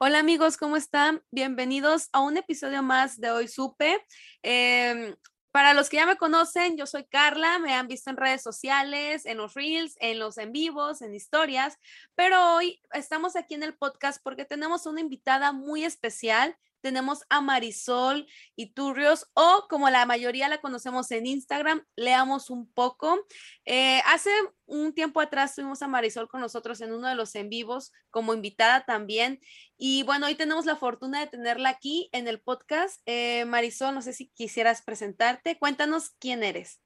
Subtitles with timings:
[0.00, 1.24] Hola amigos, ¿cómo están?
[1.32, 3.98] Bienvenidos a un episodio más de Hoy Supe.
[4.44, 5.16] Eh,
[5.50, 9.26] para los que ya me conocen, yo soy Carla, me han visto en redes sociales,
[9.26, 11.78] en los reels, en los en vivos, en historias,
[12.14, 17.40] pero hoy estamos aquí en el podcast porque tenemos una invitada muy especial tenemos a
[17.40, 23.18] Marisol Iturrios o como la mayoría la conocemos en Instagram, leamos un poco.
[23.64, 24.30] Eh, hace
[24.66, 28.34] un tiempo atrás tuvimos a Marisol con nosotros en uno de los en vivos como
[28.34, 29.40] invitada también.
[29.76, 33.00] Y bueno, hoy tenemos la fortuna de tenerla aquí en el podcast.
[33.06, 35.58] Eh, Marisol, no sé si quisieras presentarte.
[35.58, 36.80] Cuéntanos quién eres.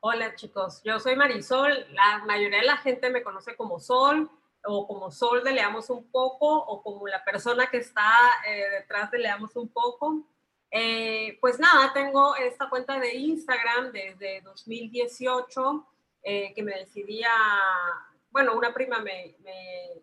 [0.00, 1.86] Hola chicos, yo soy Marisol.
[1.92, 4.28] La mayoría de la gente me conoce como Sol
[4.64, 8.12] o como Sol de Leamos un poco, o como la persona que está
[8.46, 10.26] eh, detrás de Leamos un poco.
[10.70, 15.86] Eh, pues nada, tengo esta cuenta de Instagram desde 2018,
[16.22, 20.02] eh, que me decidí a, bueno, una prima me, me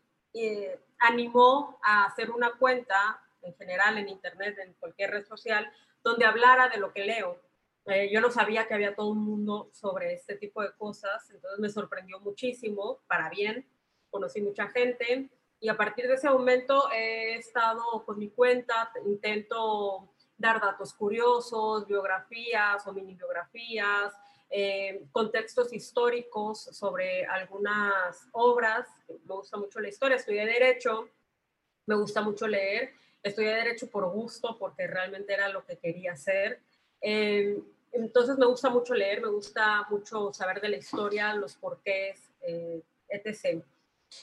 [0.99, 5.71] animó a hacer una cuenta en general en internet, en cualquier red social,
[6.03, 7.41] donde hablara de lo que leo.
[8.11, 11.69] yo no sabía que había todo un mundo sobre este tipo de cosas, entonces me
[11.69, 13.65] sorprendió muchísimo, para bien,
[14.09, 15.29] conocí mucha gente
[15.59, 21.85] y a partir de ese momento he estado con mi cuenta, intento dar datos curiosos,
[21.85, 24.13] biografías o mini biografías,
[24.49, 28.87] eh, contextos históricos sobre algunas obras.
[29.07, 31.09] Me gusta mucho la historia, estudié Derecho,
[31.85, 36.61] me gusta mucho leer, estudié Derecho por gusto, porque realmente era lo que quería hacer.
[37.01, 42.31] Eh, entonces me gusta mucho leer, me gusta mucho saber de la historia, los porqués,
[42.41, 43.61] eh, etc.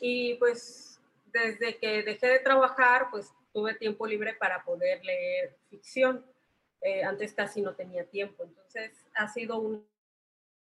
[0.00, 6.24] Y pues desde que dejé de trabajar, pues tuve tiempo libre para poder leer ficción.
[6.80, 9.82] Eh, antes casi no tenía tiempo, entonces ha sido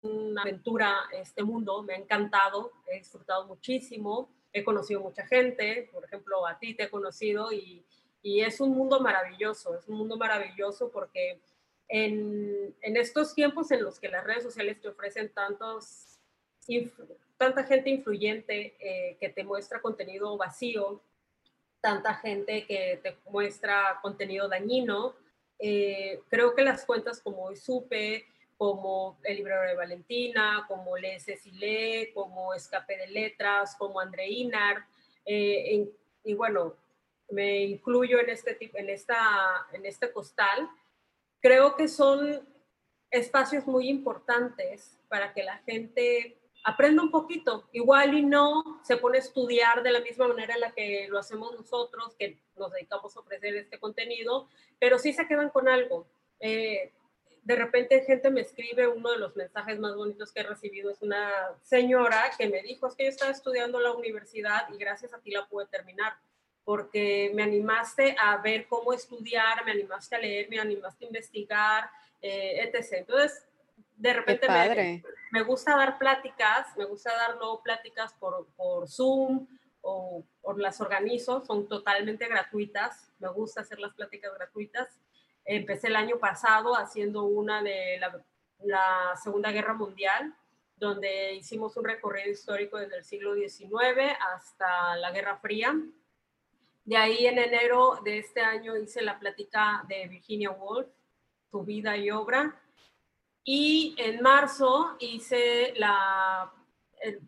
[0.01, 6.03] una aventura este mundo, me ha encantado, he disfrutado muchísimo, he conocido mucha gente, por
[6.03, 7.85] ejemplo, a ti te he conocido y,
[8.21, 11.41] y es un mundo maravilloso, es un mundo maravilloso porque
[11.87, 16.19] en, en, estos tiempos en los que las redes sociales te ofrecen tantos
[17.37, 21.01] tanta gente influyente eh, que te muestra contenido vacío,
[21.81, 25.15] tanta gente que te muestra contenido dañino.
[25.59, 28.25] Eh, creo que las cuentas como Hoy Supe,
[28.57, 34.85] como El Librero de Valentina, como Lee Cecilé, como Escape de Letras, como Andreinar,
[35.25, 35.89] eh,
[36.23, 36.75] y bueno,
[37.29, 40.69] me incluyo en este, en, esta, en este costal,
[41.41, 42.47] creo que son
[43.11, 49.17] espacios muy importantes para que la gente aprenda un poquito, igual y no se pone
[49.17, 53.15] a estudiar de la misma manera en la que lo hacemos nosotros, que nos dedicamos
[53.15, 54.47] a ofrecer este contenido,
[54.79, 56.07] pero sí se quedan con algo.
[56.39, 56.91] Eh,
[57.43, 61.01] de repente gente me escribe, uno de los mensajes más bonitos que he recibido es
[61.01, 61.29] una
[61.61, 65.31] señora que me dijo, es que yo estaba estudiando la universidad y gracias a ti
[65.31, 66.13] la pude terminar,
[66.63, 71.89] porque me animaste a ver cómo estudiar, me animaste a leer, me animaste a investigar,
[72.21, 72.93] eh, etc.
[72.99, 73.45] Entonces,
[74.03, 79.47] de repente me, me, gusta dar pláticas, me gusta dar luego pláticas por, por Zoom
[79.79, 84.99] o, o, las organizo, son totalmente gratuitas, me gusta hacer las pláticas gratuitas.
[85.45, 88.21] Empecé el año pasado haciendo una de la,
[88.65, 90.35] la Segunda Guerra Mundial,
[90.75, 95.73] donde hicimos un recorrido histórico desde el siglo XIX hasta la Guerra Fría.
[96.83, 100.89] De ahí en enero de este año hice la plática de Virginia Woolf,
[101.49, 102.59] su vida y obra,
[103.43, 106.51] y en marzo hice la,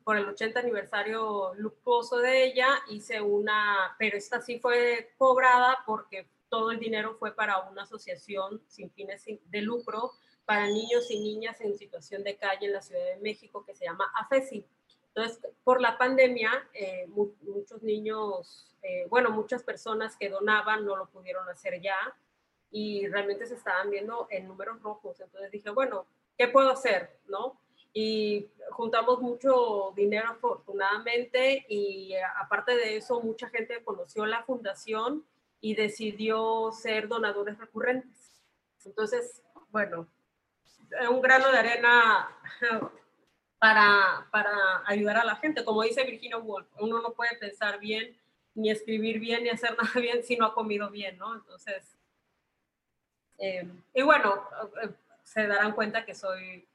[0.03, 6.27] por el 80 aniversario luctuoso de ella, hice una, pero esta sí fue cobrada porque
[6.49, 10.11] todo el dinero fue para una asociación sin fines de lucro
[10.45, 13.85] para niños y niñas en situación de calle en la Ciudad de México que se
[13.85, 14.65] llama AFESI.
[15.07, 21.09] Entonces, por la pandemia, eh, muchos niños, eh, bueno, muchas personas que donaban no lo
[21.09, 21.97] pudieron hacer ya
[22.75, 25.17] y realmente se estaban viendo en números rojos.
[25.21, 26.05] Entonces dije, bueno,
[26.37, 27.21] ¿qué puedo hacer?
[27.25, 27.57] ¿No?
[27.93, 35.25] Y juntamos mucho dinero afortunadamente y aparte de eso, mucha gente conoció la fundación
[35.61, 38.43] y decidió ser donadores recurrentes.
[38.83, 40.09] Entonces, bueno,
[41.09, 42.29] un grano de arena
[43.57, 45.63] para, para ayudar a la gente.
[45.63, 48.17] Como dice Virginia Woolf, uno no puede pensar bien,
[48.53, 51.33] ni escribir bien, ni hacer nada bien si no ha comido bien, ¿no?
[51.35, 51.94] Entonces,
[53.37, 54.41] eh, y bueno,
[54.83, 54.89] eh,
[55.23, 56.67] se darán cuenta que soy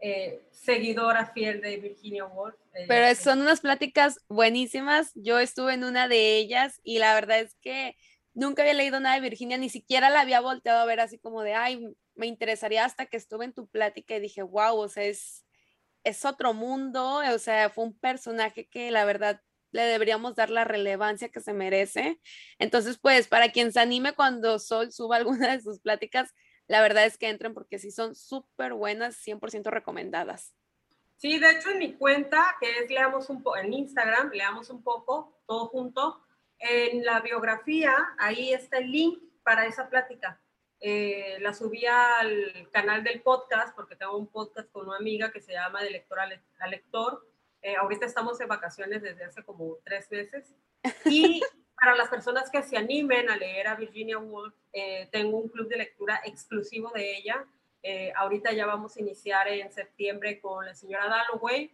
[0.00, 2.54] eh, seguidora fiel de Virginia Woolf.
[2.86, 5.12] Pero son unas pláticas buenísimas.
[5.14, 7.96] Yo estuve en una de ellas y la verdad es que
[8.34, 11.42] nunca había leído nada de Virginia, ni siquiera la había volteado a ver así como
[11.42, 15.04] de, ay, me interesaría hasta que estuve en tu plática y dije, wow, o sea,
[15.04, 15.44] es,
[16.04, 20.64] es otro mundo, o sea, fue un personaje que la verdad le deberíamos dar la
[20.64, 22.20] relevancia que se merece.
[22.58, 26.34] Entonces, pues, para quien se anime cuando Sol suba alguna de sus pláticas,
[26.66, 30.54] la verdad es que entren porque sí son súper buenas, 100% recomendadas.
[31.16, 34.82] Sí, de hecho en mi cuenta, que es Leamos un poco, en Instagram, Leamos un
[34.84, 36.22] poco, todo junto,
[36.58, 40.40] en la biografía, ahí está el link para esa plática.
[40.80, 45.40] Eh, la subí al canal del podcast, porque tengo un podcast con una amiga que
[45.40, 47.27] se llama De lector a, lector.
[47.62, 50.54] Eh, ahorita estamos en vacaciones desde hace como tres meses.
[51.04, 51.40] Y
[51.80, 55.68] para las personas que se animen a leer a Virginia Woolf, eh, tengo un club
[55.68, 57.44] de lectura exclusivo de ella.
[58.16, 61.72] ahorita ya vamos a iniciar en septiembre con la señora Dalloway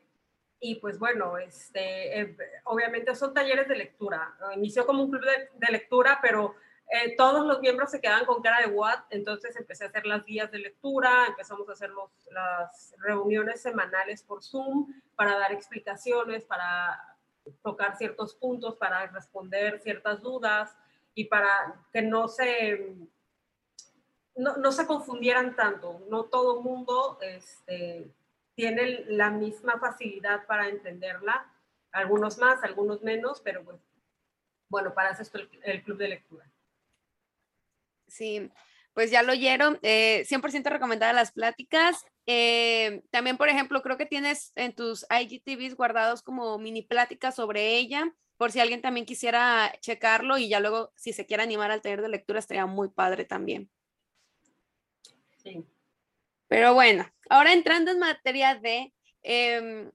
[0.66, 4.34] y pues bueno, este, eh, obviamente son talleres de lectura.
[4.56, 6.54] Inició como un club de, lectura, pero
[6.90, 10.24] eh, todos los miembros se quedan con cara de what, entonces empecé a hacer las
[10.24, 11.90] guías de lectura, empezamos a hacer
[12.30, 17.16] las reuniones semanales por Zoom para dar explicaciones, para
[17.62, 20.76] tocar ciertos puntos, para responder ciertas dudas
[21.14, 22.96] y para que no se,
[24.36, 26.00] no, no se confundieran tanto.
[26.08, 28.10] No todo el mundo este,
[28.54, 31.50] tienen la misma facilidad para entenderla,
[31.92, 33.80] algunos más, algunos menos, pero bueno,
[34.68, 35.32] bueno para eso es
[35.62, 36.44] el, club de lectura.
[38.14, 38.48] Sí,
[38.92, 42.04] pues ya lo oyeron, 100% eh, recomendadas las pláticas.
[42.26, 47.76] Eh, también, por ejemplo, creo que tienes en tus IGTVs guardados como mini pláticas sobre
[47.76, 51.82] ella, por si alguien también quisiera checarlo y ya luego, si se quiere animar al
[51.82, 53.68] taller de lectura, estaría muy padre también.
[55.42, 55.64] Sí.
[56.46, 59.90] Pero bueno, ahora entrando en materia de, em,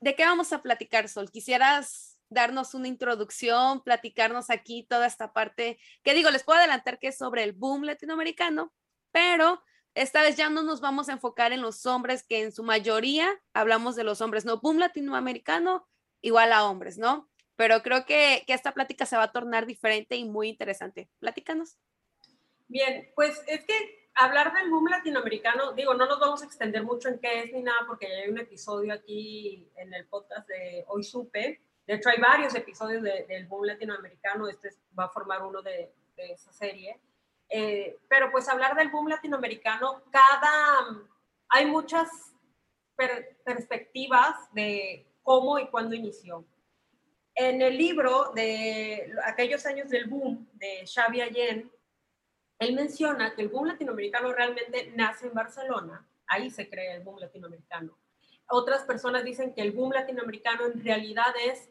[0.00, 1.30] ¿de qué vamos a platicar, Sol?
[1.30, 5.78] ¿Quisieras darnos una introducción, platicarnos aquí toda esta parte?
[6.02, 8.72] Que digo, les puedo adelantar que es sobre el boom latinoamericano,
[9.10, 9.62] pero
[9.94, 13.28] esta vez ya no nos vamos a enfocar en los hombres, que en su mayoría
[13.52, 15.86] hablamos de los hombres, no, boom latinoamericano
[16.22, 17.28] igual a hombres, ¿no?
[17.56, 21.10] Pero creo que, que esta plática se va a tornar diferente y muy interesante.
[21.18, 21.78] Platícanos.
[22.68, 27.08] Bien, pues es que hablar del boom latinoamericano, digo, no nos vamos a extender mucho
[27.08, 30.84] en qué es ni nada, porque ya hay un episodio aquí en el podcast de
[30.88, 31.60] Hoy Supe.
[31.86, 34.48] De hecho, hay varios episodios del boom latinoamericano.
[34.48, 37.00] Este va a formar uno de, esa serie.
[37.48, 41.04] Eh, pero pues hablar del boom latinoamericano, cada...
[41.48, 42.08] Hay muchas
[43.44, 46.44] perspectivas de cómo y cuándo inició.
[47.34, 51.70] En el libro de aquellos años del boom de Xavi Allen,
[52.58, 57.18] él menciona que el boom latinoamericano realmente nace en Barcelona, ahí se crea el boom
[57.18, 57.98] latinoamericano.
[58.54, 61.70] Otras personas dicen que el boom latinoamericano en realidad es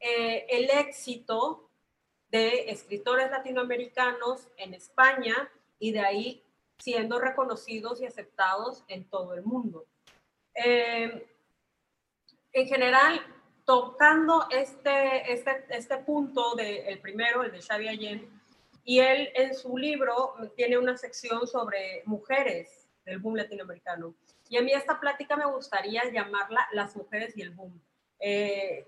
[0.00, 1.68] eh, el éxito
[2.30, 5.34] de escritores latinoamericanos en España
[5.78, 6.42] y de ahí
[6.78, 9.84] siendo reconocidos y aceptados en todo el mundo.
[10.54, 11.28] Eh,
[12.54, 13.20] en general,
[13.66, 18.28] tocando este, este, este punto del primero, el de Xavi Allende,
[18.84, 24.14] y él en su libro tiene una sección sobre mujeres del boom latinoamericano.
[24.48, 27.80] Y a mí esta plática me gustaría llamarla Las mujeres y el boom.
[28.20, 28.86] Eh,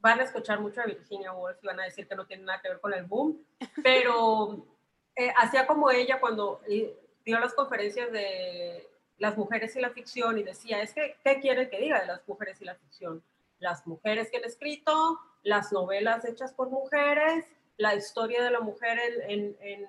[0.00, 2.60] van a escuchar mucho a Virginia Woolf y van a decir que no tiene nada
[2.60, 3.44] que ver con el boom,
[3.84, 4.66] pero
[5.14, 8.88] eh, hacía como ella cuando eh, dio las conferencias de
[9.18, 12.26] las mujeres y la ficción y decía, es que, ¿qué quiere que diga de las
[12.26, 13.22] mujeres y la ficción?
[13.60, 17.44] Las mujeres que han escrito, las novelas hechas por mujeres,
[17.76, 19.86] la historia de la mujer en,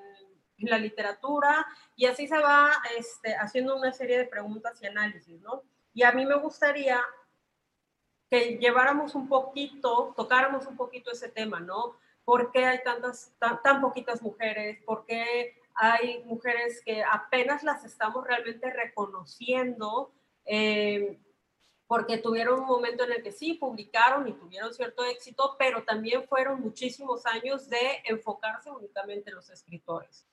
[0.70, 1.65] la literatura
[1.96, 5.63] y así se va este, haciendo una serie de preguntas y análisis, ¿no?
[5.93, 7.00] Y a mí me gustaría
[8.29, 11.98] que lleváramos un poquito, tocáramos un poquito ese tema, ¿no?
[12.25, 14.82] ¿Por qué hay tantas, tan, poquitas mujeres?
[14.86, 20.12] ¿Por qué hay mujeres que apenas las estamos realmente reconociendo?
[20.46, 21.20] Eh,
[21.93, 26.27] porque tuvieron un momento en el que sí publicaron y tuvieron cierto éxito, pero también
[26.27, 30.25] fueron muchísimos años de enfocarse únicamente en los escritores.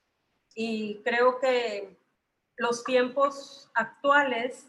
[0.54, 1.97] Y creo que
[2.57, 4.66] los tiempos actuales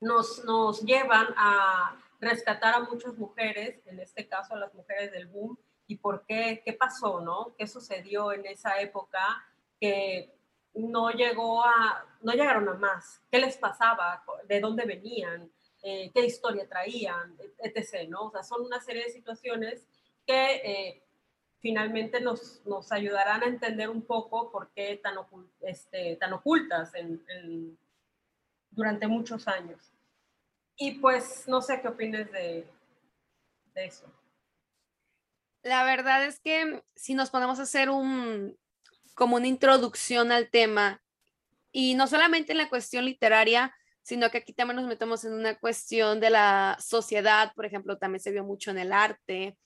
[0.00, 5.26] nos, nos llevan a rescatar a muchas mujeres, en este caso a las mujeres del
[5.26, 7.54] boom, y por qué, qué pasó, ¿no?
[7.56, 9.46] ¿Qué sucedió en esa época
[9.80, 10.34] que
[10.74, 13.20] no llegó a, no llegaron a más.
[13.30, 14.22] ¿Qué les pasaba?
[14.46, 15.50] ¿De dónde venían?
[15.82, 18.08] eh, qué historia traían, etc.
[18.08, 18.24] ¿no?
[18.24, 19.86] O sea, son una serie de situaciones
[20.26, 21.02] que eh,
[21.60, 25.14] finalmente nos, nos, ayudarán a entender un poco por qué tan,
[25.60, 26.92] este, tan ocultas
[28.70, 29.80] durante muchos años.
[30.76, 32.64] Y pues no sé qué opinas de,
[33.74, 34.06] de eso.
[35.62, 38.56] La verdad es que si nos ponemos a hacer un,
[39.14, 41.02] como una introducción al tema,
[41.72, 45.58] y no solamente en la cuestión literaria, sino que aquí también nos metemos en una
[45.58, 49.58] cuestión de la sociedad, por ejemplo, también se vio mucho en el arte,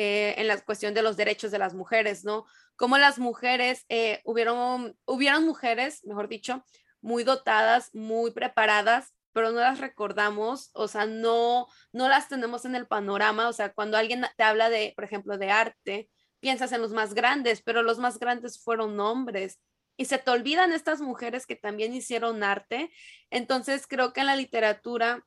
[0.00, 2.46] eh, en la cuestión de los derechos de las mujeres, ¿no?
[2.76, 6.64] Como las mujeres, eh, hubieron, hubieron mujeres, mejor dicho,
[7.00, 12.76] muy dotadas, muy preparadas, pero no las recordamos, o sea, no, no las tenemos en
[12.76, 16.80] el panorama, o sea, cuando alguien te habla de, por ejemplo, de arte, piensas en
[16.80, 19.58] los más grandes, pero los más grandes fueron hombres
[19.96, 22.92] y se te olvidan estas mujeres que también hicieron arte.
[23.30, 25.26] Entonces creo que en la literatura,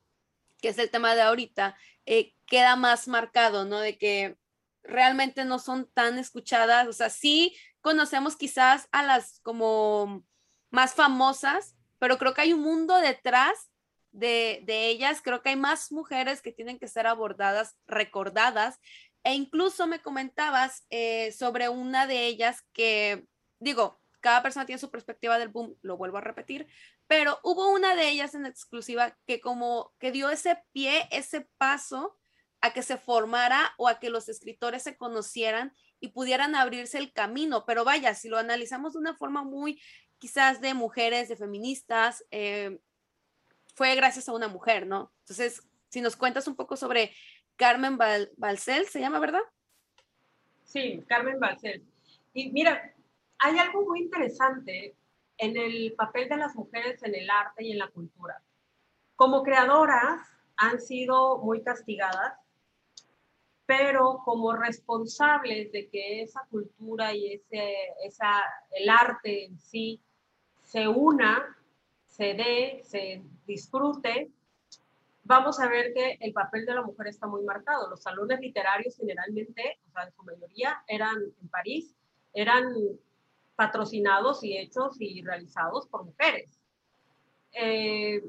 [0.62, 1.76] que es el tema de ahorita,
[2.06, 3.80] eh, queda más marcado, ¿no?
[3.80, 4.38] De que
[4.84, 10.26] realmente no son tan escuchadas, o sea, sí conocemos quizás a las como
[10.70, 13.72] más famosas, pero creo que hay un mundo detrás
[14.12, 18.80] de, ellas, creo que hay más mujeres que tienen que ser abordadas, recordadas,
[19.24, 23.26] e incluso me comentabas eh, sobre una de ellas que,
[23.60, 26.68] digo, cada persona tiene su perspectiva del boom, lo vuelvo a repetir,
[27.08, 32.18] pero hubo una de ellas en exclusiva que como que dio ese pie, ese paso
[32.62, 37.12] a que se formara o a que los escritores se conocieran y pudieran abrirse el
[37.12, 37.66] camino.
[37.66, 39.82] Pero vaya, si lo analizamos de una forma muy
[40.20, 42.80] quizás de mujeres, de feministas, eh,
[43.76, 45.12] fue gracias a una mujer, ¿no?
[45.22, 47.12] Entonces, si nos cuentas un poco sobre
[47.56, 49.42] Carmen Balcel, ¿se llama, verdad?
[50.64, 51.84] Sí, Carmen Balcel.
[52.34, 52.94] Y mira,
[53.40, 54.96] hay algo muy interesante
[55.38, 58.42] en el papel de las mujeres en el arte y en la cultura.
[59.16, 60.22] Como creadoras
[60.56, 62.36] han sido muy castigadas,
[63.72, 67.74] pero como responsables de que esa cultura y ese,
[68.04, 70.02] esa, el arte en sí
[70.62, 71.58] se una,
[72.06, 74.30] se dé, se disfrute,
[75.24, 77.90] vamos a ver que el papel de la mujer está muy marcado.
[77.90, 81.96] Los salones literarios generalmente, o sea, en su mayoría, eran en París,
[82.34, 82.74] eran
[83.56, 86.60] patrocinados y hechos y realizados por mujeres.
[87.54, 88.22] Eh,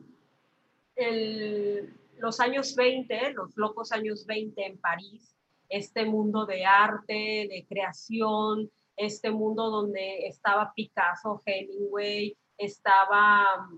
[2.23, 5.35] los años 20, los locos años 20 en París,
[5.69, 13.69] este mundo de arte, de creación, este mundo donde estaba Picasso, Hemingway, estaba,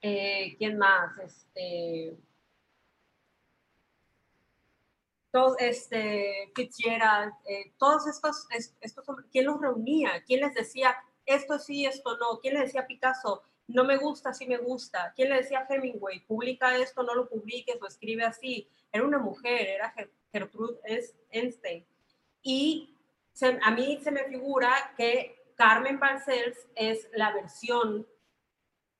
[0.00, 1.18] eh, ¿quién más?
[1.18, 2.16] Este,
[5.58, 8.46] este, Fitzgerald, eh, todos estos,
[8.80, 10.22] estos, ¿quién los reunía?
[10.24, 12.38] ¿Quién les decía esto sí, esto no?
[12.38, 13.42] ¿Quién le decía Picasso?
[13.68, 15.12] No me gusta, sí me gusta.
[15.14, 16.20] ¿Quién le decía Hemingway?
[16.20, 18.68] Publica esto, no lo publiques o escribe así.
[18.92, 19.94] Era una mujer, era
[20.32, 20.78] Gertrude
[21.30, 21.84] Einstein.
[22.42, 22.94] Y
[23.62, 28.06] a mí se me figura que Carmen Balcells es la versión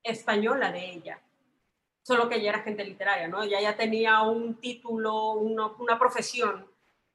[0.02, 1.22] española de ella
[2.06, 3.42] solo que ella era gente literaria, ¿no?
[3.42, 6.64] Ella ya tenía un título, una, profesión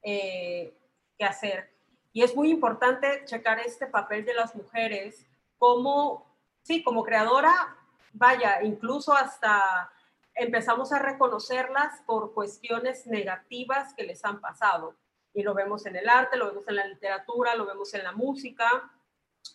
[0.02, 0.74] eh,
[1.16, 1.70] que hacer.
[2.12, 6.31] Y es muy importante checar este papel de las mujeres como,
[6.62, 7.76] sí, como creadora,
[8.12, 9.90] vaya, incluso hasta
[10.34, 14.96] empezamos a reconocerlas por cuestiones negativas que les han pasado.
[15.34, 18.12] Y lo vemos en el arte, lo vemos en la literatura, lo vemos en la
[18.12, 18.90] música,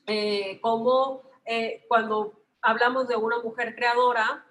[0.05, 4.45] eh, como eh, cuando hablamos de una mujer creadora,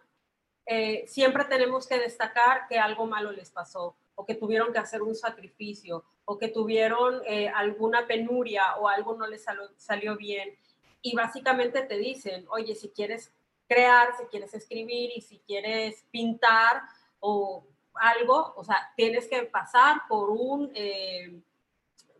[0.67, 5.03] eh, siempre tenemos que destacar que algo malo les pasó o que tuvieron que hacer
[5.03, 7.23] un sacrificio o que tuvieron
[7.55, 9.45] alguna penuria o algo no les
[9.77, 10.57] salió bien.
[11.03, 13.33] Y básicamente te dicen, oye, si quieres
[13.69, 16.83] crear, si quieres escribir y si quieres pintar
[17.21, 21.41] o algo, o sea, tienes que pasar por un, eh,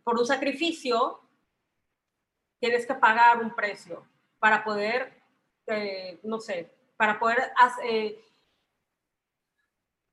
[0.03, 1.21] por un sacrificio,
[2.59, 4.05] tienes que pagar un precio
[4.39, 5.21] para poder,
[6.23, 8.15] no sé, para poder hacer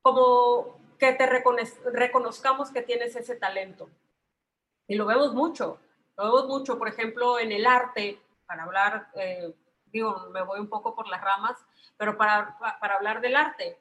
[0.02, 3.88] como que te reconozcamos que tienes ese talento.
[4.86, 5.78] Y lo vemos mucho,
[6.16, 9.54] lo vemos mucho, por ejemplo, en el arte, para hablar, eh,
[9.86, 11.56] digo, me voy un poco por las ramas,
[11.96, 13.78] pero para, para hablar del arte,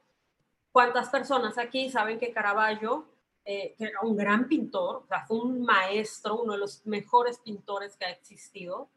[0.71, 3.07] ¿cuántas personas aquí saben que Caravaggio,
[3.45, 7.39] eh, que era un gran pintor, o sea, fue un maestro, uno de los mejores
[7.39, 8.89] pintores que ha existido,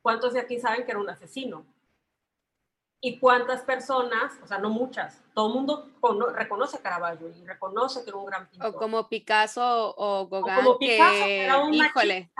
[0.00, 1.66] ¿cuántos de aquí saben que era un asesino?
[3.04, 5.90] y cuántas personas, o sea, no muchas, todo el mundo
[6.36, 8.68] reconoce a Caravaggio y reconoce que era un gran pintor.
[8.68, 12.30] O como Picasso o Gauguin, o como Picasso, que, era un híjole,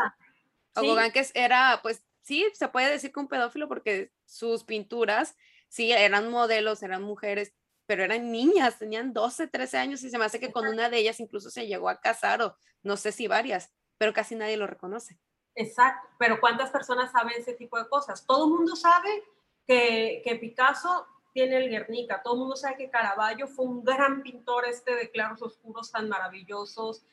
[0.77, 5.37] o Gauguin que era, pues sí, se puede decir que un pedófilo porque sus pinturas,
[5.69, 7.53] sí, eran modelos, eran mujeres,
[7.87, 10.99] pero eran niñas, tenían 12, 13 años y se me hace que con una de
[10.99, 14.67] ellas incluso se llegó a casar o no sé si varias, pero casi nadie lo
[14.67, 15.19] reconoce.
[15.55, 18.25] Exacto, pero ¿cuántas personas saben ese tipo de cosas?
[18.25, 19.23] Todo el mundo sabe
[19.67, 24.23] que, que Picasso tiene el Guernica, todo el mundo sabe que Caravaggio fue un gran
[24.23, 27.05] pintor este de claros oscuros tan maravillosos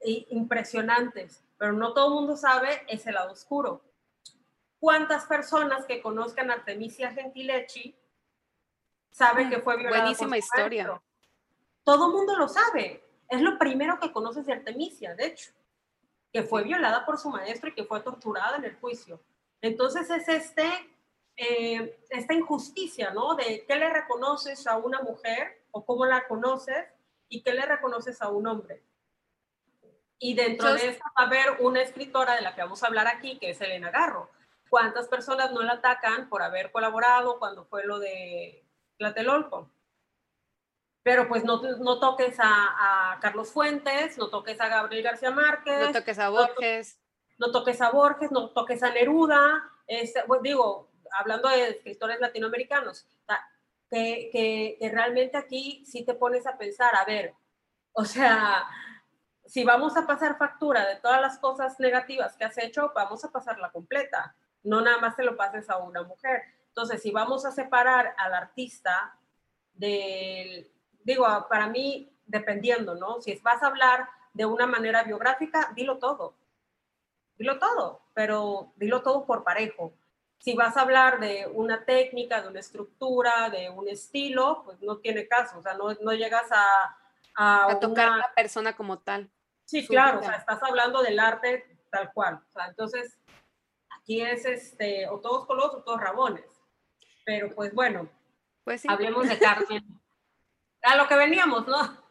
[0.00, 3.82] e impresionantes, pero no todo el mundo sabe ese lado oscuro.
[4.84, 7.96] ¿Cuántas personas que conozcan a Artemisia Gentileschi
[9.10, 11.00] saben que fue violada Buenísima historia.
[11.84, 13.02] Todo mundo lo sabe.
[13.30, 15.52] Es lo primero que conoces de Artemisia, de hecho,
[16.30, 19.22] que fue violada por su maestro y que fue torturada en el juicio.
[19.62, 20.68] Entonces es este,
[21.38, 23.36] eh, esta injusticia, ¿no?
[23.36, 26.84] De qué le reconoces a una mujer o cómo la conoces
[27.30, 28.82] y qué le reconoces a un hombre.
[30.18, 33.06] Y dentro de esto va a haber una escritora de la que vamos a hablar
[33.06, 34.33] aquí, que es Elena Garro.
[34.74, 38.66] ¿Cuántas personas no la atacan por haber colaborado cuando fue lo de
[38.96, 39.70] Tlatelolco?
[41.04, 45.78] Pero pues no, no toques a, Carlos Fuentes, no toques a Gabriel García Márquez.
[45.78, 47.00] No toques a Borges.
[47.38, 49.62] No, toques a Borges, no toques a Neruda.
[49.86, 50.90] Este, pues, digo,
[51.20, 53.06] hablando de escritores latinoamericanos,
[53.88, 57.32] que, que, que realmente aquí sí te pones a pensar, a ver,
[57.92, 58.64] o sea,
[59.46, 63.30] si vamos a pasar factura de todas las cosas negativas que has hecho, vamos a
[63.30, 64.34] pasarla completa.
[64.64, 66.42] No nada más te lo pases a una mujer.
[66.68, 69.16] Entonces, si vamos a separar al artista
[69.74, 70.68] del,
[71.04, 73.20] digo, para mí, dependiendo, ¿no?
[73.20, 76.34] Si vas a hablar de una manera biográfica, dilo todo.
[77.36, 79.92] Dilo todo, pero dilo todo por parejo.
[80.38, 84.98] Si vas a hablar de una técnica, de una estructura, de un estilo, pues no
[84.98, 85.58] tiene caso.
[85.58, 86.96] O sea, no, no llegas a,
[87.34, 89.30] a, tocar a la persona como tal.
[89.64, 92.40] Sí, claro, o sea, estás hablando del arte tal cual.
[92.50, 93.18] O sea, entonces,
[94.04, 96.44] aquí es este, o todos colos o todos rabones.
[97.24, 98.10] Pero pues bueno,
[98.62, 98.88] pues sí.
[98.90, 99.82] hablemos de Carmen.
[100.82, 102.04] a lo que veníamos, ¿no?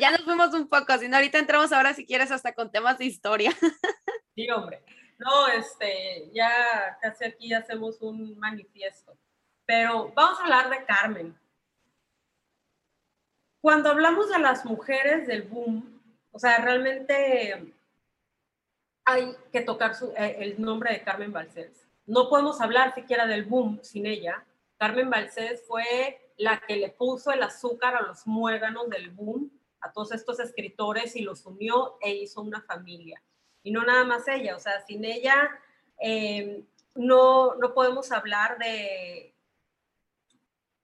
[0.00, 2.96] ya, nos fuimos un poco, si no, ahorita entramos ahora si quieres hasta con temas
[2.98, 3.52] de historia.
[4.34, 4.82] sí, hombre.
[5.18, 9.18] No, este, ya casi aquí hacemos un manifiesto.
[9.66, 11.38] Pero vamos a hablar de Carmen.
[13.60, 17.74] Cuando hablamos de las mujeres del boom, o sea, realmente
[19.08, 21.88] hay que tocar eh, el nombre de Carmen Balcells.
[22.04, 24.44] No podemos hablar siquiera del boom sin ella.
[24.76, 29.92] Carmen Balcells fue la que le puso el azúcar a los muéganos del boom, a
[29.92, 33.22] todos estos escritores y los unió e hizo una familia.
[33.62, 35.58] Y no nada más ella, o sea, sin ella
[35.98, 39.34] eh, no, no podemos hablar de,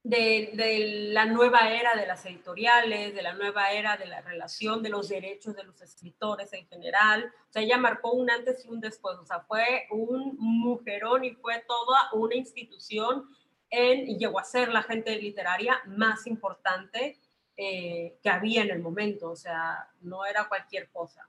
[0.04, 4.90] de, la nueva era de las editoriales, de la nueva era de la relación de
[4.90, 7.32] los derechos de los escritores en general.
[7.48, 9.16] O sea, ella marcó un antes y un después.
[9.16, 13.28] O sea, fue un mujerón y fue toda una institución
[13.70, 17.18] en, y llegó a ser la gente literaria más importante
[17.56, 19.30] eh, que había en el momento.
[19.30, 21.26] O sea, no era cualquier cosa.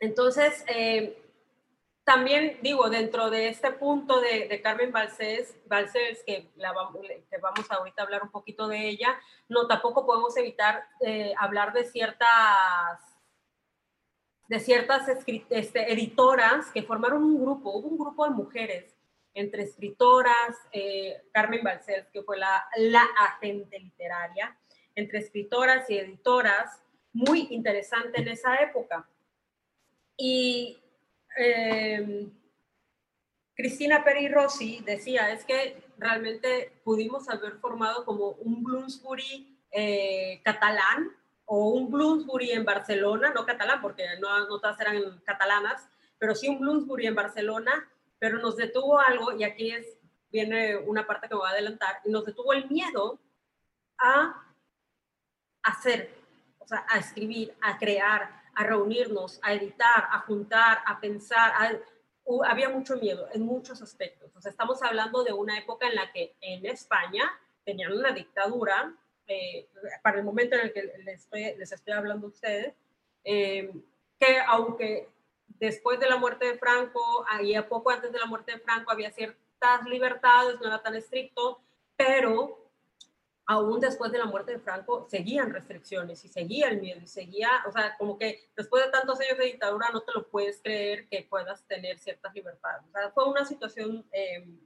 [0.00, 1.27] Entonces, eh,
[2.08, 5.54] también digo, dentro de este punto de, Carmen Balcés,
[6.24, 6.72] que, la,
[7.30, 11.34] que vamos a ahorita a hablar un poquito de ella, no, tampoco podemos evitar eh,
[11.36, 12.98] hablar de ciertas
[14.48, 15.06] de ciertas
[15.50, 18.96] este, editoras que formaron un grupo, hubo un grupo de mujeres
[19.34, 24.56] entre escritoras, eh, Carmen Balcés, que fue la, la agente literaria,
[24.94, 29.06] entre escritoras y editoras, muy interesante en esa época.
[30.16, 30.78] Y
[31.38, 32.28] eh,
[33.54, 41.10] Cristina Peri Rossi decía, es que realmente pudimos haber formado como un Bloomsbury eh, catalán
[41.44, 46.48] o un Bloomsbury en Barcelona, no catalán porque no, no todas eran catalanas, pero sí
[46.48, 49.86] un Bloomsbury en Barcelona, pero nos detuvo algo, y aquí es,
[50.30, 53.18] viene una parte que voy a adelantar, y nos detuvo el miedo
[53.98, 54.44] a
[55.62, 56.14] hacer,
[56.58, 61.80] o sea, a escribir, a crear, a reunirnos, a editar, a juntar, a pensar.
[62.44, 64.34] había mucho miedo en muchos aspectos.
[64.34, 67.22] O sea, estamos hablando de una época en la que en España
[67.64, 68.92] tenían una dictadura,
[69.28, 69.68] eh,
[70.02, 72.74] para el momento en el que les estoy, les estoy hablando a ustedes,
[73.22, 73.72] eh,
[74.18, 75.08] que aunque
[75.46, 78.90] después de la muerte de Franco, ahí a poco antes de la muerte de Franco
[78.90, 81.60] había ciertas libertades, no era tan estricto,
[81.96, 82.67] pero
[83.48, 87.48] aún después de la muerte de Franco, seguían restricciones y seguía el miedo y seguía,
[87.66, 91.08] o sea, como que después de tantos años de dictadura no te lo puedes creer
[91.08, 92.84] que puedas tener ciertas libertades.
[92.86, 94.60] O sea, fue una situación em,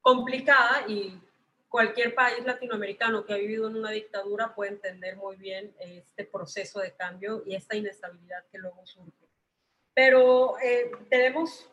[0.00, 1.20] complicada y
[1.68, 6.78] cualquier país latinoamericano que ha vivido en una dictadura puede entender muy bien este proceso
[6.78, 9.28] de cambio y esta inestabilidad que luego surge.
[9.92, 11.68] Pero eh, tenemos,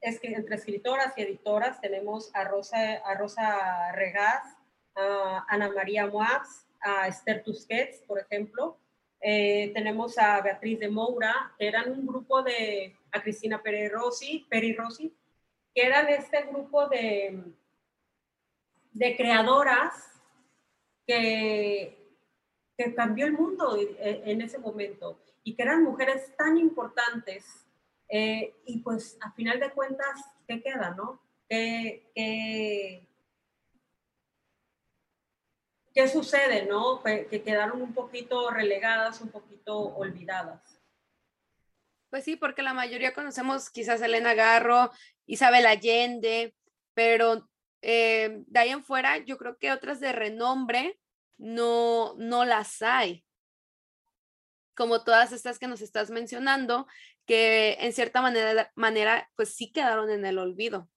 [0.00, 4.53] entre escritoras y editoras, tenemos a Rosa, a Rosa Regaz,
[4.96, 8.78] Ana María Moix, a Esther Tusquets, por ejemplo.
[9.20, 14.46] Eh, tenemos a Beatriz de Moura, que eran un grupo de, a Cristina Peri Rossi,
[14.50, 15.14] Peri Rossi
[15.74, 17.42] que eran este grupo de,
[18.92, 19.92] de creadoras
[21.06, 22.16] que,
[22.78, 27.66] que cambió el mundo en ese momento y que eran mujeres tan importantes.
[28.08, 31.20] Eh, y pues a final de cuentas, ¿qué queda, no?
[31.48, 33.08] ¿Qué, qué,
[35.94, 37.02] qué sucede, no?
[37.02, 40.80] Que quedaron un poquito relegadas, un poquito olvidadas.
[42.10, 44.90] Pues sí, porque la mayoría conocemos quizás Elena Garro,
[45.26, 46.54] Isabel Allende,
[46.94, 47.48] pero
[47.82, 50.98] eh, de ahí en fuera yo creo que otras de renombre
[51.38, 53.24] no, no las hay.
[54.76, 56.86] Como todas estas que nos estás mencionando,
[57.26, 60.88] que en cierta manera, manera pues sí quedaron en el olvido.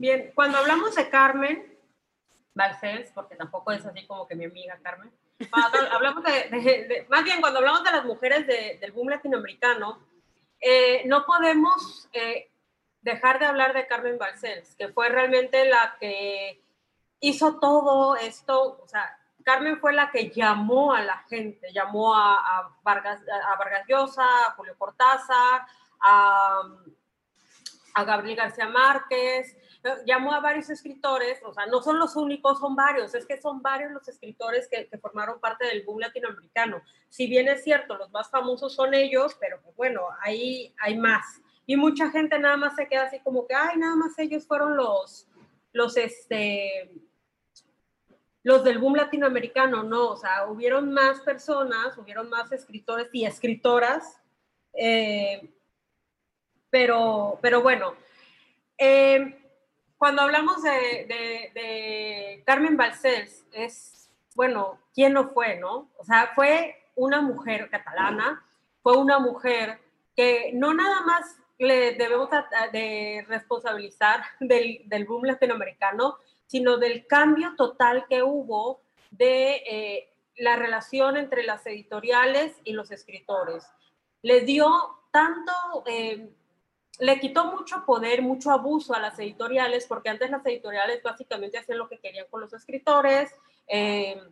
[0.00, 1.78] Bien, cuando hablamos de Carmen
[2.54, 5.12] Balcells, porque tampoco es así como que mi amiga Carmen,
[5.92, 10.02] hablamos de, más bien cuando hablamos de las mujeres del boom latinoamericano,
[10.58, 12.50] eh, no podemos eh,
[13.02, 16.64] dejar de hablar de Carmen Balcells, que fue realmente la que
[17.20, 22.74] hizo todo esto, o sea, Carmen fue la que llamó a la gente, llamó a,
[22.82, 25.66] Vargas, a Vargas Llosa, a Julio Cortázar,
[26.00, 26.62] a,
[27.92, 29.58] a Gabriel García Márquez,
[30.06, 33.62] llamó a varios escritores, o sea, no son los únicos, son varios, es que son
[33.62, 36.82] varios los escritores que, formaron parte del boom latinoamericano.
[37.08, 41.40] Si bien es cierto, los más famosos son ellos, pero pues bueno, ahí hay más.
[41.66, 44.76] Y mucha gente nada más se queda así como que, ay, nada más ellos fueron
[44.76, 45.28] los,
[45.72, 46.90] los, este,
[48.42, 54.20] los del boom latinoamericano, no, o sea, hubieron más personas, hubieron más escritores y escritoras,
[54.72, 55.50] eh,
[56.70, 57.94] pero, pero bueno,
[58.78, 59.39] eh,
[60.00, 65.90] cuando hablamos de, Carmen Balcells, es, bueno, ¿quién no fue, no?
[65.98, 68.42] O sea, fue una mujer catalana,
[68.82, 69.78] fue una mujer
[70.16, 72.30] que no nada más le debemos
[72.72, 80.56] de responsabilizar del, del boom latinoamericano, sino del cambio total que hubo de eh, la
[80.56, 83.66] relación entre las editoriales y los escritores.
[84.22, 84.66] Le dio
[85.10, 85.52] tanto
[85.84, 86.30] eh,
[87.00, 91.78] le quitó mucho poder, mucho abuso a las editoriales, porque antes las editoriales básicamente hacían
[91.78, 93.34] lo que querían con los escritores,
[93.66, 94.22] eh,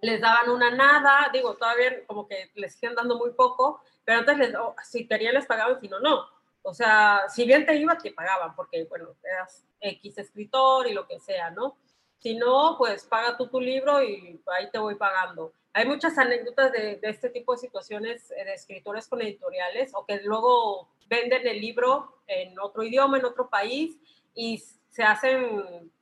[0.00, 4.54] les daban una nada, digo, todavía como que les siguen dando muy poco, pero antes
[4.56, 6.24] oh, si querían les pagaban, si no, no.
[6.62, 11.06] O sea, si bien te iba, te pagaban, porque, bueno, eras X escritor y lo
[11.06, 11.76] que sea, ¿no?
[12.18, 15.52] Si no, pues paga tú tu libro y ahí te voy pagando.
[15.78, 20.20] Hay muchas anécdotas de, de este tipo de situaciones de escritores con editoriales o que
[20.22, 23.96] luego venden el libro en otro idioma, en otro país,
[24.34, 24.58] y
[24.90, 25.92] se hacen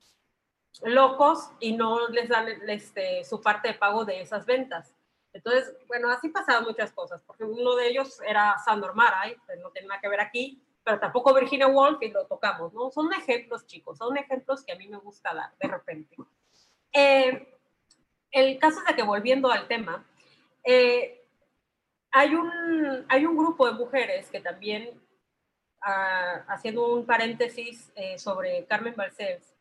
[0.81, 4.95] locos y no les dan este, su parte de pago de esas ventas.
[5.35, 9.71] Entonces, bueno, así pasaban muchas cosas, porque uno de ellos era Sandor Maray, pues no
[9.73, 12.91] tiene nada que ver aquí, pero tampoco Virginia Woolf y lo tocamos, ¿no?
[12.91, 16.17] Son ejemplos, chicos, son ejemplos que a mí me gusta dar de repente.
[16.95, 17.56] Eh,
[18.37, 20.05] el caso es de que volviendo al tema,
[20.63, 21.25] eh,
[22.11, 24.91] hay un, hay un grupo de mujeres que también,
[25.81, 29.55] ah, haciendo un paréntesis eh, sobre Carmen Balcells,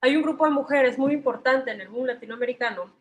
[0.00, 2.92] hay un grupo de mujeres muy importante en el mundo latinoamericano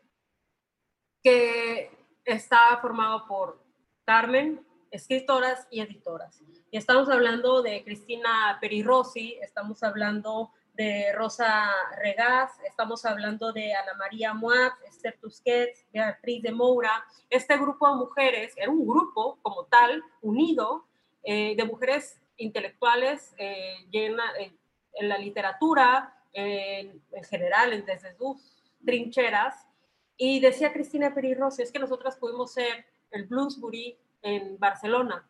[1.23, 1.89] que
[2.23, 3.59] está formado por
[4.05, 6.39] Carmen, escritoras y editoras.
[6.69, 13.95] Y estamos hablando de Cristina Perirossi, estamos hablando de Rosa Regaz, estamos hablando de Ana
[13.95, 17.03] María Moab, Esther Tusquets, Beatriz de Moura.
[17.31, 20.85] Este grupo de mujeres era un grupo como tal, unido,
[21.23, 24.53] eh, de mujeres intelectuales eh, eh,
[24.93, 28.37] en la literatura, en general, desde sus
[28.85, 29.67] trincheras.
[30.15, 35.27] Y decía Cristina Perirossi, es que nosotras pudimos ser el Bloomsbury en Barcelona,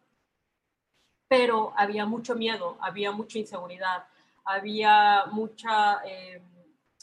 [1.30, 4.08] pero había mucho miedo, había mucha inseguridad
[4.48, 6.42] había mucha, eh,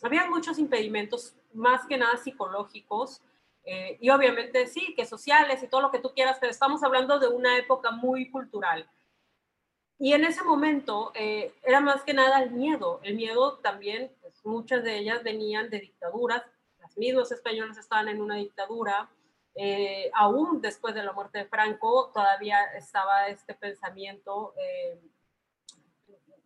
[0.02, 3.22] había muchos impedimentos, más que nada psicológicos,
[3.64, 7.18] eh, y obviamente sí, que sociales y todo lo que tú quieras, pero estamos hablando
[7.18, 8.88] de una época muy cultural.
[9.98, 13.00] Y en ese momento eh, era más que nada el miedo.
[13.04, 16.42] El miedo también, pues, muchas de ellas venían de dictaduras,
[16.80, 19.08] las mismas españolas estaban en una dictadura,
[20.14, 24.52] aún después de la muerte de Franco todavía estaba este pensamiento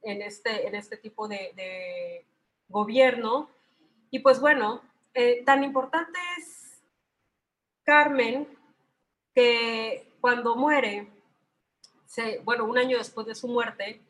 [0.02, 2.24] en este, en este tipo de,
[2.68, 3.48] gobierno.
[4.10, 4.82] Y pues bueno,
[5.14, 6.82] eh, tan importante es
[7.82, 8.46] Carmen
[9.34, 11.08] que cuando muere,
[12.04, 14.02] se, bueno, un año después de su muerte,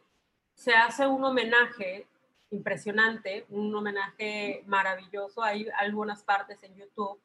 [0.54, 2.06] se hace un homenaje
[2.50, 5.42] impresionante, un homenaje maravilloso.
[5.42, 7.20] Hay algunas partes en YouTube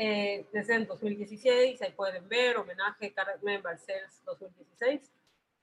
[0.00, 5.10] eh, desde el 2016, ahí pueden ver, homenaje Carmen Barcels 2016,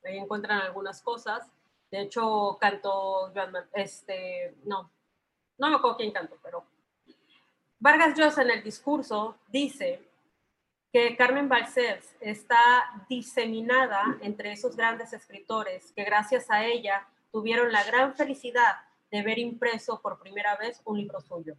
[0.03, 1.49] ahí encuentran algunas cosas.
[1.95, 3.31] De hecho, cantó,
[3.71, 4.91] este, no,
[5.58, 6.65] no me acuerdo quién cantó, pero
[7.79, 10.05] Vargas Llosa en el discurso dice
[10.91, 17.86] que Carmen Balcells está diseminada entre esos grandes escritores que gracias a ella tuvieron la
[17.86, 18.75] gran felicidad
[19.10, 21.55] de ver impreso por primera vez un libro suyo.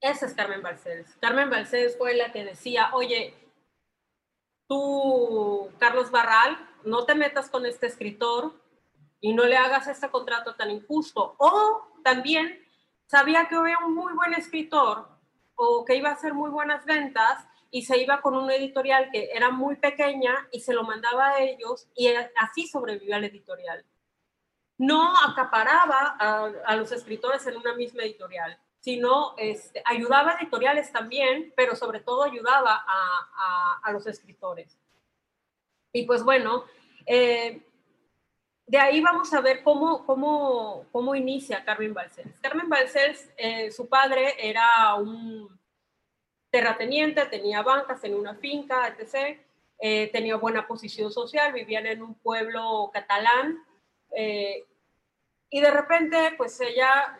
[0.00, 1.16] Esa es Carmen Balcells.
[1.16, 3.34] Carmen Balcells fue la que decía, oye,
[4.68, 8.59] tú, Carlos Barral, no te metas con este escritor
[9.20, 11.34] y no le hagas este contrato tan injusto.
[11.38, 12.64] O también
[13.06, 15.08] sabía que había un muy buen escritor
[15.54, 19.30] o que iba a hacer muy buenas ventas y se iba con una editorial que
[19.32, 23.84] era muy pequeña y se lo mandaba a ellos y así sobrevivió la editorial.
[24.78, 26.16] No acaparaba
[26.64, 32.00] a, los escritores en una misma editorial, sino este, ayudaba a editoriales también, pero sobre
[32.00, 34.78] todo ayudaba a, los escritores.
[35.92, 36.64] Y pues bueno,
[37.06, 37.62] eh,
[38.70, 42.38] de ahí vamos a ver cómo, cómo, cómo inicia Carmen Balcells.
[42.40, 45.58] Carmen Balcells, eh, su padre era un
[46.50, 49.40] terrateniente, tenía bancas, en una finca, etc.
[49.80, 53.58] Eh, tenía buena posición social, vivían en un pueblo catalán.
[54.14, 54.64] Eh,
[55.48, 57.18] y de repente, pues ella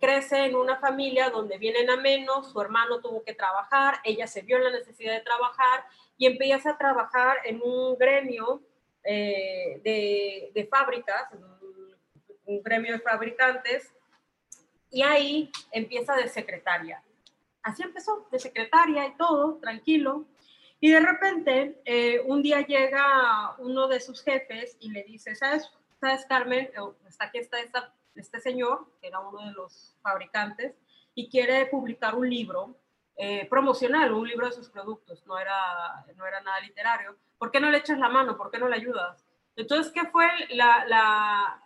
[0.00, 4.40] crece en una familia donde vienen a menos, su hermano tuvo que trabajar, ella se
[4.40, 5.84] vio en la necesidad de trabajar
[6.16, 8.62] y empieza a trabajar en un gremio
[9.04, 11.28] eh, de, fábricas,
[12.44, 13.92] un, gremio de fabricantes,
[14.90, 17.02] y ahí empieza de secretaria.
[17.62, 20.26] Así empezó, de secretaria y todo, tranquilo.
[20.80, 25.70] Y de repente, eh, un día llega uno de sus jefes y le dice, ¿sabes,
[26.00, 26.70] ¿sabes Carmen?
[27.08, 27.58] Está aquí está
[28.16, 30.74] este señor, que era uno de los fabricantes,
[31.14, 32.76] y quiere publicar un libro
[33.22, 37.16] eh, promocional, un libro de sus productos, no era, no era nada literario.
[37.36, 38.34] ¿Por qué no le echas la mano?
[38.34, 39.26] ¿Por qué no le ayudas?
[39.56, 41.62] Entonces, ¿qué fue la,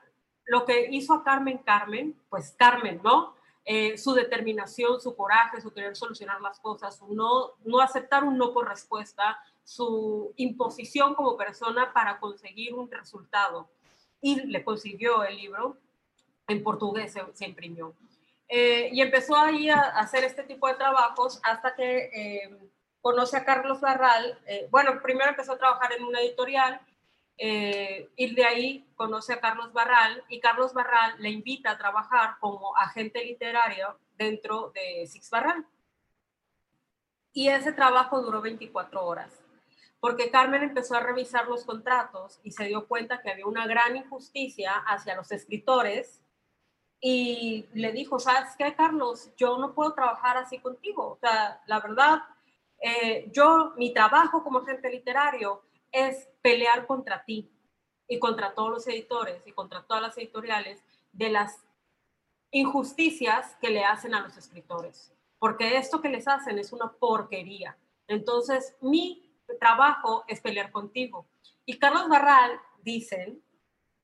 [0.46, 2.20] lo que hizo a Carmen Carmen?
[2.28, 3.36] Pues Carmen, ¿no?
[3.64, 8.36] Eh, su determinación, su coraje, su querer solucionar las cosas, su no, no aceptar un
[8.36, 13.70] no por respuesta, su imposición como persona para conseguir un resultado.
[14.20, 15.76] Y le consiguió el libro,
[16.48, 17.94] en portugués se imprimió.
[18.56, 22.56] Eh, y empezó ahí a, hacer este tipo de trabajos hasta que eh,
[23.00, 24.38] conoce a Carlos Barral.
[24.46, 26.80] Eh, bueno, primero empezó a trabajar en una editorial
[27.36, 32.76] y de ahí conoce a Carlos Barral y Carlos Barral le invita a trabajar como
[32.76, 35.66] agente literario dentro de Six Barral.
[37.32, 39.32] Y ese trabajo duró 24 horas,
[39.98, 43.96] porque Carmen empezó a revisar los contratos y se dio cuenta que había una gran
[43.96, 46.23] injusticia hacia los escritores
[47.06, 49.30] y le dijo, ¿sabes qué, Carlos?
[49.36, 51.06] Yo no puedo trabajar así contigo.
[51.10, 52.22] O sea, la verdad,
[52.80, 55.60] eh, yo, mi trabajo como agente literario
[55.92, 57.52] es pelear contra ti
[58.08, 61.66] y contra todos los editores y contra todas las editoriales de las
[62.50, 65.12] injusticias que le hacen a los escritores.
[65.38, 67.76] Porque esto que les hacen es una porquería.
[68.08, 71.26] Entonces, mi trabajo es pelear contigo.
[71.66, 73.42] Y Carlos Barral, dicen,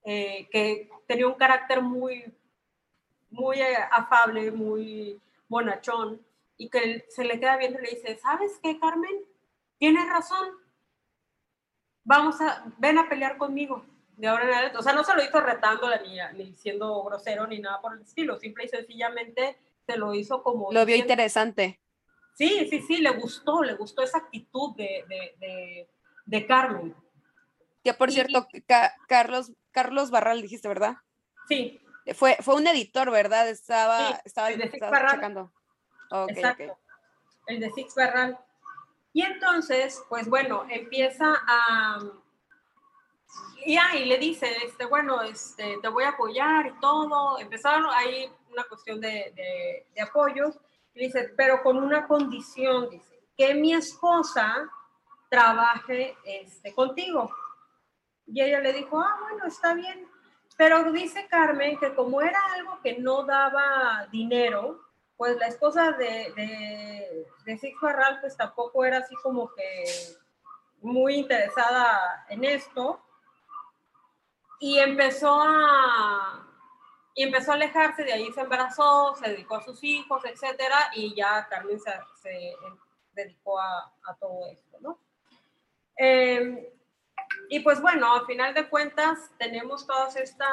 [0.04, 2.34] eh, que tenía un carácter muy
[3.30, 6.20] muy eh, afable, muy bonachón,
[6.56, 9.24] y que se le queda viendo y le dice, ¿sabes qué, Carmen?
[9.78, 10.48] Tienes razón.
[12.04, 13.84] Vamos a, ven a pelear conmigo.
[14.16, 14.78] De ahora en adelante.
[14.78, 18.02] O sea, no se lo hizo retándola ni, ni siendo grosero ni nada por el
[18.02, 18.38] estilo.
[18.38, 20.70] Simple y sencillamente se lo hizo como...
[20.70, 21.80] Lo vio interesante.
[22.34, 25.88] Sí, sí, sí, le gustó, le gustó esa actitud de, de,
[26.26, 26.94] de, Carmen.
[27.82, 28.46] Que por cierto,
[29.08, 30.96] Carlos, Carlos Barral dijiste, ¿verdad?
[31.48, 31.80] Sí.
[32.14, 33.48] Fue, fue un editor, ¿verdad?
[33.48, 35.50] Estaba, estaba, el de Six Barral.
[36.28, 36.78] Exacto.
[37.46, 38.38] El de Six Barral.
[39.12, 41.98] Y entonces, pues bueno, empieza a...
[43.64, 47.38] Y ahí le dice, este, bueno, este, te voy a apoyar y todo.
[47.38, 50.58] Empezaron ahí una cuestión de, de, de apoyos.
[50.94, 54.68] Y dice, pero con una condición, dice, que mi esposa
[55.28, 57.30] trabaje este, contigo.
[58.26, 60.09] Y ella le dijo, ah, bueno, está bien.
[60.60, 64.78] Pero dice Carmen que como era algo que no daba dinero,
[65.16, 69.84] pues la esposa de, de, de Barral pues tampoco era así como que
[70.82, 73.02] muy interesada en esto.
[74.58, 76.46] Y empezó a,
[77.14, 81.14] y empezó a alejarse, de ahí se embarazó, se dedicó a sus hijos, etcétera, y
[81.14, 82.54] ya Carmen se, se
[83.14, 84.98] dedicó a, a, todo esto, ¿no?
[85.96, 86.79] Eh,
[87.52, 90.46] y pues bueno, a final de cuentas tenemos toda esta,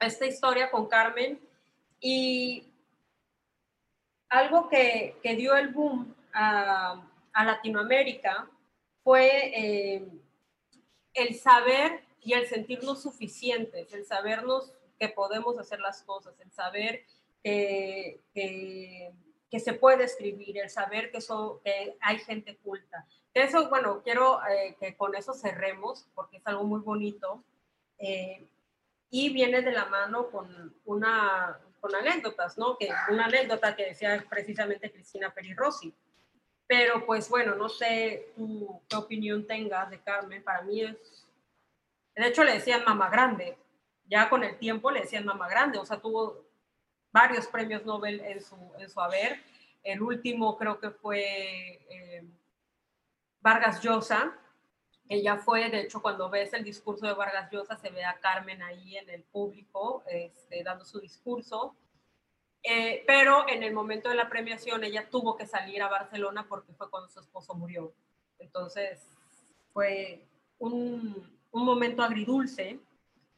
[0.00, 1.38] esta historia con Carmen
[2.00, 2.72] y
[4.30, 8.48] algo que, que dio el boom a, Latinoamérica
[9.02, 10.08] fue eh,
[11.12, 17.04] el saber y el sentirnos suficientes, el sabernos que podemos hacer las cosas, el saber
[17.42, 21.18] que, que, se puede escribir, el saber que,
[21.62, 23.06] que hay gente culta.
[23.34, 27.42] Eso, bueno, quiero eh, que con eso cerremos, porque es algo muy bonito.
[27.98, 28.46] Eh,
[29.10, 32.78] y viene de la mano con una con anécdotas, ¿no?
[32.78, 35.92] Que una anécdota que decía precisamente Cristina Rossi.
[36.66, 40.42] Pero pues bueno, no sé tú qué opinión tengas de Carmen.
[40.42, 41.26] Para mí es,
[42.16, 43.58] de hecho le decían mamá grande.
[44.06, 45.76] Ya con el tiempo le decían mamá grande.
[45.76, 46.46] O sea, tuvo
[47.12, 49.40] varios premios Nobel en su, en su haber.
[49.82, 52.24] El último creo que fue eh,
[53.44, 54.34] Vargas Llosa.
[55.06, 58.62] Ella fue, de hecho, cuando ves el discurso de Vargas Llosa, se ve a Carmen
[58.62, 61.76] ahí en el público este, dando su discurso.
[62.62, 66.72] Eh, pero en el momento de la premiación ella tuvo que salir a Barcelona porque
[66.72, 67.92] fue cuando su esposo murió.
[68.38, 69.06] Entonces
[69.74, 70.26] fue
[70.56, 72.80] un, un momento agridulce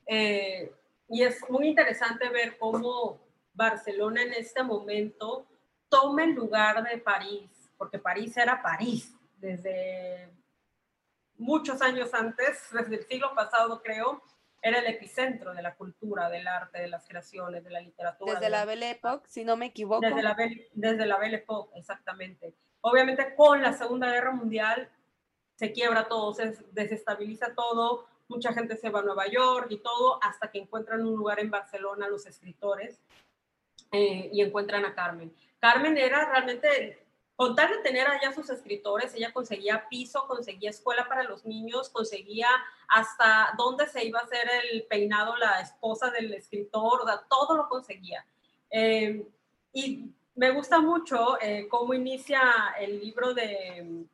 [0.06, 0.72] eh,
[1.08, 3.20] y es muy interesante ver cómo
[3.52, 5.48] Barcelona en este momento
[5.88, 10.30] toma el lugar de París, porque París era París desde
[11.38, 14.22] muchos años antes, desde el siglo pasado creo,
[14.62, 18.34] era el epicentro de la cultura, del arte, de las creaciones, de la literatura.
[18.34, 20.00] Desde la, Belle Époque, si no me equivoco.
[20.00, 22.54] Desde la, Belle, desde la Belle Époque, exactamente.
[22.80, 24.90] Obviamente con la Segunda Guerra Mundial
[25.54, 30.18] se quiebra todo, se desestabiliza todo, mucha gente se va a Nueva York y todo,
[30.22, 33.00] hasta que encuentran un lugar en Barcelona los escritores
[33.92, 35.34] eh, y encuentran a Carmen.
[35.58, 37.05] Carmen era realmente
[37.36, 41.90] con tal de tener allá sus escritores, ella conseguía piso, conseguía escuela para los niños,
[41.90, 42.48] conseguía
[42.88, 48.26] hasta dónde se iba a hacer el peinado la esposa del escritor, todo lo conseguía.
[48.70, 49.28] Eh,
[49.74, 52.40] y me gusta mucho eh, cómo inicia
[52.80, 54.06] el libro de,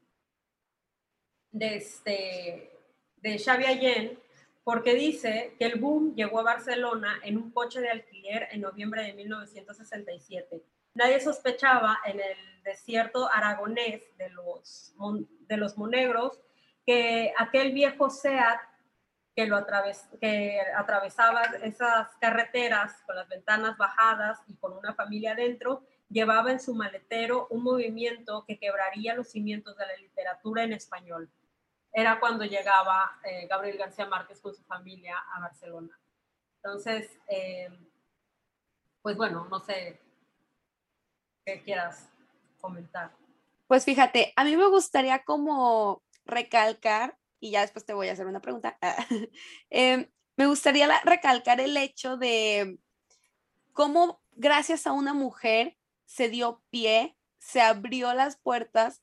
[1.53, 2.73] de, este,
[3.19, 4.19] de Xavi Allen,
[4.65, 9.05] porque dice que el boom llegó a Barcelona en un coche de alquiler en noviembre
[9.05, 10.63] de 1967
[10.95, 14.95] Nadie sospechaba en el desierto aragonés de los,
[15.49, 16.41] de los monegros
[16.85, 18.61] que aquel viejo SEAT
[19.35, 25.33] que, lo atraves, que atravesaba esas carreteras con las ventanas bajadas y con una familia
[25.33, 30.75] adentro, llevaba en su maletero un movimiento que quebraría los cimientos de la literatura en
[30.75, 31.31] español.
[31.93, 35.99] Era cuando llegaba eh, Gabriel García Márquez con su familia a Barcelona.
[36.57, 37.71] Entonces, eh,
[39.01, 40.01] pues bueno, no sé,
[41.45, 42.09] que quieras
[42.61, 43.13] comentar.
[43.67, 48.27] Pues fíjate, a mí me gustaría como recalcar, y ya después te voy a hacer
[48.27, 48.79] una pregunta,
[49.71, 52.79] em, me gustaría recalcar el hecho de
[53.73, 55.77] cómo gracias a una mujer
[56.07, 59.03] se dio pie, se abrió las puertas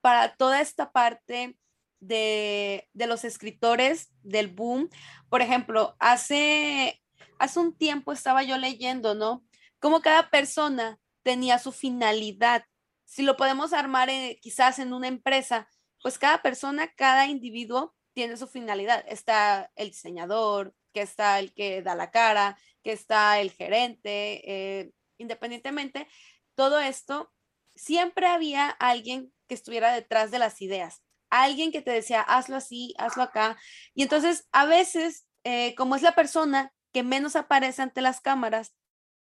[0.00, 1.56] para toda esta parte
[2.00, 4.88] de, de, los escritores del boom.
[5.28, 7.00] Por ejemplo, hace,
[7.38, 9.44] hace un tiempo estaba yo leyendo, ¿no?
[9.78, 12.64] Cómo cada persona tenía su finalidad.
[13.04, 15.68] Si lo podemos armar quizás en una empresa,
[16.02, 19.04] pues cada persona, cada individuo tiene su finalidad.
[19.08, 24.90] Está el diseñador, que está el que da la cara, que está el gerente, eh,
[25.18, 26.08] independientemente,
[26.54, 27.32] todo esto,
[27.74, 32.94] siempre había alguien que estuviera detrás de las ideas, alguien que te decía, hazlo así,
[32.98, 33.56] hazlo acá.
[33.94, 38.74] Y entonces, a veces, eh, como es la persona que menos aparece ante las cámaras,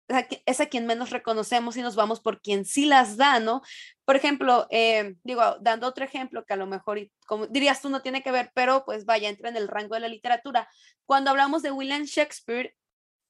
[0.07, 3.61] es a quien menos reconocemos y nos vamos por quien sí las da, ¿no?
[4.05, 8.01] Por ejemplo, eh, digo, dando otro ejemplo que a lo mejor, como dirías tú, no
[8.01, 10.69] tiene que ver, pero pues vaya, entra en el rango de la literatura.
[11.05, 12.75] Cuando hablamos de William Shakespeare,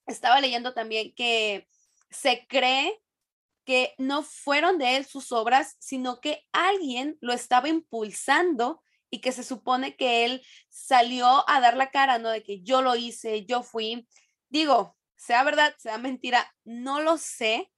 [0.06, 1.68] estaba leyendo también que
[2.10, 3.00] se cree
[3.66, 9.32] que no fueron de él sus obras, sino que alguien lo estaba impulsando y que
[9.32, 12.30] se supone que él salió a dar la cara, ¿no?
[12.30, 14.08] De que yo lo hice, yo fui.
[14.50, 17.72] Digo, sea verdad, sea mentira, no lo sé.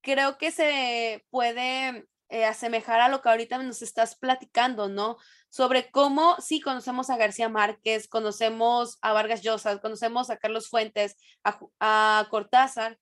[0.00, 5.16] Creo que se puede eh, asemejar a lo que ahorita nos estás platicando, ¿no?
[5.48, 11.16] Sobre cómo sí conocemos a García Márquez, conocemos a Vargas Llosa, conocemos a Carlos Fuentes,
[11.42, 12.98] a, Cortázar,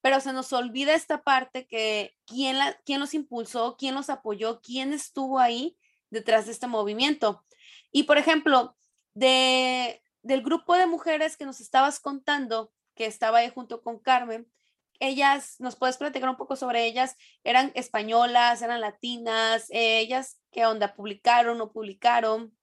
[0.00, 4.62] pero se nos olvida esta parte que quién, la, quién los impulsó, quién los apoyó,
[4.62, 5.76] quién estuvo ahí
[6.08, 7.44] detrás de este movimiento.
[7.92, 8.78] Y por ejemplo,
[9.12, 14.46] de, del grupo de mujeres que nos estabas contando, que estaba ahí junto con Carmen.
[14.98, 17.16] Ellas, ¿nos puedes platicar un poco sobre ellas?
[17.44, 19.70] ¿Eran españolas, eran latinas?
[19.70, 20.94] Eh, ¿Ellas qué onda?
[20.94, 22.54] ¿Publicaron o publicaron?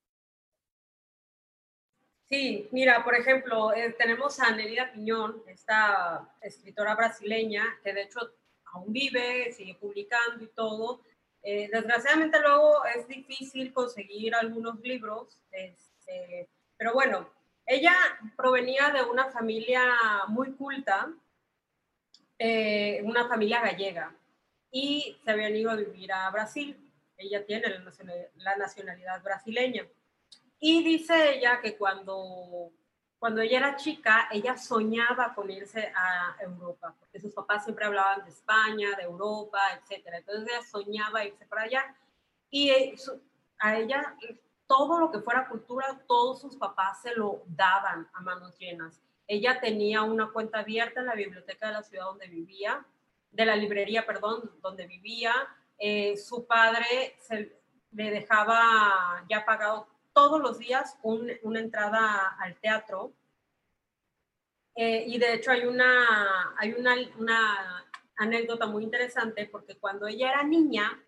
[2.29, 8.19] Sí, mira, por ejemplo, eh, tenemos a Nelida Piñón, esta escritora brasileña, que de hecho
[8.65, 11.01] aún vive, sigue publicando y todo.
[11.41, 17.27] Eh, desgraciadamente luego es difícil conseguir algunos libros, este, pero bueno,
[17.67, 17.93] ella
[18.37, 19.83] provenía de una familia
[20.29, 21.11] muy culta,
[22.39, 24.15] eh, una familia gallega,
[24.71, 26.77] y se habían ido a vivir a Brasil.
[27.17, 27.67] Ella tiene
[28.35, 29.85] la nacionalidad brasileña.
[30.59, 32.71] Y dice ella que cuando,
[33.19, 38.23] cuando ella era chica, ella soñaba con irse a Europa, porque sus papás siempre hablaban
[38.23, 40.05] de España, de Europa, etc.
[40.13, 41.95] Entonces ella soñaba irse para allá.
[42.49, 42.95] Y eh,
[43.59, 44.15] a ella
[44.67, 49.01] todo lo que fuera cultura, todos sus papás se lo daban a manos llenas.
[49.25, 52.85] Ella tenía una cuenta abierta en la biblioteca de la ciudad donde vivía,
[53.31, 55.33] de la librería, perdón, donde vivía.
[55.77, 57.57] Eh, su padre se,
[57.91, 63.13] le dejaba ya pagado todos los días una entrada al teatro.
[64.75, 67.85] Eh, y de hecho hay, una, hay una, una
[68.17, 71.03] anécdota muy interesante porque cuando ella era niña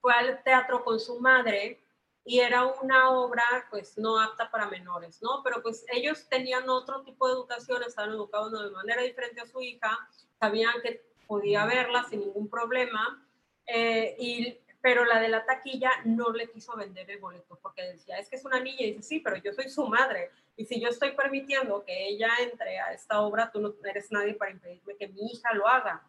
[0.00, 1.79] fue al teatro con su madre
[2.24, 5.42] y era una obra pues no apta para menores, ¿no?
[5.42, 9.60] Pero pues ellos tenían otro tipo de educación, estaban educados de manera diferente a su
[9.60, 9.98] hija,
[10.38, 13.26] sabían que podía verla sin ningún problema,
[13.66, 18.18] eh, y, pero la de la taquilla no le quiso vender el boleto porque decía,
[18.18, 20.80] es que es una niña, y dice, sí, pero yo soy su madre, y si
[20.80, 24.96] yo estoy permitiendo que ella entre a esta obra, tú no eres nadie para impedirme
[24.96, 26.02] que mi hija lo haga.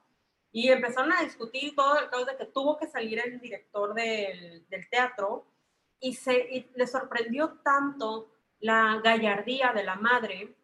[0.52, 4.68] Y empezaron a discutir todo el caso de que tuvo que salir el director del,
[4.68, 5.46] del teatro
[6.02, 8.30] y, se, le sorprendió tanto
[8.60, 10.56] la gallardía de la madre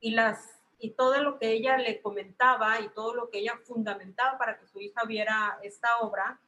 [0.00, 4.38] y, las, y todo lo que ella le comentaba y todo lo que ella fundamentaba
[4.38, 6.40] para que su hija viera esta obra,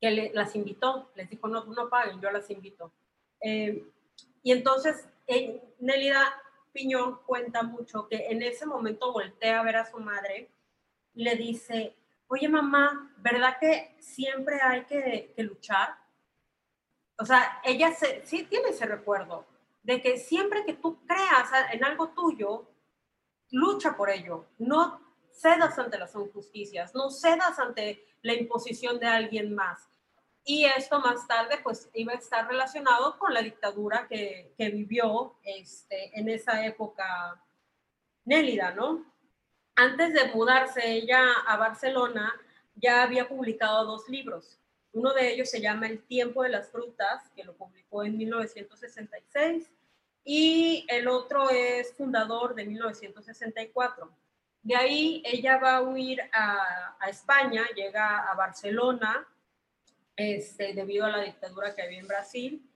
[0.00, 2.92] que las invitó, les dijo, no, no paguen, yo las invito.
[3.40, 3.82] Eh,
[4.42, 6.42] y entonces, eh, Nelida
[6.72, 10.50] Piñón cuenta mucho que en ese momento voltea a ver a su madre
[11.14, 11.96] le dice,
[12.26, 16.05] oye mamá, ¿verdad que siempre hay que luchar?
[17.18, 17.92] O sea, ella
[18.24, 19.46] sí tiene ese recuerdo
[19.82, 22.68] de que siempre que tú creas en algo tuyo,
[23.50, 25.00] lucha por ello, no
[25.30, 29.88] cedas ante las injusticias, no cedas ante la imposición de alguien más.
[30.44, 35.36] Y esto más tarde pues iba a estar relacionado con la dictadura que, que vivió
[35.42, 37.42] este, en esa época
[38.24, 39.04] Nélida, ¿no?
[39.76, 42.34] Antes de mudarse ella a Barcelona,
[42.74, 44.58] ya había publicado dos libros.
[44.96, 49.70] Uno de ellos se llama El tiempo de las frutas, que lo publicó en 1966,
[50.24, 54.10] y el otro es fundador de 1964.
[54.62, 59.28] De ahí ella va a huir a, España, llega a Barcelona,
[60.16, 62.66] este, debido a la dictadura que había en Brasil,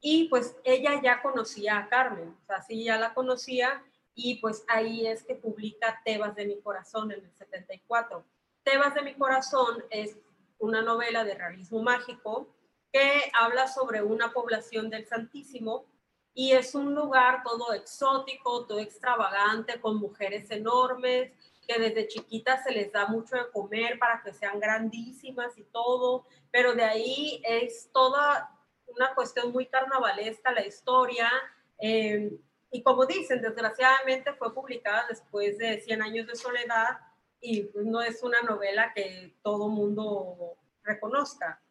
[0.00, 3.82] y pues ella ya conocía a Carmen, o sea, sí ya la conocía,
[4.14, 8.24] y pues ahí es que publica Tebas de mi corazón en el 74.
[8.62, 10.16] Tebas de mi corazón es
[10.64, 12.48] una novela de realismo mágico
[12.92, 15.86] que habla sobre una población del Santísimo
[16.32, 21.32] y es un lugar todo exótico, todo extravagante, con mujeres enormes,
[21.66, 26.26] que desde chiquitas se les da mucho de comer para que sean grandísimas y todo,
[26.50, 28.50] pero de ahí es toda
[28.86, 31.30] una cuestión muy carnavalesca la historia.
[31.78, 32.36] Eh,
[32.70, 36.98] y como dicen, desgraciadamente fue publicada después de 100 años de soledad
[37.44, 41.62] y pues, no es una novela que todo mundo reconozca.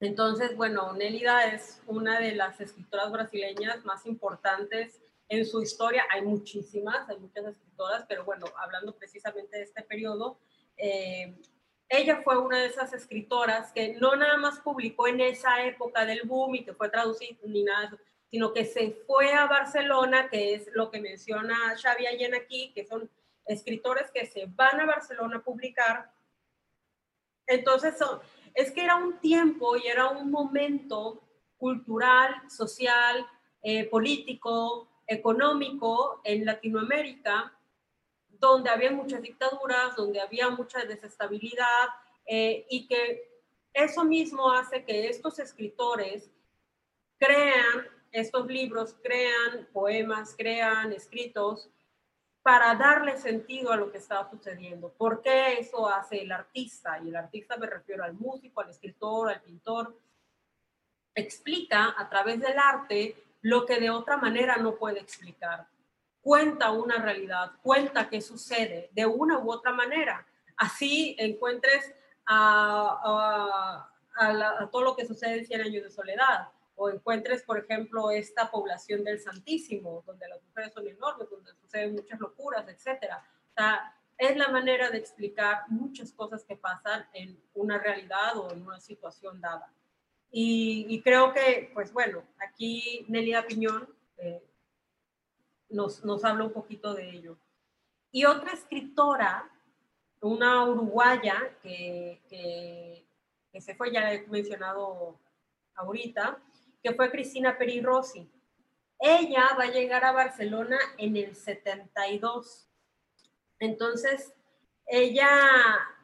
[0.00, 6.04] Entonces, bueno, Nélida es una de las escritoras brasileñas más importantes en su historia.
[6.10, 10.40] Hay muchísimas, hay muchas escritoras, pero bueno, hablando precisamente de este periodo,
[10.76, 11.40] eh,
[11.88, 16.22] ella fue una de esas escritoras que no nada más publicó en esa época del
[16.24, 17.96] boom y que fue traducida ni nada
[18.32, 22.86] sino que se fue a Barcelona, que es lo que menciona Xavi Allen aquí, que
[22.86, 23.10] son
[23.46, 26.12] escritores que se van a Barcelona a publicar.
[27.46, 27.94] Entonces,
[28.54, 31.22] es que era un tiempo y era un momento
[31.56, 33.26] cultural, social,
[33.62, 37.56] eh, político, económico en Latinoamérica,
[38.28, 41.88] donde había muchas dictaduras, donde había mucha desestabilidad
[42.26, 43.30] eh, y que
[43.72, 46.30] eso mismo hace que estos escritores
[47.18, 51.70] crean estos libros, crean poemas, crean escritos
[52.42, 54.92] para darle sentido a lo que estaba sucediendo.
[54.92, 56.98] ¿Por qué eso hace el artista?
[56.98, 59.96] Y el artista me refiero al músico, al escritor, al pintor.
[61.14, 65.68] Explica a través del arte lo que de otra manera no puede explicar.
[66.20, 70.26] Cuenta una realidad, cuenta qué sucede de una u otra manera.
[70.56, 71.94] Así encuentres
[72.26, 73.88] a,
[74.70, 76.48] todo lo que sucede en 100 años de soledad
[76.82, 81.94] o encuentres, por ejemplo, esta población del Santísimo, donde las mujeres son enormes, donde suceden
[81.94, 83.24] muchas locuras, etcétera.
[83.50, 88.52] O sea, es la manera de explicar muchas cosas que pasan en una realidad o
[88.52, 89.72] en una situación dada.
[90.32, 94.42] Y, creo que, pues bueno, aquí Nelia Piñón eh,
[95.68, 97.38] nos, nos habla un poquito de ello.
[98.10, 99.48] Y otra escritora,
[100.20, 103.06] una uruguaya que, que,
[103.52, 105.16] que se fue, ya he mencionado
[105.76, 106.38] ahorita,
[106.82, 108.28] que fue Cristina Peri Rossi.
[108.98, 112.68] Ella va a llegar a Barcelona en el 72.
[113.58, 114.32] Entonces,
[114.86, 115.28] ella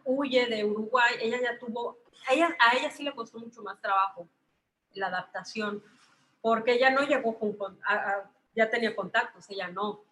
[0.05, 1.99] huye de Uruguay, ella ya tuvo,
[2.29, 4.29] a ella, a sí le costó mucho más trabajo
[4.95, 5.83] la adaptación,
[6.41, 7.79] porque ella no llegó con,
[8.55, 10.03] ya tenía contactos, ella no.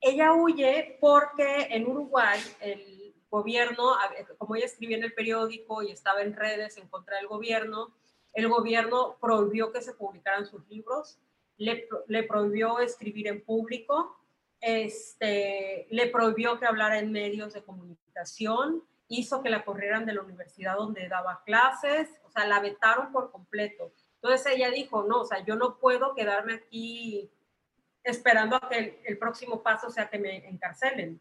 [0.00, 3.96] Ella huye porque en Uruguay el gobierno,
[4.36, 7.94] como ella escribía en el periódico y estaba en redes en contra del gobierno,
[8.38, 11.18] el gobierno prohibió que se publicaran sus libros,
[11.56, 14.16] le, le prohibió escribir en público,
[14.60, 20.22] este, le prohibió que hablara en medios de comunicación, hizo que la corrieran de la
[20.22, 23.92] universidad donde daba clases, o sea, la vetaron por completo.
[24.22, 27.28] Entonces ella dijo, no, o sea, yo no puedo quedarme aquí
[28.04, 31.20] esperando a que el, el próximo paso sea que me encarcelen.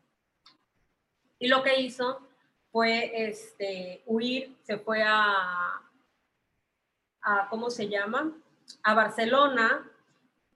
[1.39, 2.19] Y lo que hizo
[2.71, 5.81] fue este, huir, se fue a,
[7.27, 8.31] a, ¿cómo se llama?
[8.83, 9.91] A Barcelona,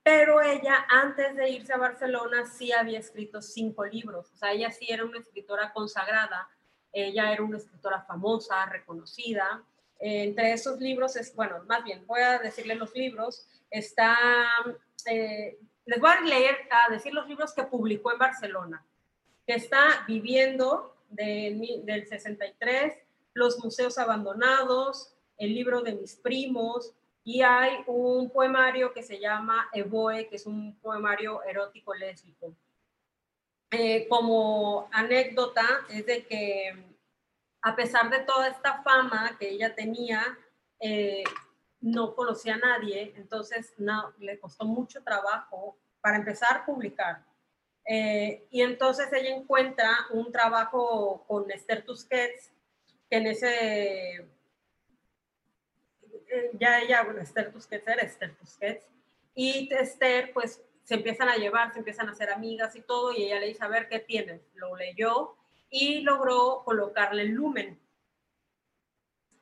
[0.04, 4.72] pero ella antes de irse a Barcelona sí había escrito cinco libros, o sea, ella
[4.72, 6.50] sí era una escritora consagrada,
[6.94, 9.64] ella era una escritora famosa, reconocida.
[10.00, 14.18] entre esos libros, es, bueno, más bien, voy a decirle los libros, está,
[15.06, 18.84] eh, les voy a leer, a decir los libros que publicó en Barcelona,
[19.46, 22.94] que está Viviendo de, del 63,
[23.34, 29.70] Los Museos Abandonados, el libro de mis primos, y hay un poemario que se llama
[29.74, 32.56] Evoe, que es un poemario erótico lésbico.
[33.72, 36.86] Eh, como anécdota es de que
[37.64, 40.22] a pesar de toda esta fama que ella tenía,
[40.80, 41.24] eh,
[41.80, 47.26] no conocía a nadie, entonces no, le costó mucho trabajo para empezar a publicar.
[47.86, 52.52] Eh, y entonces ella encuentra un trabajo con Esther Tusquets,
[53.10, 54.31] que en ese
[56.54, 58.86] ya ella, bueno, Esther Tusquets era Esther Tusquets,
[59.36, 63.24] y Esther, pues, se empiezan a llevar, se empiezan a hacer amigas y todo, y
[63.24, 64.42] ella le dice, a ver, ¿qué tienes?
[64.56, 65.36] Lo leyó
[65.70, 67.80] y logró colocarle el lumen.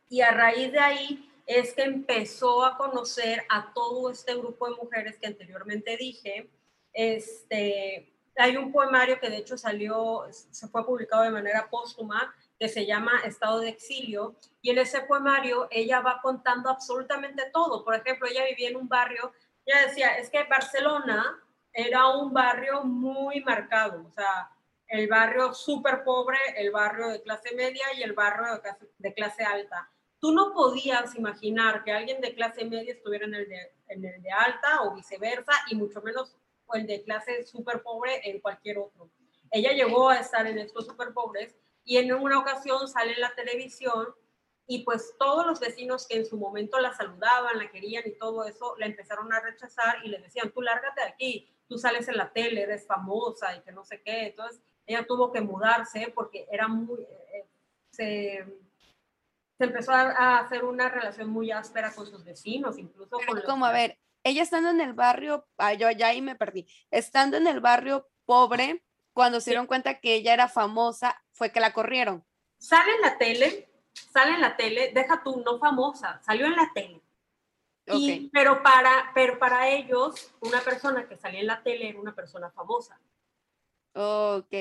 [0.10, 4.76] Y a raíz de ahí es que empezó a conocer a todo este grupo de
[4.76, 6.50] mujeres que anteriormente dije.
[6.94, 12.68] Este, hay un poemario que de hecho salió, se fue publicado de manera póstuma, que
[12.68, 17.86] se llama Estado de Exilio, y en ese poemario ella va contando absolutamente todo.
[17.86, 19.32] Por ejemplo, ella vivía en un barrio,
[19.66, 21.42] ella decía, es que Barcelona
[21.72, 24.52] era un barrio muy marcado, o sea,
[24.88, 28.62] el barrio súper pobre, el barrio de clase media y el barrio
[28.98, 29.90] de clase, alta.
[30.20, 34.22] Tú no podías imaginar que alguien de clase media estuviera en el de, en el
[34.22, 36.36] de alta o viceversa, y mucho menos
[36.74, 39.10] el de clase súper pobre en cualquier otro.
[39.52, 41.56] Ella llegó a estar en estos súper pobres
[41.90, 44.10] y en una ocasión sale en la televisión
[44.68, 48.46] y pues todos los vecinos que en su momento la saludaban, la querían y todo
[48.46, 52.18] eso, la empezaron a rechazar y le decían, tú lárgate de aquí, tú sales en
[52.18, 54.28] la tele, eres famosa y que no sé qué.
[54.28, 57.48] Entonces ella tuvo que mudarse porque era muy, eh,
[57.90, 58.46] se,
[59.58, 63.42] se, empezó a, hacer una relación muy áspera con sus vecinos, incluso con...
[63.42, 65.48] Como, a ver, ella estando en el barrio,
[65.80, 68.84] yo ya ahí me perdí, estando en el barrio pobre,
[69.20, 72.24] cuando se dieron cuenta que ella era famosa, fue que la corrieron.
[72.58, 76.72] Sale en la tele, sale en la tele, deja tú, no famosa, salió en la
[76.74, 77.02] tele.
[78.32, 82.50] pero, para, pero para ellos, una persona que salía en la tele era una persona
[82.52, 82.98] famosa.
[83.94, 84.54] Ok.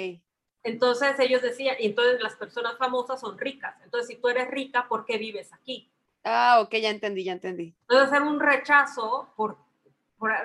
[0.64, 3.76] Entonces ellos decían, y entonces las personas famosas son ricas.
[3.84, 5.88] Entonces, si tú eres rica, ¿por qué vives aquí?
[6.24, 7.76] Ah, ok, ya entendí, ya entendí.
[7.82, 9.56] Entonces, hacer un rechazo por,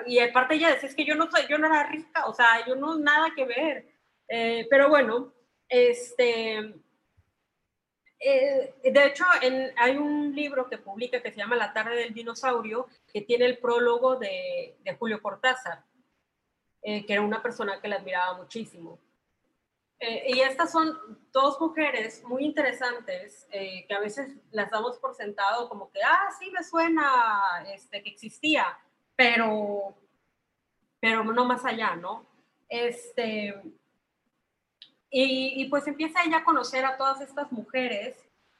[0.06, 2.64] y aparte ella decía, es que yo no soy, yo no era rica, o sea,
[2.64, 3.93] yo no nada que ver.
[4.28, 5.32] Eh, pero bueno,
[5.68, 6.58] este,
[8.18, 9.24] eh, de hecho,
[9.76, 13.58] hay un libro que publica que se llama La tarde del dinosaurio, que tiene el
[13.58, 15.84] prólogo de, Julio Cortázar,
[16.82, 18.98] eh, que era una persona que la admiraba muchísimo.
[20.00, 20.98] y estas son
[21.32, 26.50] dos mujeres muy interesantes que a veces las damos por sentado como que, ah, sí,
[26.50, 28.66] me suena este, que existía,
[29.16, 29.96] pero,
[31.00, 32.26] pero no más allá, ¿no?
[32.68, 33.54] Este,
[35.16, 38.16] y, pues empieza ella a conocer a todas estas mujeres.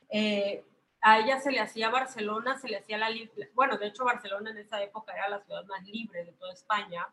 [0.09, 0.65] Eh,
[1.01, 3.09] a ella se le hacía Barcelona, se le hacía la,
[3.55, 7.09] bueno, de hecho Barcelona en esa época era la ciudad más libre de toda España,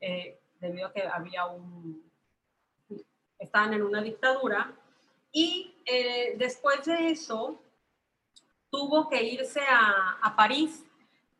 [0.00, 2.08] eh, debido a que había un,
[3.40, 4.72] estaban en una dictadura,
[5.32, 7.60] y eh, después de eso
[8.70, 10.84] tuvo que irse a, a, París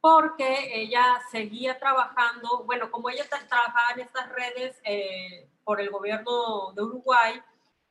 [0.01, 6.73] porque ella seguía trabajando, bueno, como ella trabajaba en estas redes eh, por el gobierno
[6.77, 7.43] de Uruguay,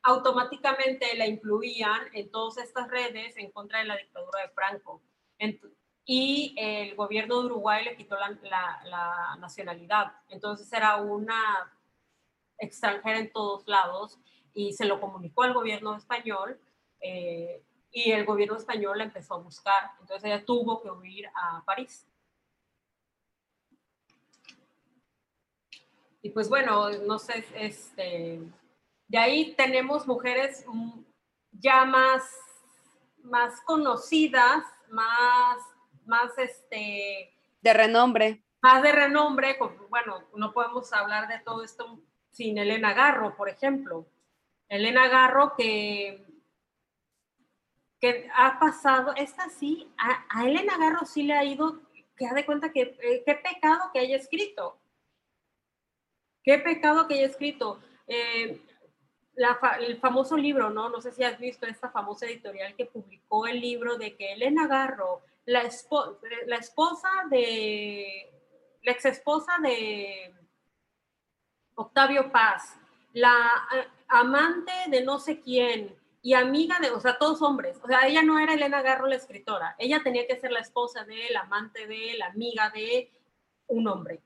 [0.01, 5.01] automáticamente la incluían en todas estas redes en contra de la dictadura de Franco.
[6.07, 10.13] y el gobierno de Uruguay le quitó la, nacionalidad.
[10.30, 11.73] Entonces era una
[12.57, 14.19] extranjera en todos lados
[14.53, 16.57] y se lo comunicó al gobierno español
[17.01, 17.61] eh,
[17.91, 19.91] y el gobierno español la empezó a buscar.
[19.99, 22.07] Entonces ella tuvo que huir a París.
[26.26, 28.41] Y pues bueno, no sé, este,
[29.07, 30.65] de ahí tenemos mujeres
[31.51, 32.23] ya más,
[33.21, 35.59] más conocidas, más,
[36.03, 37.32] más este...
[37.61, 38.43] De renombre.
[38.63, 39.55] Más de renombre,
[39.88, 42.01] bueno, no podemos hablar de todo esto
[42.32, 44.07] sin Elena Garro, por ejemplo.
[44.67, 46.26] Elena Garro que,
[48.01, 51.82] que ha pasado, esta sí, a, Elena Garro sí le ha ido,
[52.17, 54.80] que ha de cuenta que eh, qué pecado que haya escrito.
[56.45, 57.79] Qué pecado que haya escrito.
[58.07, 58.61] Eh,
[59.79, 60.89] el famoso libro, ¿no?
[60.89, 64.67] No sé si has visto esta famosa editorial que publicó el libro de que Elena
[64.67, 65.63] Garro, la,
[66.45, 68.31] la esposa de,
[68.83, 70.33] la ex esposa de
[71.73, 72.77] Octavio Paz,
[73.13, 73.35] la
[74.07, 77.77] amante de no sé quién y amiga de, o sea, todos hombres.
[77.83, 81.03] O sea, ella no era Elena Garro la escritora, ella tenía que ser la esposa
[81.03, 83.11] de él, amante de él, amiga de
[83.67, 84.21] un hombre.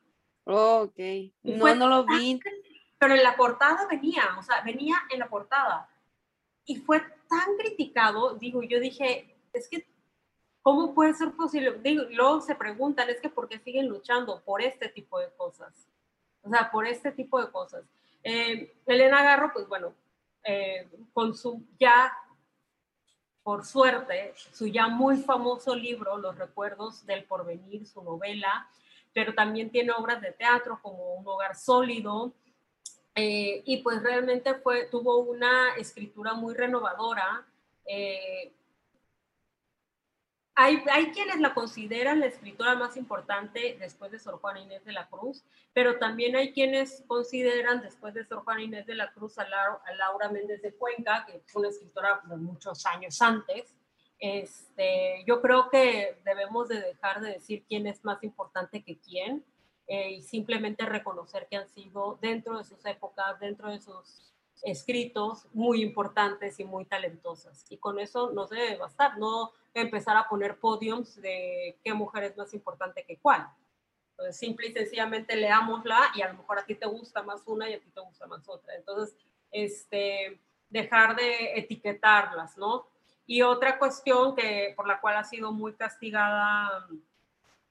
[0.50, 1.00] Ok,
[1.44, 2.40] no, no lo vi
[3.00, 5.90] pero en la portada venía, o sea, venía en la portada.
[6.66, 9.88] Y fue tan criticado, digo, yo dije, es que,
[10.62, 11.80] ¿cómo puede ser posible?
[11.82, 15.88] Digo, luego se preguntan, es que ¿por qué siguen luchando por este tipo de cosas?
[16.42, 17.86] O sea, por este tipo de cosas.
[18.22, 19.94] Eh, Elena Garro, pues bueno,
[20.44, 22.14] eh, con su ya,
[23.44, 28.70] por suerte, su ya muy famoso libro, Los recuerdos del porvenir, su novela,
[29.14, 32.34] pero también tiene obras de teatro como Un hogar sólido,
[33.22, 37.46] eh, y pues realmente fue, tuvo una escritura muy renovadora.
[37.86, 38.54] Eh,
[40.56, 44.94] hay, hay, quienes la consideran la escritora más importante después de Sor Juana Inés de
[44.94, 45.44] la Cruz,
[45.74, 50.30] pero también hay quienes consideran después de Sor Juana Inés de la Cruz a, Laura
[50.30, 53.76] Méndez de Cuenca, que fue una escritora de muchos años antes.
[54.20, 59.46] Este, yo creo que debemos de dejar de decir quién es más importante que quién
[59.88, 65.48] eh, y simplemente reconocer que han sido dentro de sus épocas, dentro de sus escritos,
[65.54, 67.66] muy importantes y muy talentosas.
[67.70, 72.38] Y con eso no debe bastar, no empezar a poner podiums de qué mujer es
[72.38, 73.48] más importante que cuál.
[74.12, 77.70] Entonces, simple y sencillamente leámosla y a lo mejor a ti te gusta más una
[77.70, 78.76] y a ti te gusta más otra.
[78.76, 79.16] Entonces,
[79.50, 82.89] este, dejar de etiquetarlas, ¿no?
[83.30, 86.88] Y otra cuestión que, por la cual ha sido muy castigada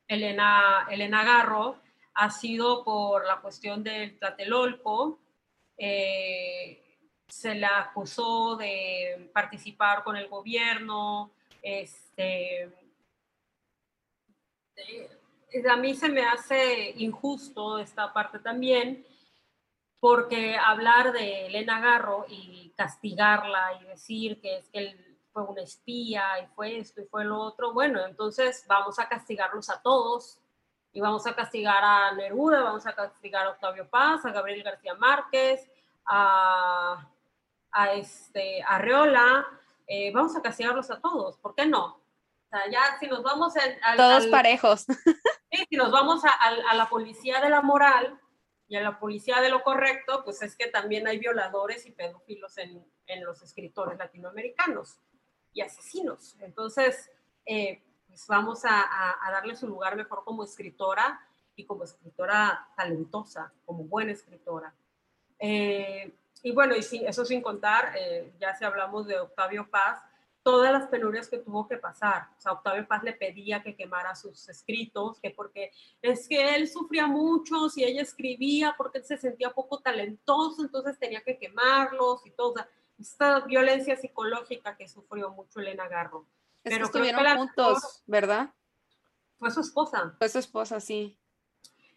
[0.06, 1.80] Elena, Elena Garro
[2.14, 5.18] ha sido por la cuestión del Tlatelolco.
[5.76, 6.80] Eh,
[7.26, 11.32] se la acusó de participar con el gobierno.
[11.60, 12.62] Este,
[14.76, 15.10] eh,
[15.68, 19.04] a mí se me hace injusto esta parte también,
[19.98, 25.07] porque hablar de Elena Garro y castigarla y decir que es que él
[25.38, 29.70] fue una espía y fue esto y fue lo otro, bueno, entonces vamos a castigarlos
[29.70, 30.40] a todos
[30.92, 34.94] y vamos a castigar a Neruda, vamos a castigar a Octavio Paz, a Gabriel García
[34.94, 35.68] Márquez,
[36.06, 37.08] a,
[37.70, 39.46] a este, Arreola,
[39.86, 41.84] eh, vamos a castigarlos a todos, ¿por qué no?
[41.86, 43.96] O sea, ya si nos vamos a...
[43.96, 44.86] Todos parejos.
[45.50, 48.20] Sí, si nos vamos a, a, la policía de la moral
[48.68, 52.58] y a la policía de lo correcto, pues es que también hay violadores y pedófilos
[52.58, 55.00] en, en los escritores latinoamericanos
[55.52, 56.36] y asesinos.
[56.40, 57.10] Entonces,
[57.46, 58.88] eh, pues vamos a,
[59.30, 61.20] darle su lugar mejor como escritora
[61.54, 64.74] y como escritora talentosa, como buena escritora.
[65.38, 70.02] Eh, y bueno, y eso sin contar, eh, ya si hablamos de Octavio Paz,
[70.42, 72.28] todas las penurias que tuvo que pasar.
[72.38, 76.68] O sea, Octavio Paz le pedía que quemara sus escritos, que porque es que él
[76.68, 82.24] sufría mucho si ella escribía, porque él se sentía poco talentoso, entonces tenía que quemarlos
[82.24, 82.68] y toda
[82.98, 86.26] esta violencia psicológica que sufrió mucho Elena Garro.
[86.62, 88.52] Pero estuvieron juntos, ¿verdad?
[89.38, 90.14] Fue su esposa.
[90.18, 91.16] Fue su esposa, sí.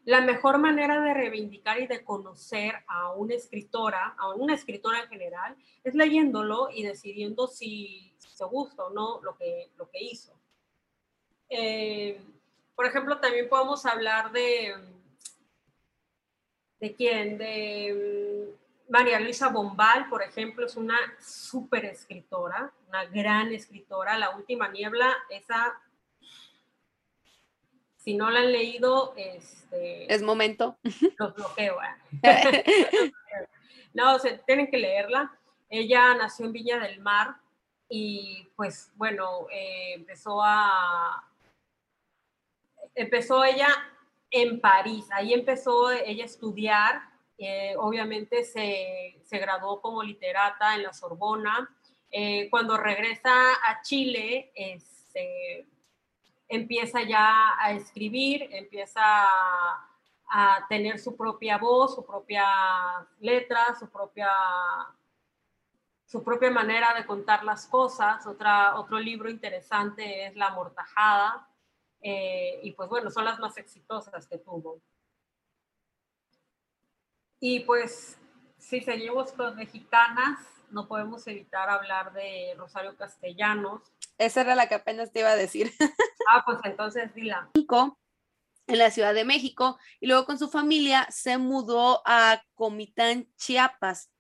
[0.06, 5.10] La mejor manera de reivindicar y de conocer a una escritora, a una escritora en
[5.10, 10.34] general, es leyéndolo y decidiendo si, te gusta o no lo que, lo que hizo.
[11.50, 12.20] Eh,
[12.76, 14.74] por ejemplo, también podemos hablar de,
[16.80, 17.38] ¿de quién?
[17.38, 18.56] De
[18.92, 24.18] María Luisa Bombal, por ejemplo, es una súper escritora, una gran escritora.
[24.18, 25.82] La última niebla, esa,
[27.96, 30.78] si no la han leído, este, es momento.
[31.18, 31.78] Los bloqueo.
[32.22, 33.14] ¿eh?
[33.94, 35.40] no, o tienen que leerla.
[35.70, 37.38] Ella nació en Viña del Mar
[37.88, 41.30] y pues bueno, eh, empezó a...
[42.94, 43.70] Empezó ella
[44.32, 50.84] en París, ahí empezó ella a estudiar, eh, obviamente se, se, graduó como literata en
[50.84, 51.76] la Sorbona.
[52.12, 55.68] Eh, cuando regresa a Chile, este,
[56.48, 62.46] empieza ya a escribir, empieza a, tener su propia voz, su propia
[63.20, 64.30] letra, su propia
[66.06, 68.28] su propia manera de contar las cosas.
[68.28, 71.48] Otra, otro libro interesante es La Mortajada,
[72.02, 74.82] eh, y pues bueno, son las más exitosas que tuvo.
[77.42, 78.18] Y pues
[78.60, 80.40] si seguimos con mexicanas,
[80.70, 83.82] no podemos evitar hablar de Rosario Castellanos.
[84.20, 85.72] Esa era la que apenas te iba a decir.
[86.30, 87.50] Ah, pues entonces dila.
[88.68, 94.12] En la Ciudad de México y luego con su familia se mudó a Comitán, Chiapas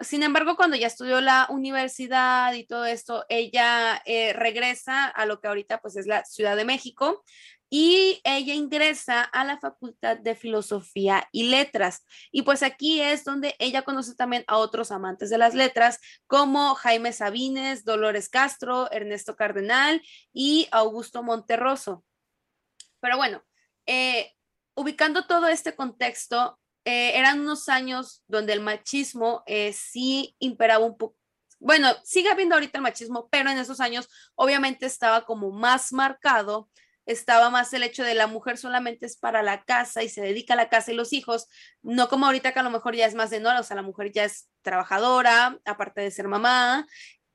[0.00, 5.40] sin embargo, cuando ya estudió la universidad y todo esto, ella eh, regresa a lo
[5.40, 7.24] que ahorita pues es la Ciudad de México
[7.70, 12.04] y ella ingresa a la Facultad de Filosofía y Letras.
[12.32, 16.74] Y pues aquí es donde ella conoce también a otros amantes de las letras como
[16.74, 20.02] Jaime Sabines, Dolores Castro, Ernesto Cardenal
[20.32, 22.04] y Augusto Monterroso.
[23.00, 23.42] Pero bueno,
[23.86, 24.32] eh,
[24.74, 30.98] ubicando todo este contexto, eh, eran unos años donde el machismo eh, sí imperaba un
[30.98, 31.16] poco.
[31.60, 36.70] Bueno, sigue habiendo ahorita el machismo, pero en esos años obviamente estaba como más marcado,
[37.06, 40.54] estaba más el hecho de la mujer solamente es para la casa y se dedica
[40.54, 41.48] a la casa y los hijos,
[41.82, 43.82] no como ahorita que a lo mejor ya es más de no, o sea, la
[43.82, 46.86] mujer ya es trabajadora, aparte de ser mamá.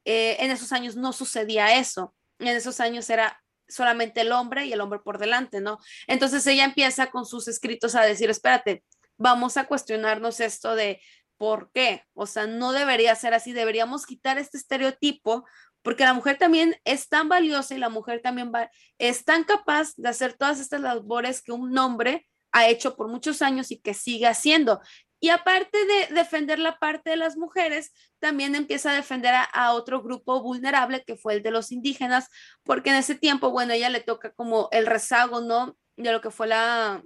[0.05, 2.16] Eh, en esos años no sucedía eso.
[2.39, 5.80] En esos años era solamente el hombre y el hombre por delante, ¿no?
[6.07, 8.84] Entonces ella empieza con sus escritos a decir, espérate,
[9.18, 11.01] vamos a cuestionarnos esto de
[11.38, 12.03] por qué.
[12.13, 15.45] O sea, no debería ser así, deberíamos quitar este estereotipo
[15.86, 18.51] porque la mujer también es tan valiosa y la mujer también
[18.97, 23.43] es tan capaz de hacer todas estas labores que un hombre ha hecho por muchos
[23.43, 24.81] años y que sigue haciendo.
[25.19, 29.73] Y aparte de defender la parte de las mujeres, también empieza a defender a, a,
[29.73, 32.29] otro grupo vulnerable que fue el de los indígenas,
[32.63, 35.77] porque en ese tiempo, bueno, ella le toca como el rezago, ¿no?
[35.97, 37.03] De lo que fue la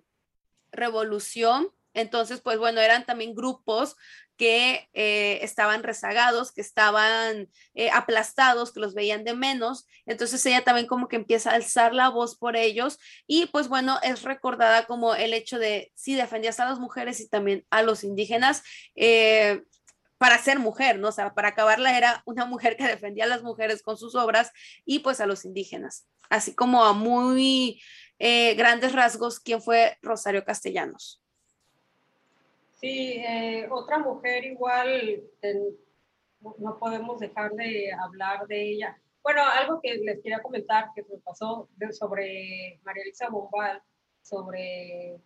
[0.71, 3.95] revolución entonces, pues bueno, eran también grupos
[4.39, 9.85] que eh, estaban rezagados, que estaban eh, aplastados, que los veían de menos.
[10.05, 13.99] Entonces ella también como que empieza a alzar la voz por ellos y pues bueno,
[14.01, 18.05] es recordada como el hecho de, sí, defendías a las mujeres y también a los
[18.05, 18.63] indígenas.
[18.95, 19.61] Eh,
[20.17, 21.09] para ser mujer, ¿no?
[21.09, 24.51] O sea, para acabarla era una mujer que defendía a las mujeres con sus obras
[24.85, 27.81] y pues a los indígenas, así como a muy
[28.19, 31.21] grandes rasgos, ¿quién fue Rosario Castellanos?
[32.79, 35.21] Sí, eh, otra mujer igual,
[36.59, 38.97] no podemos dejar de hablar de ella.
[39.21, 43.83] Bueno, algo que les quería comentar que me pasó sobre María Elisa Bombal,
[44.21, 45.19] sobre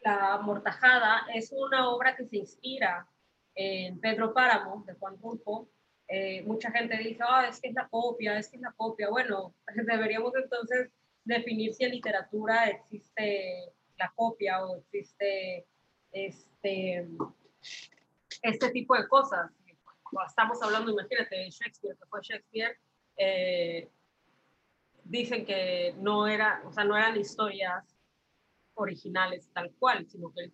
[0.00, 3.08] La Mortajada, es una obra que se inspira
[3.54, 5.70] en Pedro Páramo, de Juan Rulfo.
[6.08, 9.08] Eh, mucha gente dice, ah, es que es la copia, es que es la copia.
[9.08, 9.54] Bueno,
[9.86, 10.90] deberíamos entonces
[11.24, 15.66] definir si en literatura existe la copia o existe
[16.12, 17.08] este,
[18.42, 19.50] este tipo de cosas.
[20.26, 22.78] Estamos hablando, imagínate, de Shakespeare, que fue Shakespeare,
[23.16, 23.90] eh,
[25.04, 27.84] dicen que no, era, o sea, no eran historias
[28.74, 30.52] originales tal cual, sino que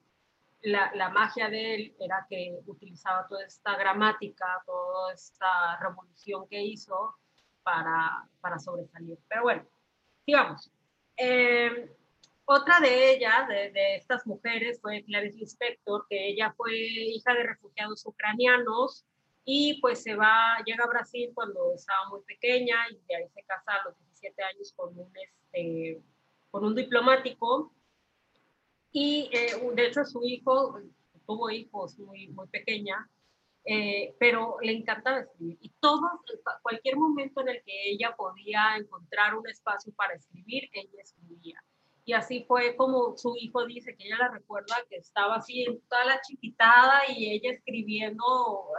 [0.62, 6.60] la, la, magia de él era que utilizaba toda esta gramática, toda esta revolución que
[6.62, 7.16] hizo
[7.62, 9.18] para, para sobresalir.
[9.28, 9.64] Pero bueno,
[10.24, 10.70] sigamos.
[11.16, 11.96] Eh,
[12.50, 18.06] otra de ellas, de, estas mujeres, fue Clarice Lispector, que ella fue hija de refugiados
[18.06, 19.04] ucranianos
[19.44, 23.42] y pues se va, llega a Brasil cuando estaba muy pequeña y de ahí se
[23.42, 26.00] casa a los 17 años con un, este,
[26.50, 27.70] con un diplomático.
[28.92, 30.80] Y eh, de hecho su hijo,
[31.26, 33.10] tuvo hijos muy, muy pequeña,
[33.66, 35.58] eh, pero le encantaba escribir.
[35.60, 36.00] Y todo,
[36.62, 41.62] cualquier momento en el que ella podía encontrar un espacio para escribir, ella escribía.
[42.08, 45.78] Y así fue como su hijo dice que ella la recuerda que estaba así en
[45.90, 48.24] toda la chiquitada y ella escribiendo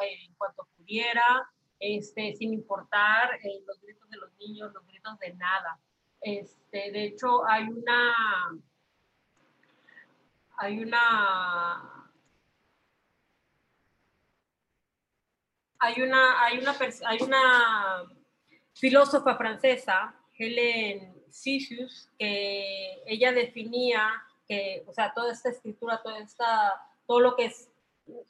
[0.02, 1.48] eh, en cuanto pudiera.
[1.80, 5.80] este, sin importar eh, los gritos de los niños, los gritos de nada.
[6.20, 8.16] Este, de hecho, hay una,
[10.58, 12.12] hay una,
[15.78, 16.76] hay una, hay una,
[17.06, 18.04] hay una
[18.74, 26.82] filósofa francesa, Hélène Cixous, que ella definía que, o sea, toda esta escritura, toda esta,
[27.06, 27.70] todo lo que es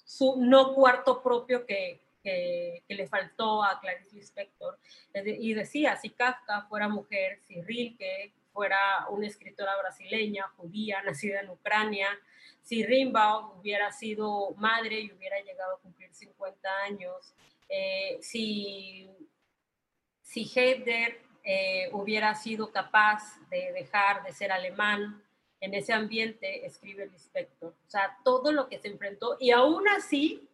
[0.04, 4.78] su no cuarto propio que, que, le faltó a Clarice Lispector.
[5.14, 11.50] Y decía, si Kafka fuera mujer, si Rilke fuera una escritora brasileña, judía, nacida en
[11.50, 12.08] Ucrania,
[12.62, 17.34] si Rimbaud hubiera sido madre y hubiera llegado a cumplir 50 años,
[17.70, 19.10] eh, si,
[20.22, 25.24] si Heidegger eh, hubiera sido capaz de dejar de ser alemán
[25.62, 27.70] en ese ambiente, escribe Lispector.
[27.70, 30.48] O sea, todo lo que se enfrentó y aún así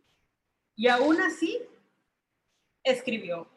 [0.75, 1.61] y aún así
[2.83, 3.47] escribió.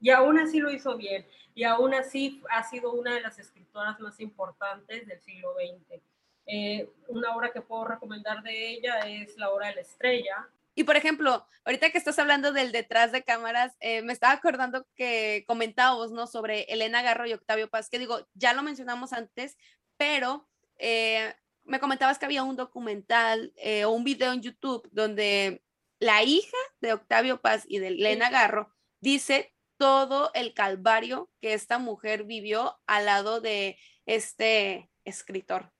[0.00, 1.26] Y aún así lo hizo bien.
[1.54, 6.00] Y aún así ha sido una de las escritoras más importantes del siglo XX.
[6.46, 10.48] Eh, una obra que puedo recomendar de ella es La Hora de la Estrella.
[10.78, 14.86] Y por ejemplo, ahorita que estás hablando del detrás de cámaras, eh, me estaba acordando
[14.94, 16.28] que comentábamos, ¿no?
[16.28, 19.56] Sobre Elena Garro y Octavio Paz, que digo, ya lo mencionamos antes,
[19.96, 23.52] pero eh, me comentabas que había un documental
[23.84, 25.64] o un video en YouTube donde
[25.98, 31.80] la hija de Octavio Paz y de Elena Garro dice todo el calvario que esta
[31.80, 35.72] mujer vivió al lado de este escritor.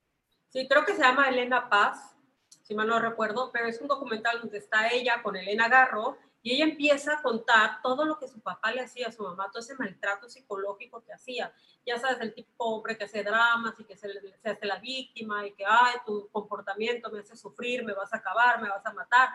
[0.49, 2.18] Sí, creo que se llama Elena Paz,
[2.69, 6.55] si mal no recuerdo, pero es un documental donde está ella con Elena Garro y
[6.55, 9.63] ella empieza a contar todo lo que su papá le hacía a su mamá, todo
[9.63, 11.51] ese maltrato psicológico que hacía.
[11.87, 15.47] Ya sabes, el tipo hombre que hace dramas y que se, se hace la víctima
[15.47, 18.93] y que, ay, tu comportamiento me hace sufrir, me vas a acabar, me vas a
[18.93, 19.31] matar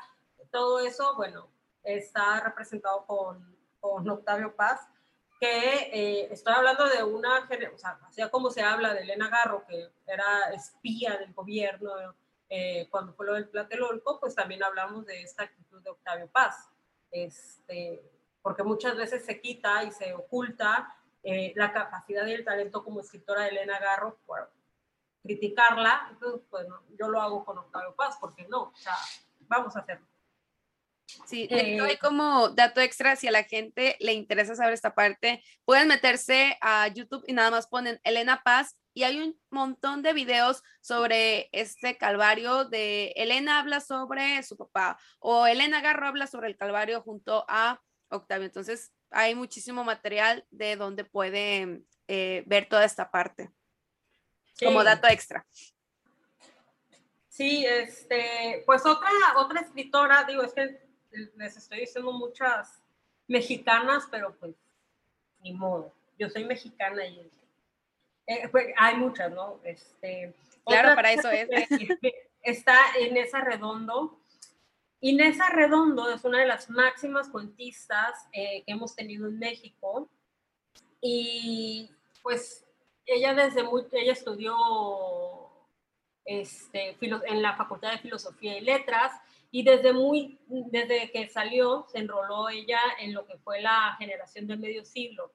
[0.52, 1.50] todo eso, bueno,
[1.82, 4.88] está representado con, con Octavio Paz,
[5.40, 9.90] que eh, estoy hablando de una, o sea, como se habla de Elena Garro, que
[10.06, 12.14] era espía del gobierno
[12.50, 16.70] eh, cuando fue lo del Platelolco, pues también hablamos de esta actitud de Octavio Paz,
[17.12, 18.02] este,
[18.42, 23.00] porque muchas veces se quita y se oculta eh, la capacidad y el talento como
[23.00, 24.52] escritora de Elena Garro por
[25.24, 28.96] criticarla, entonces, bueno, yo lo hago con Octavio Paz, porque no, o sea,
[29.48, 30.06] vamos a hacerlo.
[31.26, 35.88] Sí, eh, como dato extra, si a la gente le interesa saber esta parte, pueden
[35.88, 40.64] meterse a YouTube y nada más ponen Elena Paz y hay un montón de videos
[40.82, 46.58] sobre este calvario de Elena habla sobre su papá o Elena Garro habla sobre el
[46.58, 48.46] calvario junto a Octavio.
[48.46, 53.50] Entonces hay muchísimo material de donde pueden eh, ver toda esta parte
[54.60, 55.46] como dato extra.
[57.30, 60.80] Sí, este, pues otra, otra escritora, digo, es que
[61.36, 62.84] les estoy diciendo muchas
[63.28, 64.54] mexicanas, pero pues
[65.40, 65.94] ni modo.
[66.20, 67.32] Yo soy mexicana y
[68.28, 69.60] eh, pues, hay muchas, ¿no?
[69.64, 70.34] Este,
[70.66, 71.48] claro, para eso es.
[72.42, 74.20] Está Inés Arredondo.
[75.00, 80.10] Inés Arredondo es una de las máximas cuentistas eh, que hemos tenido en México.
[81.02, 81.90] Y
[82.22, 82.66] pues
[83.06, 84.56] ella desde muy, ella estudió
[86.26, 89.12] este, en la Facultad de Filosofía y Letras
[89.52, 94.48] y desde, muy, desde que salió, se enroló ella en lo que fue la generación
[94.48, 95.32] del medio siglo.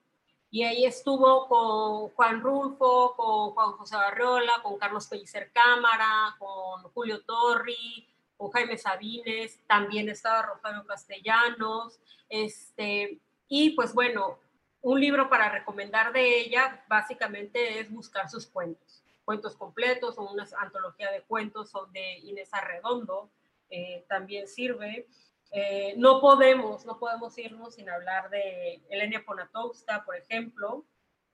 [0.51, 6.83] Y ahí estuvo con Juan Rulfo, con Juan José Barriola, con Carlos Pellicer Cámara, con
[6.91, 11.99] Julio Torri, con Jaime Sabines, también estaba Rosario Castellanos.
[12.29, 14.39] Este, y pues bueno,
[14.81, 20.47] un libro para recomendar de ella básicamente es buscar sus cuentos, cuentos completos o una
[20.59, 23.29] antología de cuentos de Inés Arredondo
[23.69, 25.07] eh, también sirve.
[25.51, 30.85] Eh, no podemos, no podemos irnos sin hablar de Elenia Ponatowska, por ejemplo.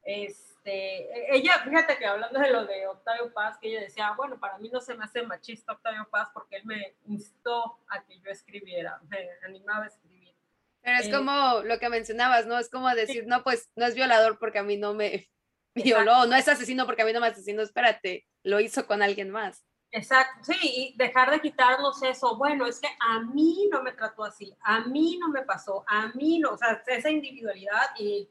[0.03, 4.57] Este, ella, fíjate que hablando de lo de Octavio Paz, que ella decía, bueno, para
[4.59, 8.29] mí no se me hace machista Octavio Paz porque él me instó a que yo
[8.29, 10.35] escribiera, me animaba a escribir.
[10.81, 12.59] Pero es eh, como lo que mencionabas, ¿no?
[12.59, 15.27] Es como decir, no, pues no es violador porque a mí no me
[15.75, 19.31] violó, no es asesino porque a mí no me asesinó, espérate, lo hizo con alguien
[19.31, 19.65] más.
[19.95, 24.25] Exacto, sí, y dejar de quitarnos eso, bueno, es que a mí no me trató
[24.25, 28.27] así, a mí no me pasó, a mí no, o sea, esa individualidad y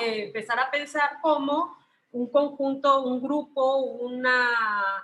[0.00, 1.76] eh, empezar a pensar como
[2.12, 4.48] un conjunto, un grupo, una...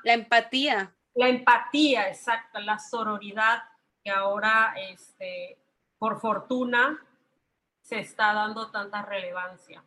[0.02, 0.96] La empatía.
[1.14, 3.62] La empatía, exacto, la sororidad
[4.02, 5.58] que ahora, este,
[5.98, 6.98] por fortuna,
[7.82, 9.84] se está dando tanta relevancia.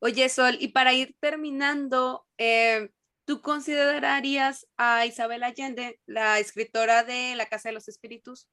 [0.00, 2.90] Oye, Sol, y para ir terminando, eh,
[3.24, 8.48] ¿Tú considerarías a Isabel Allende la escritora de La Casa de los Espíritus?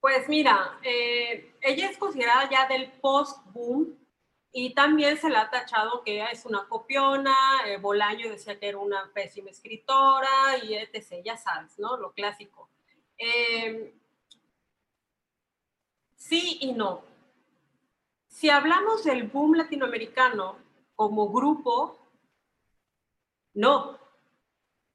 [0.00, 3.96] Pues mira, eh, ella es considerada ya del post-boom
[4.50, 8.78] y también se le ha tachado que es una copiona, eh, Bolaño decía que era
[8.78, 11.22] una pésima escritora y etc.
[11.24, 11.96] Ya sabes, ¿no?
[11.98, 12.68] Lo clásico.
[13.16, 13.94] Eh,
[16.16, 17.02] sí y no.
[18.26, 20.56] Si hablamos del boom latinoamericano
[20.96, 21.99] como grupo,
[23.60, 23.98] no.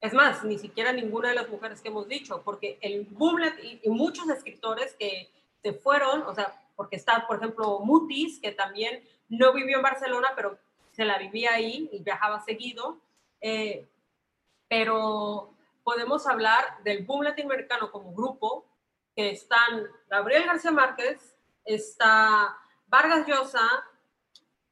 [0.02, 3.90] Es más, ni siquiera ninguna de las mujeres que hemos dicho, porque el boom y
[3.90, 5.30] muchos escritores que
[5.62, 10.30] se fueron, o sea, porque está, por ejemplo, Mutis, que también no vivió en Barcelona,
[10.36, 10.58] pero
[10.92, 13.00] se la vivía ahí y viajaba seguido.
[13.42, 13.88] Eh,
[14.68, 15.54] pero
[15.84, 18.66] podemos hablar del boom latinoamericano como grupo,
[19.16, 22.58] que están Gabriel García Márquez, está
[22.88, 23.68] Vargas Llosa,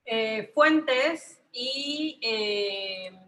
[0.06, 3.23] eh, Fuentes y, eh,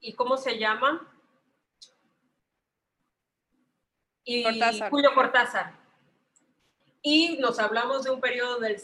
[0.00, 1.12] y ¿cómo se llama?
[4.24, 4.44] Y
[4.90, 5.72] Julio Cortázar.
[7.02, 8.76] Y nos hablamos de un periodo del,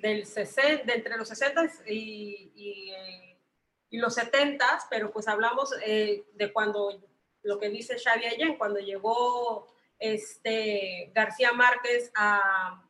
[0.00, 3.38] del 60, de entre los 60 y, y, eh,
[3.90, 7.02] y los 70, pero pues hablamos de cuando,
[7.42, 12.84] lo que dice Xavi Allen, cuando llegó este, García Márquez a,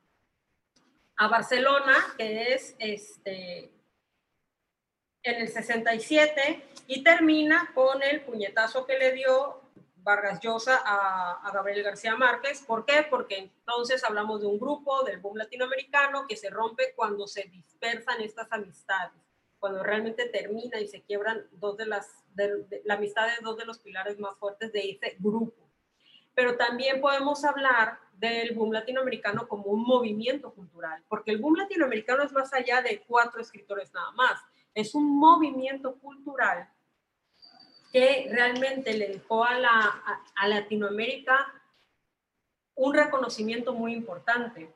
[1.16, 3.73] a Barcelona, que es este,
[5.24, 9.62] en el 67, y termina con el puñetazo que le dio
[9.96, 12.62] Vargas Llosa a, Gabriel García Márquez.
[12.62, 13.06] ¿Por qué?
[13.08, 18.20] Porque entonces hablamos de un grupo del boom latinoamericano que se rompe cuando se dispersan
[18.20, 19.18] estas amistades,
[19.58, 23.64] cuando realmente termina y se quiebran dos de las, de, la amistad de dos de
[23.64, 25.64] los pilares más fuertes de ese grupo
[26.34, 32.22] pero también podemos hablar del boom latinoamericano como un movimiento cultural, porque el boom latinoamericano
[32.22, 34.40] es más allá de cuatro escritores nada más,
[34.74, 36.68] es un movimiento cultural
[37.92, 40.02] que realmente le dejó a, la,
[40.34, 41.62] a, Latinoamérica
[42.74, 44.68] un reconocimiento muy importante.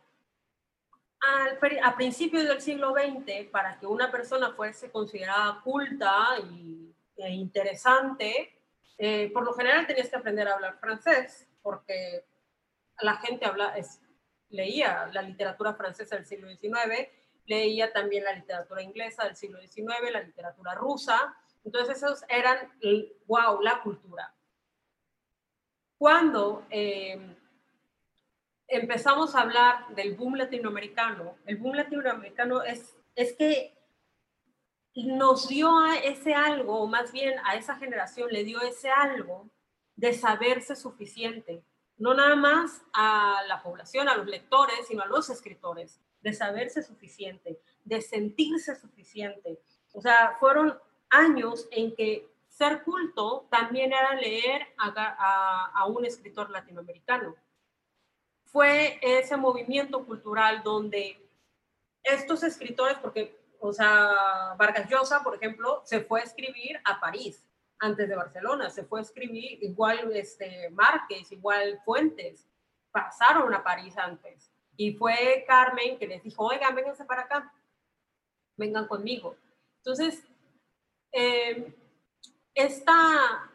[1.21, 7.31] Al, a principios del siglo XX, para que una persona fuese considerada culta y, e
[7.31, 8.57] interesante,
[8.97, 12.25] eh, por lo general tenías que aprender a hablar francés porque
[13.01, 13.75] la gente habla,
[14.51, 17.09] leía la literatura francesa del siglo XIX,
[17.49, 21.35] leía también la literatura inglesa del siglo XIX, la literatura rusa.
[21.65, 22.71] Entonces esos eran,
[23.27, 24.33] wow, la cultura.
[25.97, 27.37] Cuando eh,
[28.69, 33.75] empezamos a hablar del boom latinoamericano, el boom latinoamericano es, es que
[34.95, 39.49] nos dio a ese algo, o más bien a esa generación le dio ese algo
[39.97, 41.65] de saberse suficiente,
[41.97, 46.83] no nada más a la población, a los lectores, sino a los escritores, de saberse
[46.83, 49.61] suficiente, de sentirse suficiente.
[49.93, 50.79] O sea, fueron
[51.11, 57.37] años en que ser culto también era leer a, un escritor latinoamericano.
[58.45, 61.25] Fue ese movimiento cultural donde
[62.03, 67.47] estos escritores, porque, o sea, Vargas Llosa, por ejemplo, se fue a escribir a París
[67.79, 72.49] antes de Barcelona, se fue a escribir igual este, Márquez, igual Fuentes,
[72.91, 74.51] pasaron a París antes.
[74.81, 77.53] Y fue Carmen que les dijo, oigan, vénganse para acá,
[78.57, 79.37] vengan conmigo.
[79.79, 80.23] Entonces,
[81.11, 81.75] eh,
[82.55, 83.51] esta,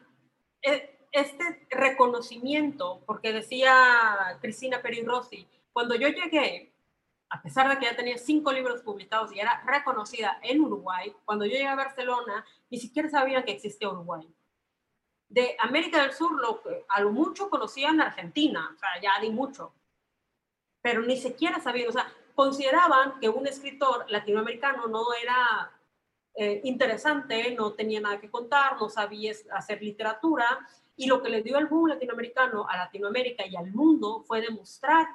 [0.60, 6.74] e, este reconocimiento, porque decía Cristina Peri Rossi, cuando yo llegué,
[7.30, 11.46] a pesar de que ya tenía cinco libros publicados y era reconocida en Uruguay, cuando
[11.46, 14.28] yo llegué a Barcelona, ni siquiera sabían que existía Uruguay.
[15.26, 19.72] De América del Sur, lo, a lo mucho conocían Argentina, o sea, ya di mucho,
[20.84, 25.72] pero ni siquiera sabían, o sea, consideraban que un escritor latinoamericano no era
[26.34, 31.40] eh, interesante, no tenía nada que contar, no sabía hacer literatura, y lo que le
[31.40, 35.06] dio el boom latinoamericano a Latinoamérica y al mundo fue demostrar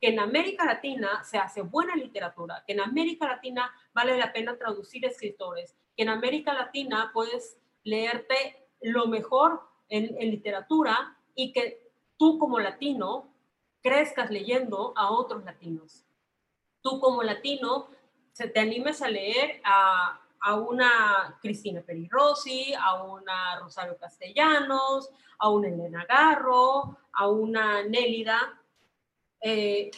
[0.00, 4.56] que en América Latina se hace buena literatura, que en América Latina vale la pena
[4.56, 11.82] traducir escritores, que en América Latina puedes leerte lo mejor en, literatura y que
[12.16, 13.34] tú como latino
[13.82, 16.04] crezcas leyendo a otros latinos.
[16.82, 17.88] Tú como latino
[18.32, 25.10] se te animes a leer a, a una Cristina Peri Rossi, a una Rosario Castellanos,
[25.38, 28.60] a una Elena Garro, a una Nélida,
[29.40, 29.90] eh,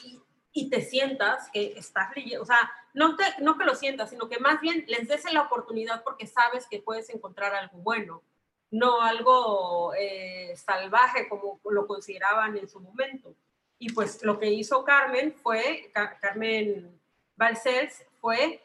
[0.53, 2.59] y, te sientas que estás leyendo, o sea,
[2.93, 6.27] no, te, no que lo sientas, sino que más bien les des la oportunidad porque
[6.27, 8.23] sabes que puedes encontrar algo bueno,
[8.71, 13.37] no algo eh, salvaje como lo consideraban en su momento.
[13.79, 17.01] Y pues lo que hizo Carmen fue, Carmen
[17.37, 18.63] Balcells, fue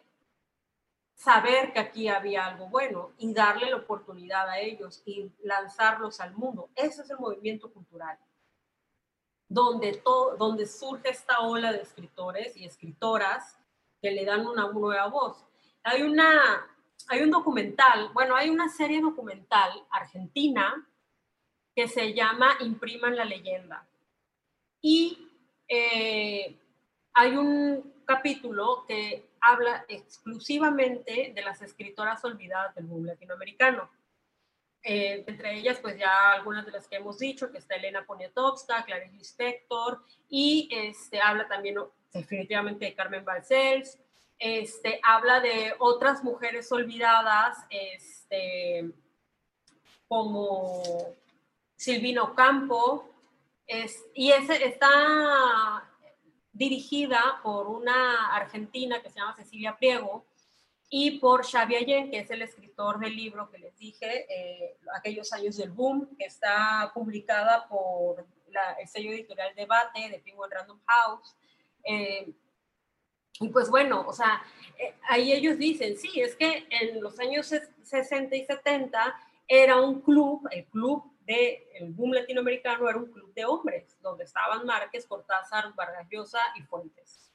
[1.15, 6.33] saber que aquí había algo bueno y darle la oportunidad a ellos y lanzarlos al
[6.33, 6.69] mundo.
[6.75, 8.17] Ese es el movimiento cultural
[9.53, 10.01] donde,
[10.39, 13.59] donde surge esta ola de escritores y escritoras
[14.01, 15.45] que le dan una nueva voz.
[15.83, 16.67] Hay, una,
[17.07, 20.87] hay un documental, bueno, hay una serie documental argentina
[21.75, 23.87] que se llama Impriman la leyenda.
[24.83, 25.29] Y
[25.67, 26.59] eh,
[27.13, 33.89] hay un capítulo que habla exclusivamente de las escritoras olvidadas del mundo latinoamericano.
[34.83, 38.83] Eh, entre ellas, pues ya algunas de las que hemos dicho, que está Elena Poniatowska,
[38.83, 41.77] Clarice Lispector, y este, habla también
[42.11, 43.97] definitivamente de Carmen Balcells,
[44.37, 48.91] este, habla de otras mujeres olvidadas, este,
[50.09, 50.83] como
[51.77, 53.12] Silvina Ocampo,
[53.67, 55.89] es, y ese está
[56.51, 60.25] dirigida por una argentina que se llama Cecilia Priego,
[60.95, 65.33] y por Xavier Allen, que es el escritor del libro que les dije, eh, Aquellos
[65.33, 68.27] años del boom, que está publicada por
[68.79, 71.35] el sello editorial Debate de Penguin Random House.
[71.83, 72.31] Eh,
[73.39, 74.43] y pues bueno, o sea,
[74.77, 77.51] eh, ahí ellos dicen, sí, es que en los años
[77.81, 79.19] 60 y 70
[79.61, 84.65] era un club, el club del boom latinoamericano era un club de hombres, donde estaban
[84.65, 87.31] Márquez, Cortázar, Vargas Llosa y Fuentes.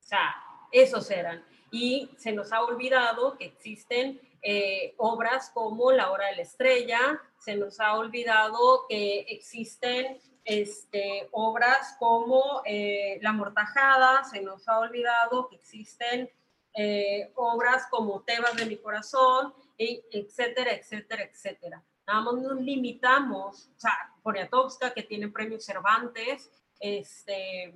[0.00, 0.34] O sea,
[0.72, 6.36] esos eran y se nos ha olvidado que existen eh, obras como La Hora de
[6.36, 14.40] la Estrella, se nos ha olvidado que existen este, obras como eh, La Mortajada, se
[14.40, 16.30] nos ha olvidado que existen
[16.74, 21.82] eh, obras como Tebas de mi corazón, y etcétera, etcétera, etcétera.
[22.06, 27.72] Nada más nos limitamos, o sea, Poniatowska, que tiene premios Cervantes, este,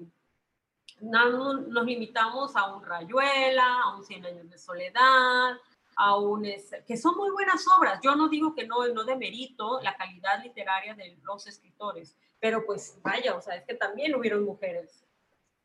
[1.00, 5.56] no nos limitamos a un Rayuela, a un Cien años de soledad,
[5.96, 6.46] a un
[6.86, 8.00] que son muy buenas obras.
[8.02, 12.98] Yo no digo que no, no demerito la calidad literaria de los escritores, pero pues
[13.02, 15.06] vaya, o sea, es que también hubieron mujeres.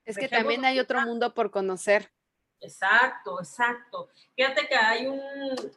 [0.06, 2.12] Es que también hay otro mundo por conocer.
[2.62, 4.10] Exacto, exacto.
[4.36, 5.22] Fíjate que hay, un,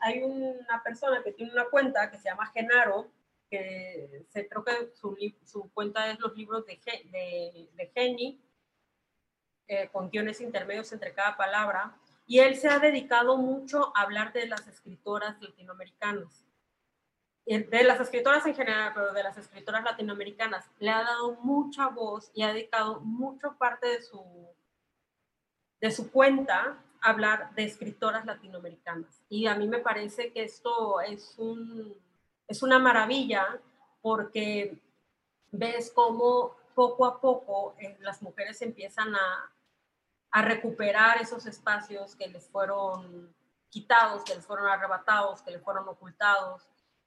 [0.01, 3.09] hay una persona que tiene una cuenta que se llama Genaro,
[3.49, 6.80] que se creo que su, su cuenta es los libros de,
[7.11, 8.41] de, de Geni,
[9.68, 14.33] eh, con guiones intermedios entre cada palabra, y él se ha dedicado mucho a hablar
[14.33, 16.47] de las escritoras latinoamericanas,
[17.45, 20.70] de las escritoras en general, pero de las escritoras latinoamericanas.
[20.78, 24.22] Le ha dado mucha voz y ha dedicado mucha parte de su,
[25.83, 29.22] de su cuenta hablar de escritoras latinoamericanas.
[29.28, 31.95] Y a mí me parece que esto es, un,
[32.49, 33.61] es una maravilla
[34.01, 34.80] porque
[35.51, 39.53] ves cómo poco a poco eh, las mujeres empiezan a,
[40.30, 43.35] a recuperar esos espacios que les fueron
[43.68, 46.62] quitados, que les fueron arrebatados, que les fueron ocultados.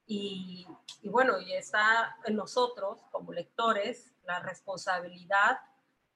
[0.06, 0.68] Y,
[1.04, 5.60] bueno, y está en nosotros como lectores la responsabilidad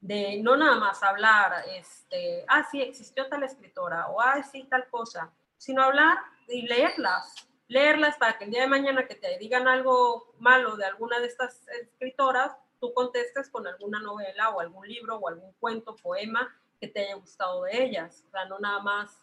[0.02, 4.88] de no nada más hablar, este, ah, sí, existió tal escritora, o ah, sí, tal
[4.90, 9.68] cosa, sino hablar y leerlas, leerlas para que el día de mañana que te digan
[9.68, 15.18] algo malo de alguna de estas escritoras, tú contestes con alguna novela o algún libro
[15.18, 19.22] o algún cuento, poema que te haya gustado de ellas, o sea, no nada más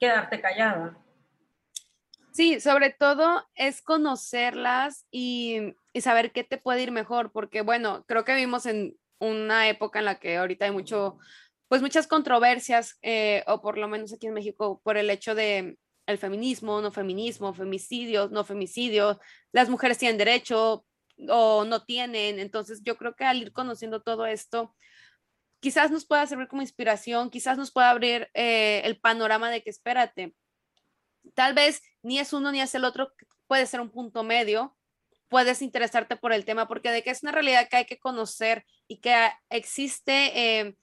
[0.00, 0.98] quedarte callada.
[2.32, 8.04] Sí, sobre todo es conocerlas y, y, saber qué te puede ir mejor, porque bueno,
[8.08, 11.18] creo que vivimos en una época en la que ahorita hay mucho,
[11.68, 15.78] pues muchas controversias, eh, o por lo menos aquí en México, por el hecho de
[16.06, 19.18] el feminismo, no feminismo, femicidios, no femicidios,
[19.52, 20.84] las mujeres tienen derecho
[21.28, 24.74] o no tienen, entonces yo creo que al ir conociendo todo esto,
[25.60, 29.70] quizás nos pueda servir como inspiración, quizás nos pueda abrir eh, el panorama de que
[29.70, 30.34] espérate,
[31.34, 33.12] tal vez ni es uno ni es el otro,
[33.46, 34.76] puede ser un punto medio,
[35.32, 38.66] puedes interesarte por el tema, porque de que es una realidad que hay que conocer
[38.86, 39.14] y que
[39.48, 40.76] existe eh,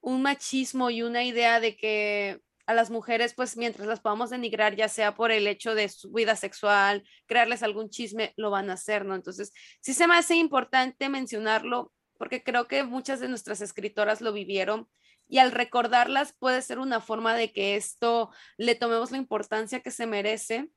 [0.00, 4.74] un machismo y una idea de que a las mujeres, pues mientras las podamos denigrar,
[4.74, 8.72] ya sea por el hecho de su vida sexual, crearles algún chisme, lo van a
[8.72, 9.14] hacer, ¿no?
[9.14, 14.32] Entonces, sí se me hace importante mencionarlo porque creo que muchas de nuestras escritoras lo
[14.32, 14.88] vivieron
[15.28, 19.92] y al recordarlas puede ser una forma de que esto le tomemos la importancia que
[19.92, 20.68] se merece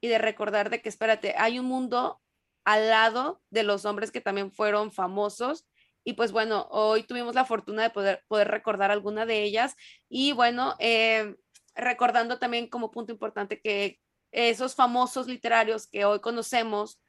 [0.00, 2.20] y de recordar de que, espérate, hay un mundo
[2.64, 5.66] al lado de los hombres que también fueron famosos.
[6.04, 9.76] Y pues bueno, hoy tuvimos la fortuna de poder, poder recordar alguna de ellas.
[10.08, 11.36] Y bueno, eh,
[11.74, 14.00] recordando también como punto importante que
[14.32, 17.00] esos famosos literarios que hoy conocemos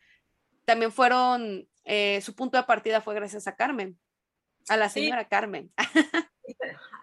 [0.65, 3.99] también fueron eh, su punto de partida fue gracias a Carmen,
[4.69, 5.71] a la señora Carmen.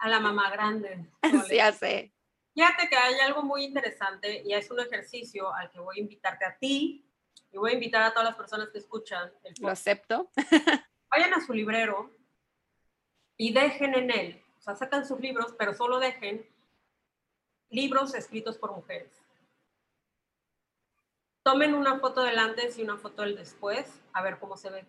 [0.01, 1.05] A la mamá grande.
[1.49, 2.13] Sí, ya sé.
[2.53, 6.45] Fíjate que hay algo muy interesante y es un ejercicio al que voy a invitarte
[6.45, 7.08] a ti
[7.51, 9.31] y voy a invitar a todas las personas que escuchan.
[9.43, 10.29] El Lo acepto.
[11.09, 12.11] vayan a su librero
[13.37, 16.47] y dejen en él, o sea, sacan sus libros, pero solo dejen
[17.69, 19.11] libros escritos por mujeres.
[21.43, 24.85] Tomen una foto del antes y una foto del después, a ver cómo se ve.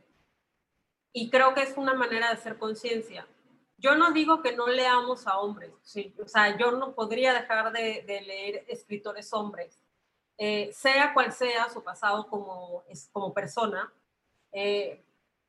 [1.13, 3.27] Y creo que es una manera de hacer conciencia.
[3.79, 6.15] Yo no digo que no leamos a hombres, ¿sí?
[6.23, 9.81] o sea, yo no podría dejar de, leer escritores hombres,
[10.43, 13.93] eh, sea cual sea su pasado como, como persona.
[14.53, 15.05] Eh,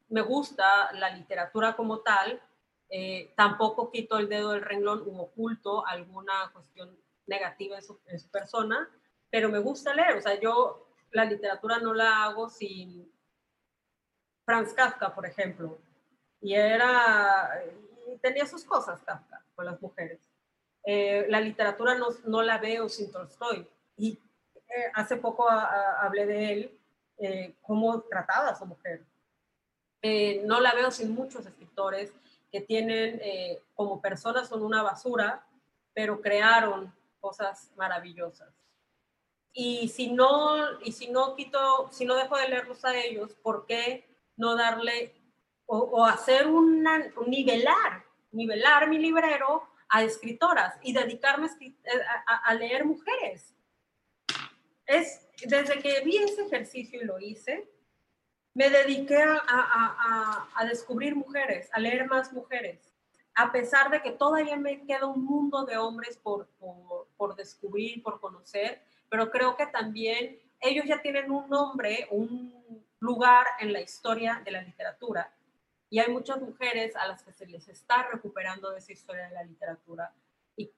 [0.09, 2.41] me gusta la literatura como tal,
[2.89, 6.93] eh, tampoco quito el dedo del renglón u oculto alguna cuestión
[7.25, 8.89] negativa en su, en su, persona,
[9.29, 13.09] pero me gusta leer, o sea, yo la literatura no la hago sin
[14.43, 15.79] Franz Kafka, por ejemplo,
[16.41, 17.63] y era,
[18.21, 20.19] tenía sus cosas Kafka con las mujeres.
[20.83, 23.65] Eh, la literatura no, no, la veo sin Tolstoy.
[23.95, 24.19] Y
[24.75, 26.79] eh, hace poco hablé de él,
[27.17, 29.05] eh, cómo trataba a su mujer.
[30.45, 32.11] no la veo sin muchos escritores
[32.51, 33.21] que tienen,
[33.75, 35.45] como personas, son una basura,
[35.93, 38.49] pero crearon cosas maravillosas.
[39.53, 43.65] Y si no, y si no quito, si no dejo de leerlos a ellos, ¿por
[43.65, 44.07] qué
[44.37, 45.13] no darle
[45.65, 51.49] o, hacer una, un nivelar nivelar mi librero a escritoras y dedicarme
[52.25, 53.53] a, leer mujeres.
[54.91, 57.65] Es desde que vi ese ejercicio y lo hice,
[58.53, 62.93] me dediqué a, a, descubrir mujeres, a leer más mujeres,
[63.33, 68.03] a pesar de que todavía me queda un mundo de hombres por, por, por, descubrir,
[68.03, 73.79] por conocer, pero creo que también ellos ya tienen un nombre, un lugar en la
[73.79, 75.33] historia de la literatura
[75.89, 79.35] y hay muchas mujeres a las que se les está recuperando de esa historia de
[79.35, 80.13] la literatura.
[80.57, 80.69] Y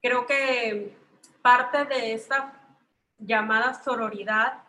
[0.00, 0.96] creo que
[1.42, 2.78] parte de esta
[3.18, 4.64] llamada sororidad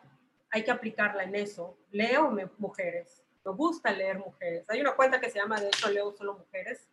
[0.50, 1.78] hay que aplicarla en eso.
[1.92, 4.70] Leo mujeres, me gusta leer mujeres.
[4.70, 6.90] Hay una cuenta que se llama De hecho leo solo mujeres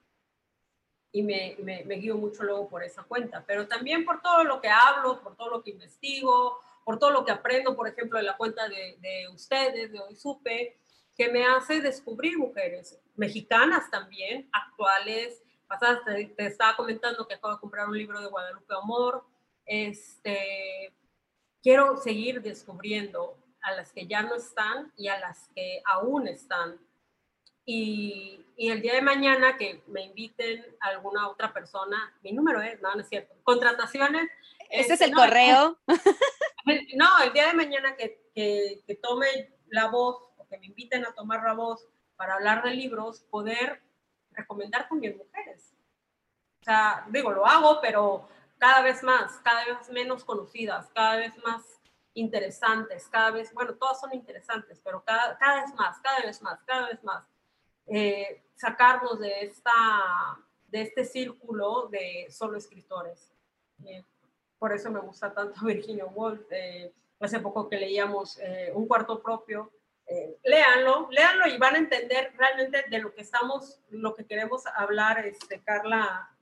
[1.11, 4.69] y me, me, guío mucho luego por esa cuenta, pero también por todo lo que
[4.69, 8.37] hablo, por todo lo que investigo, por todo lo que aprendo, por ejemplo, de la
[8.37, 10.79] cuenta de, de ustedes, de Hoy Supe,
[11.17, 15.43] que me hace descubrir mujeres mexicanas también, actuales.
[15.67, 19.25] Pasadas, te, estaba comentando que acabo de comprar un libro de Guadalupe Amor.
[19.69, 20.93] Este,
[21.63, 26.81] quiero seguir descubriendo a las que ya no están y a las que aún están.
[27.65, 32.63] Y, y, el día de mañana que me inviten a alguna otra persona, mi número
[32.63, 34.29] es, no, no es cierto, contrataciones.
[34.71, 35.79] Ese es el correo.
[36.97, 41.13] No, el día de mañana que, que, que tome la voz que me inviten a
[41.13, 41.87] tomar la voz
[42.17, 43.81] para hablar de libros, poder
[44.33, 45.75] recomendar también mujeres.
[46.61, 48.29] O sea, digo, lo hago, pero
[48.59, 51.65] cada vez más, cada vez menos conocidas, cada vez más
[52.15, 56.63] interesantes, cada vez, bueno, todas son interesantes, pero cada, cada vez más, cada vez más,
[56.65, 57.25] cada vez más.
[57.87, 59.73] Eh, sacarnos de, esta,
[60.67, 63.33] de este círculo de solo escritores.
[63.85, 64.05] Eh,
[64.59, 66.43] por eso me gusta tanto Virginia Woolf.
[66.51, 68.39] Eh, hace poco que leíamos
[68.75, 69.73] Un cuarto propio,
[70.11, 74.65] eh, léanlo, léanlo y van a entender realmente de lo que estamos, lo que queremos
[74.67, 76.35] hablar, este, Carla,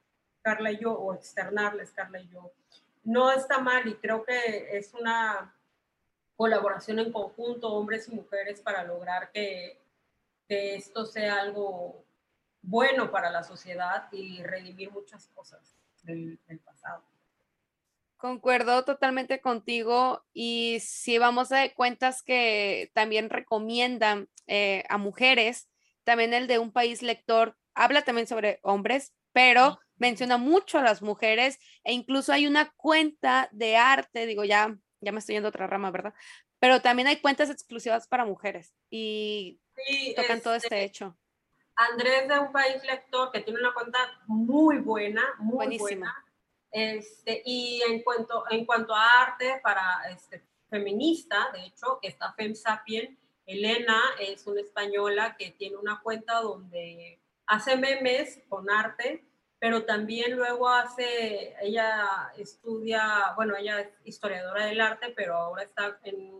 [0.47, 2.53] Carla y yo, o externarles, Carla y yo.
[3.03, 5.53] No está mal y creo que es una
[6.37, 9.83] colaboración en conjunto, hombres y mujeres, para lograr que,
[10.47, 12.05] que esto sea algo
[12.63, 17.03] bueno para la sociedad y redimir muchas cosas del, del pasado.
[18.17, 25.69] Concuerdo totalmente contigo y si vamos a cuentas que también recomiendan eh, a mujeres,
[26.05, 31.03] también el de un país lector habla también sobre hombres, pero menciona mucho a las
[31.03, 35.51] mujeres e incluso hay una cuenta de arte, digo ya, ya me estoy yendo a
[35.51, 36.15] otra rama, ¿verdad?
[36.59, 39.61] Pero también hay cuentas exclusivas para mujeres y
[40.17, 41.19] tocan todo este, este hecho.
[41.75, 45.89] Andrés de un país lector que tiene una cuenta muy buena, muy Buenísima.
[45.89, 46.27] buena
[46.77, 52.35] este, y en cuanto, en cuanto a arte para este, feminista, de hecho, que está
[52.35, 59.25] Fem Sapien, Elena es una española que tiene una cuenta donde hace memes con arte,
[59.59, 65.99] pero también luego hace, ella estudia, bueno, ella es historiadora del arte, pero ahora está
[66.05, 66.33] en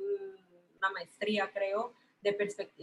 [0.77, 2.37] una maestría, creo, de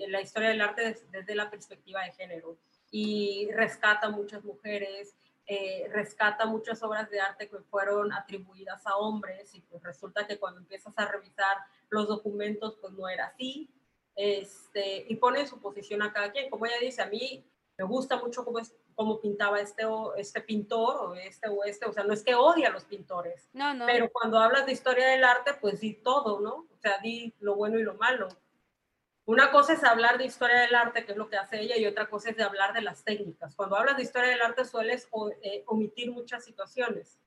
[0.07, 2.57] la historia del arte desde, desde la perspectiva de género
[2.91, 5.15] y rescata muchas mujeres
[5.45, 10.39] eh, rescata muchas obras de arte que fueron atribuidas a hombres y pues resulta que
[10.39, 11.57] cuando empiezas a revisar
[11.89, 13.69] los documentos pues no era así
[14.15, 16.49] este, y pone su posición a cada quien.
[16.49, 17.45] Como ella dice, a mí
[17.77, 19.83] me gusta mucho cómo, es, cómo pintaba este,
[20.17, 23.49] este pintor o este o este, o sea, no es que odia a los pintores,
[23.53, 23.85] no, no.
[23.85, 26.67] pero cuando hablas de historia del arte pues di todo, ¿no?
[26.71, 28.27] O sea, di lo bueno y lo malo.
[29.25, 31.85] Una cosa es hablar de historia del arte, que es lo que hace ella, y
[31.85, 33.55] otra cosa es de hablar de las técnicas.
[33.55, 35.07] Cuando hablas de historia del arte sueles
[35.41, 37.17] eh, omitir muchas situaciones,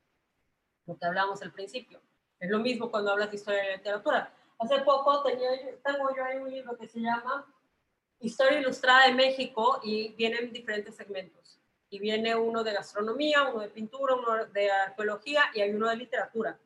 [0.85, 2.03] lo que hablamos al principio.
[2.39, 4.33] Es lo mismo cuando hablas de historia de la literatura.
[4.59, 5.49] Hace poco tenía,
[5.83, 7.47] tengo yo ahí un libro que se llama
[8.21, 11.61] Historia Ilustrada de México y vienen diferentes segmentos.
[11.89, 15.97] Y viene uno de gastronomía, uno de pintura, uno de arqueología y hay uno de
[15.97, 16.59] literatura.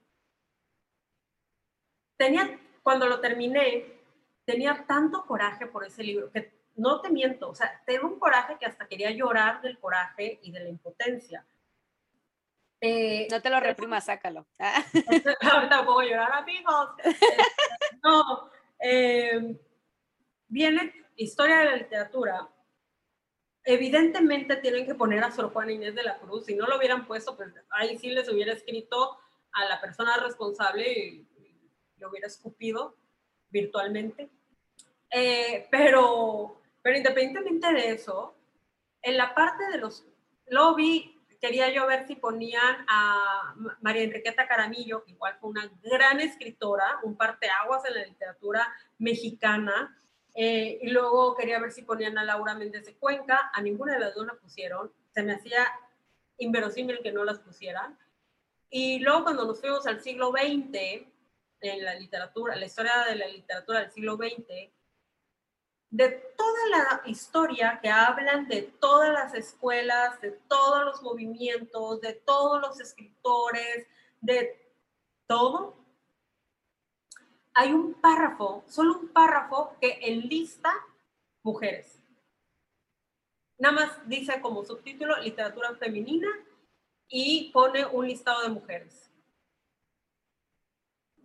[2.16, 4.00] Tenía, cuando lo terminé,
[4.44, 8.56] tenía tanto coraje por ese libro que no te miento, o sea, tengo un coraje
[8.58, 11.44] que hasta quería llorar del coraje y de la impotencia.
[12.80, 14.46] Eh, no te lo reprimas, sácalo.
[15.52, 16.90] Ahorita puedo llorar, amigos.
[18.02, 19.60] no, eh,
[20.48, 22.48] viene historia de la literatura.
[23.62, 26.46] Evidentemente tienen que poner a Sor Juana Inés de la Cruz.
[26.46, 29.18] Si no lo hubieran puesto, pues ahí sí les hubiera escrito
[29.52, 31.26] a la persona responsable y,
[31.98, 32.96] lo hubiera escupido
[33.50, 34.30] virtualmente.
[35.10, 38.34] Eh, pero, pero independientemente de eso,
[39.02, 40.06] en la parte de los,
[40.46, 45.70] lo vi, quería yo ver si ponían a María Enriqueta Caramillo, que igual fue una
[45.82, 48.66] gran escritora, un parteaguas en la literatura
[48.96, 49.94] mexicana,
[50.42, 54.00] eh, y luego quería ver si ponían a Laura Méndez de Cuenca, a ninguna de
[54.00, 55.66] las dos la pusieron, se me hacía
[56.38, 57.98] inverosímil que no las pusieran.
[58.70, 61.06] Y luego cuando nos fuimos al siglo XX,
[61.60, 64.72] en la literatura, la historia de la literatura del siglo XX,
[65.90, 72.14] de toda la historia que hablan de todas las escuelas, de todos los movimientos, de
[72.14, 73.86] todos los escritores,
[74.22, 74.58] de
[75.26, 75.79] todo,
[77.60, 80.72] hay un párrafo, solo un párrafo que enlista
[81.42, 82.02] mujeres.
[83.58, 86.28] Nada más dice como subtítulo literatura femenina
[87.06, 89.10] y pone un listado de mujeres.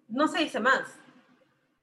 [0.10, 1.00] No se dice más.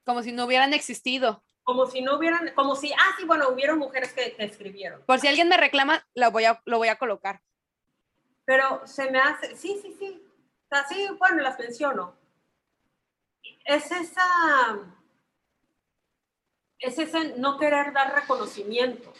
[0.05, 3.79] Como si no hubieran existido como si no hubieran, como si, ah, sí, bueno, hubieron
[3.79, 5.01] mujeres que, escribieron.
[5.05, 7.41] Por si alguien me reclama, lo voy, a, lo voy a colocar.
[8.45, 10.21] Pero se me hace, sí, sí, sí.
[10.65, 12.17] O sea, sí, bueno, las menciono.
[13.65, 14.79] Es esa,
[16.79, 19.13] es ese no querer dar reconocimiento.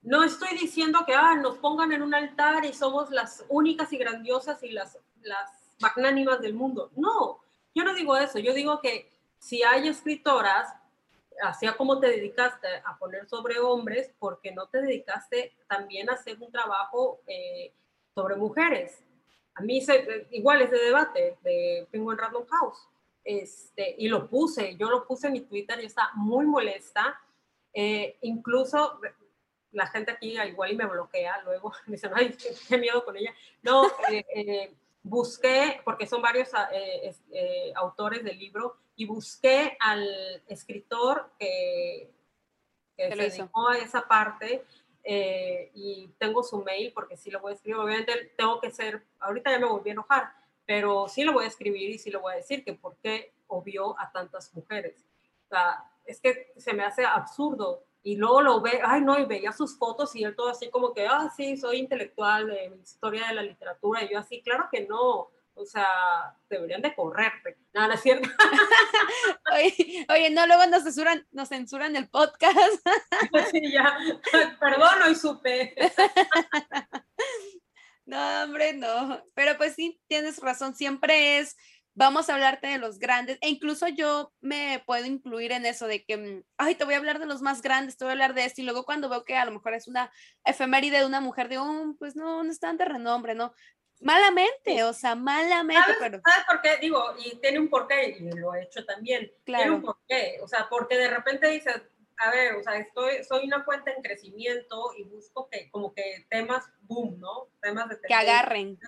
[0.00, 3.98] No estoy diciendo que ah, nos pongan en un altar y somos las únicas y
[3.98, 5.50] grandiosas y las, las
[5.80, 6.90] magnánimas del mundo.
[6.96, 7.40] No,
[7.74, 8.38] yo no digo eso.
[8.38, 10.74] Yo digo que si hay escritoras
[11.42, 16.36] hacía como te dedicaste a poner sobre hombres, porque no te dedicaste también a hacer
[16.40, 17.72] un trabajo eh,
[18.14, 19.02] sobre mujeres.
[19.54, 22.88] A mí se, igual ese debate de Penguin Random House.
[23.24, 27.20] Este, y lo puse, yo lo puse en mi Twitter y está muy molesta.
[27.72, 29.00] Eh, incluso
[29.70, 32.36] la gente aquí igual y me bloquea, luego me dicen, ay,
[32.68, 33.34] qué miedo con ella.
[33.62, 36.50] No, eh, busqué, porque son varios
[37.74, 42.10] autores del libro, y busqué al escritor que,
[42.96, 44.64] se dedicó a esa parte
[45.02, 47.80] eh, y tengo su mail porque sí lo voy a escribir.
[47.80, 50.32] Obviamente tengo que ser, ahorita ya me volví a enojar,
[50.74, 53.34] pero sí lo voy a escribir y sí lo voy a decir que por qué
[53.46, 55.04] obvió a tantas mujeres.
[55.44, 59.26] O sea, es que se me hace absurdo y luego lo ve, ay no, y
[59.26, 63.28] veía sus fotos y él todo así como que, ah, sí, soy intelectual de historia
[63.28, 67.58] de la literatura y yo así, claro que no, o sea, deberían de correrte.
[67.74, 68.30] Nada, no es cierto.
[70.08, 72.56] oye, no, luego nos censuran, nos censuran el podcast.
[73.50, 73.94] sí, ya.
[74.58, 75.74] Perdón, hoy supe.
[78.04, 79.22] no, hombre, no.
[79.34, 80.74] Pero pues sí, tienes razón.
[80.74, 81.56] Siempre es,
[81.94, 83.38] vamos a hablarte de los grandes.
[83.40, 86.98] E incluso yo me puedo incluir en eso de que, mm, ay, te voy a
[86.98, 88.60] hablar de los más grandes, te voy a hablar de esto.
[88.60, 90.10] Y luego cuando veo que a lo mejor es una
[90.44, 93.54] efeméride de una mujer, digo, mm, pues no, no es tan de renombre, ¿no?
[94.00, 95.80] Malamente, o sea, malamente.
[95.80, 96.20] ¿Sabes, pero...
[96.24, 96.76] ¿Sabes por qué?
[96.78, 99.30] Digo, y tiene un porqué, y lo he hecho también.
[99.44, 99.62] Claro.
[99.62, 101.82] Tiene un porqué, o sea, porque de repente dices,
[102.18, 106.26] a ver, o sea, estoy, soy una cuenta en crecimiento y busco que, como que
[106.28, 107.48] temas boom, ¿no?
[107.60, 108.78] Temas de Que agarren.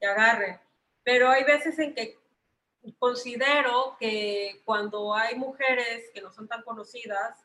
[0.00, 0.60] Que agarren.
[1.04, 2.18] Pero hay veces en que
[2.98, 7.44] considero que cuando hay mujeres que no son tan conocidas,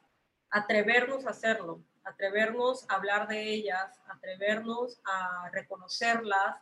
[0.49, 6.57] atrevernos a hacerlo, atrevernos a hablar de ellas, atrevernos a reconocerlas,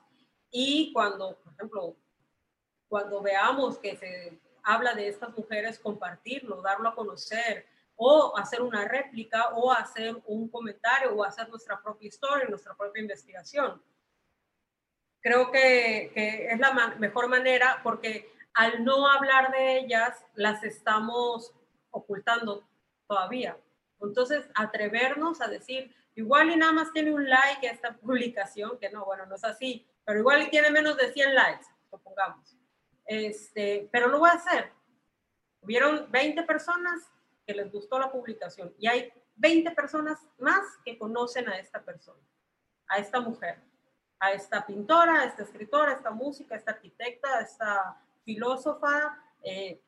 [0.52, 1.96] y cuando, por ejemplo,
[2.88, 7.66] cuando veamos que se habla de estas mujeres, compartirlo, darlo a conocer,
[7.96, 13.02] o hacer una réplica, o hacer un comentario, o hacer nuestra propia historia, nuestra propia
[13.02, 13.82] investigación.
[15.22, 16.12] Creo que,
[16.52, 21.54] es la mejor manera porque al no hablar de ellas, las estamos
[21.92, 22.68] ocultando
[23.08, 23.58] todavía.
[24.02, 29.06] Entonces, atrevernos a decir, igual y nada más tiene un like esta publicación, que no,
[29.06, 32.58] bueno, no es así, pero igual tiene menos de 100 likes, supongamos.
[33.06, 34.72] Este, pero lo voy a hacer.
[35.62, 37.12] Hubieron 20 personas,
[37.46, 42.22] que les gustó la publicación y hay 20 personas más que conocen a esta persona,
[42.88, 43.62] a esta mujer,
[44.20, 49.22] a esta pintora, a esta escritora, a esta música, a esta arquitecta, a esta filósofa,
[49.44, 49.82] eh,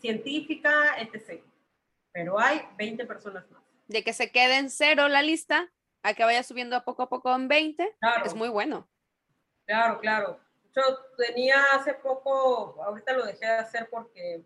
[0.00, 1.42] científica, etc.
[2.12, 3.62] Pero hay 20 personas más.
[3.86, 5.70] De que se quede en cero la lista
[6.02, 8.88] a que vaya subiendo a poco a poco en 20, es muy bueno.
[9.66, 10.40] Claro, claro.
[10.74, 10.82] Yo
[11.16, 14.44] tenía hace poco, ahorita lo dejé de hacer porque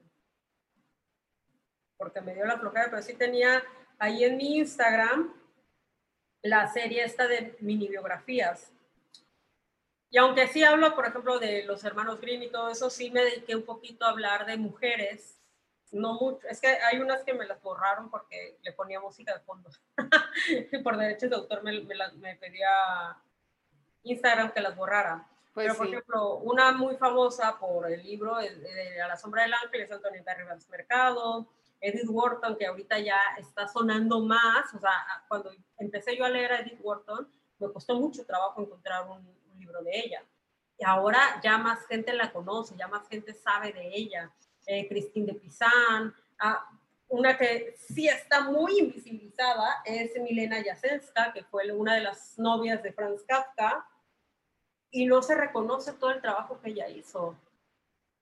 [1.98, 3.62] porque me dio la flojera, pero sí tenía
[3.98, 5.34] ahí en mi Instagram
[6.42, 8.72] la serie esta de mini biografías.
[10.10, 13.22] Y aunque sí hablo, por ejemplo, de los hermanos Grimm y todo eso, sí me
[13.22, 15.38] dediqué un poquito a hablar de mujeres.
[15.90, 19.40] No mucho, es que hay unas que me las borraron porque le ponía música de
[19.40, 19.70] fondo.
[20.84, 23.16] por derechos de autor me, me, pedía
[24.02, 25.26] Instagram que las borrara.
[25.52, 29.54] Pues Pero, por ejemplo, una muy famosa por el libro de, A la sombra del
[29.54, 31.48] ángel es Antonieta Rivas Mercado.
[31.80, 34.92] Edith Wharton, que ahorita ya está sonando más, o sea,
[35.28, 37.28] cuando empecé yo a leer a Edith Wharton,
[37.58, 40.24] me costó mucho trabajo encontrar un, libro de ella.
[40.78, 44.32] Y ahora ya más gente la conoce, ya más gente sabe de ella.
[44.66, 46.64] Eh, Christine de Pizan, ah,
[47.08, 52.82] una que sí está muy invisibilizada es Milena Jasenska, que fue una de las novias
[52.82, 53.88] de Franz Kafka,
[54.90, 57.36] y no se reconoce todo el trabajo que ella hizo,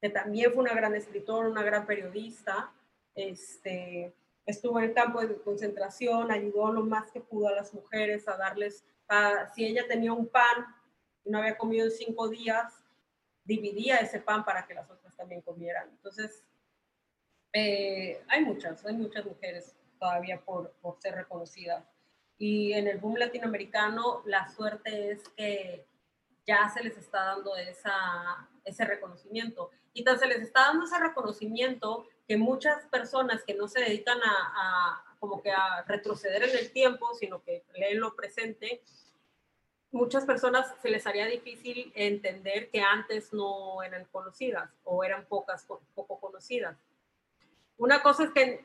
[0.01, 2.73] que también fue una gran escritora, una gran periodista,
[3.17, 4.15] este,
[4.45, 8.37] estuvo en el campo de concentración, ayudó lo más que pudo a las mujeres a
[8.37, 8.85] darles,
[9.55, 10.67] si ella tenía un pan
[11.25, 12.85] y no había comido en cinco días,
[13.45, 15.89] dividía ese pan para que las otras también comieran.
[15.91, 16.45] Entonces,
[17.53, 21.85] eh, hay muchas, hay muchas mujeres todavía por, por ser reconocidas.
[22.39, 25.87] Y en el boom latinoamericano, la suerte es que
[26.47, 29.71] ya se les está dando esa, ese reconocimiento.
[29.93, 34.19] Y tan se les está dando ese reconocimiento que muchas personas que no se dedican
[34.23, 38.83] a, como que a retroceder en el tiempo, sino que leen lo presente,
[39.93, 45.65] muchas personas se les haría difícil entender que antes no eran conocidas o eran pocas,
[45.95, 46.77] poco conocidas.
[47.79, 48.65] Una cosa es que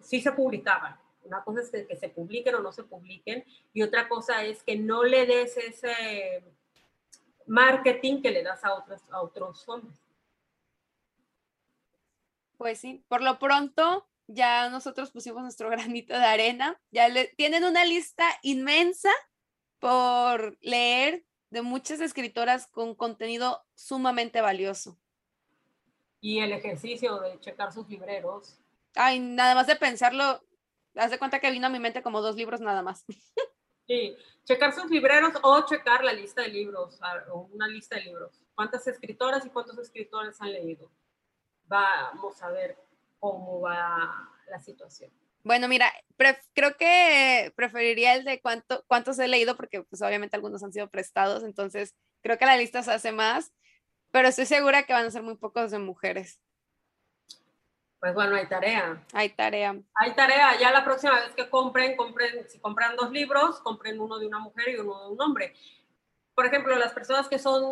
[0.00, 4.08] sí se publicaban, una cosa es que, se publiquen o no se publiquen, y otra
[4.08, 6.42] cosa es que no le des ese
[7.46, 9.96] marketing que le das a otros, a otros hombres.
[12.60, 17.64] Pues sí, por lo pronto ya nosotros pusimos nuestro granito de arena, ya le, tienen
[17.64, 19.08] una lista inmensa
[19.78, 24.98] por leer de muchas escritoras con contenido sumamente valioso.
[26.20, 28.58] Y el ejercicio de checar sus libreros.
[28.94, 30.44] Ay, nada más de pensarlo,
[30.96, 33.06] haz de cuenta que vino a mi mente como dos libros nada más.
[33.86, 37.00] Sí, checar sus libreros o checar la lista de libros,
[37.32, 38.40] o una lista de libros.
[38.54, 40.88] ¿Cuántas escritoras y cuántos escritores han leído?
[41.70, 42.76] Vamos a ver
[43.20, 45.10] cómo va la situación.
[45.42, 45.90] Bueno, mira,
[46.52, 50.90] creo que preferiría el de cuánto, cuántos he leído, porque pues obviamente algunos han sido
[50.90, 53.52] prestados, entonces creo que la lista se hace más,
[54.10, 56.40] pero estoy segura que van a ser muy pocos de mujeres.
[58.00, 59.06] Pues bueno, hay tarea.
[59.12, 59.76] Hay tarea.
[59.94, 60.58] Hay tarea.
[60.58, 64.38] Ya la próxima vez que compren, compren, si compran dos libros, compren uno de una
[64.38, 65.54] mujer y uno de un hombre.
[66.34, 67.62] Por ejemplo, las personas que son,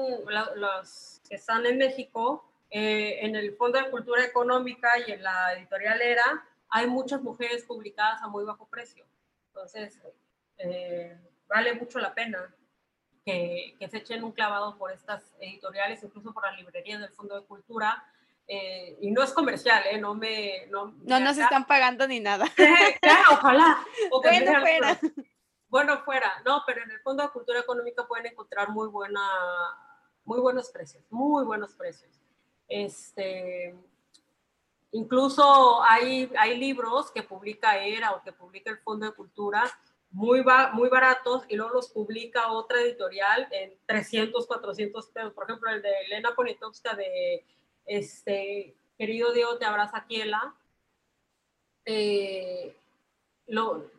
[0.56, 5.54] los que están en México, eh, en el Fondo de Cultura Económica y en la
[5.54, 9.06] editorial ERA hay muchas mujeres publicadas a muy bajo precio.
[9.48, 9.98] Entonces,
[10.58, 11.16] eh,
[11.48, 12.54] vale mucho la pena
[13.24, 17.40] que, que, se echen un clavado por estas editoriales, incluso por las librerías del Fondo
[17.40, 18.04] de Cultura.
[18.46, 19.98] Eh, y no es comercial, ¿eh?
[19.98, 20.66] No me...
[20.68, 22.46] No, no nos están pagando ni nada.
[23.00, 23.78] claro, ojalá.
[24.22, 25.00] bueno, fuera.
[25.68, 26.32] Bueno, fuera.
[26.46, 29.20] No, pero en el Fondo de Cultura Económica pueden encontrar muy, buena,
[30.24, 32.17] muy buenos precios, muy buenos precios.
[32.68, 33.74] Este,
[34.92, 39.64] incluso hay, hay libros que publica ERA o que publica el Fondo de Cultura
[40.10, 40.42] muy,
[40.72, 45.32] muy baratos y luego los publica otra editorial en 300, 400 pesos.
[45.32, 47.44] Por ejemplo, el de Elena Poniatowska de
[47.84, 50.54] este, Querido Dios, te abraza Kiela.
[51.84, 52.74] Eh,
[53.46, 53.90] lo,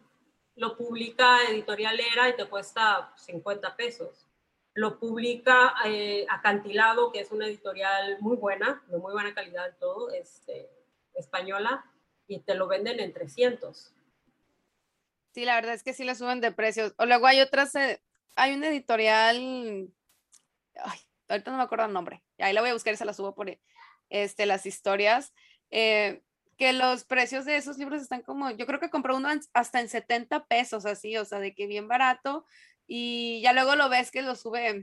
[0.55, 4.28] lo publica Editorial Era y te cuesta 50 pesos
[4.73, 10.11] lo publica eh, Acantilado, que es una editorial muy buena, de muy buena calidad todo,
[10.11, 10.69] este,
[11.15, 11.85] española,
[12.27, 13.93] y te lo venden en 300.
[15.33, 16.93] Sí, la verdad es que sí le suben de precios.
[16.97, 18.01] O luego hay otras, eh,
[18.35, 19.89] hay una editorial,
[20.75, 23.13] ay, ahorita no me acuerdo el nombre, ahí la voy a buscar y se la
[23.13, 23.57] subo por
[24.09, 25.33] este, las historias,
[25.71, 26.21] eh,
[26.57, 29.87] que los precios de esos libros están como, yo creo que compré uno hasta en
[29.87, 32.45] 70 pesos, así, o sea, de que bien barato,
[32.89, 34.81] y ya luego lo ves que lo sube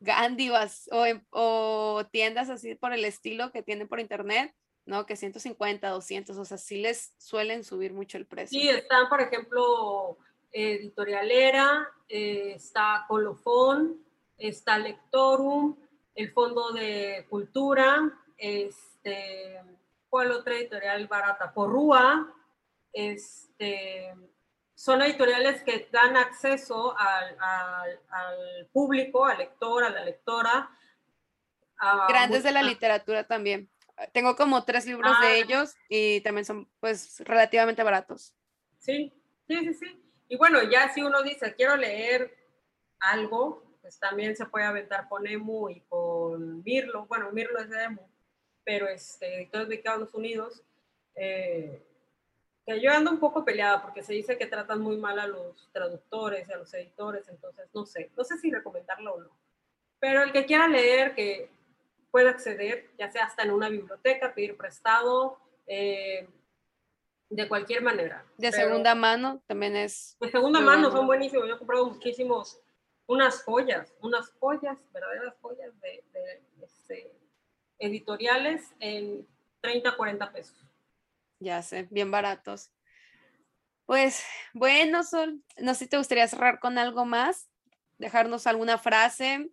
[0.00, 4.54] Gandhi o, o, tiendas así por el estilo que tienen por internet.
[4.86, 5.06] ¿no?
[5.06, 8.58] Que 150, 200, o sea, sí les suelen subir mucho el precio.
[8.58, 10.18] Sí, están, por ejemplo,
[10.50, 14.04] Editorialera, eh, está Colofón,
[14.36, 15.76] está Lectorum,
[16.14, 19.60] el Fondo de Cultura, este,
[20.08, 21.52] ¿cuál otra editorial barata?
[21.54, 22.34] Porrúa,
[22.92, 24.12] este,
[24.80, 30.70] son editoriales que dan acceso al, al, público, al lector, a la lectora.
[32.08, 33.68] Grandes de la literatura también.
[34.12, 35.34] Tengo como tres libros de ah.
[35.34, 38.34] ellos y también son pues relativamente baratos.
[38.78, 39.12] Sí,
[39.46, 40.02] sí, sí, sí.
[40.28, 42.34] Y bueno, ya si uno dice, quiero leer
[43.00, 47.04] algo, pues también se puede aventar con Emu y con Mirlo.
[47.04, 48.08] Bueno, Mirlo es de Emu,
[48.64, 50.62] pero este, editores de Estados Unidos.
[51.16, 51.82] Eh,
[52.70, 55.68] que yo ando un poco peleada porque se dice que tratan muy mal a los
[55.72, 59.30] traductores y a los editores, entonces no sé, no sé si recomendarlo o no.
[59.98, 61.50] Pero el que quiera leer, que
[62.10, 66.28] pueda acceder, ya sea hasta en una biblioteca, pedir prestado, eh,
[67.28, 68.24] de cualquier manera.
[68.36, 70.16] De segunda mano también es.
[70.20, 71.48] De segunda mano son buenísimos.
[71.48, 72.60] Yo he comprado muchísimos,
[73.06, 76.04] unas joyas, unas joyas, verdaderas joyas de,
[76.62, 77.12] este,
[77.78, 79.26] editoriales en
[79.60, 80.59] 30, 40 pesos.
[81.40, 82.70] Ya sé, bien baratos.
[83.86, 87.50] Pues bueno, Sol, no sé si te gustaría cerrar con algo más,
[87.98, 89.50] dejarnos alguna frase,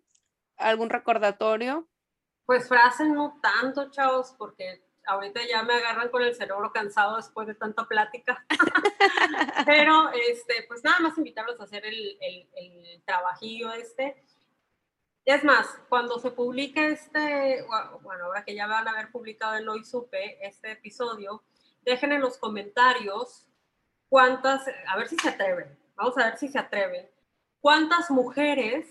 [0.57, 1.89] algún recordatorio.
[2.45, 7.47] Pues frase no tanto, chavos, porque ahorita ya me agarran con el cerebro cansado después
[7.47, 8.45] de tanta plática.
[9.65, 14.23] Pero, este, pues nada más invitarlos a hacer el, el, trabajillo este.
[15.26, 17.65] Es más, cuando se publique este,
[18.01, 21.43] bueno, ahora que ya van a haber publicado en Hoy Supe este episodio,
[21.88, 23.47] dejen en los comentarios
[24.09, 27.09] cuántas, a ver si se atreven, vamos a ver si se atreven,
[27.61, 28.88] cuántas mujeres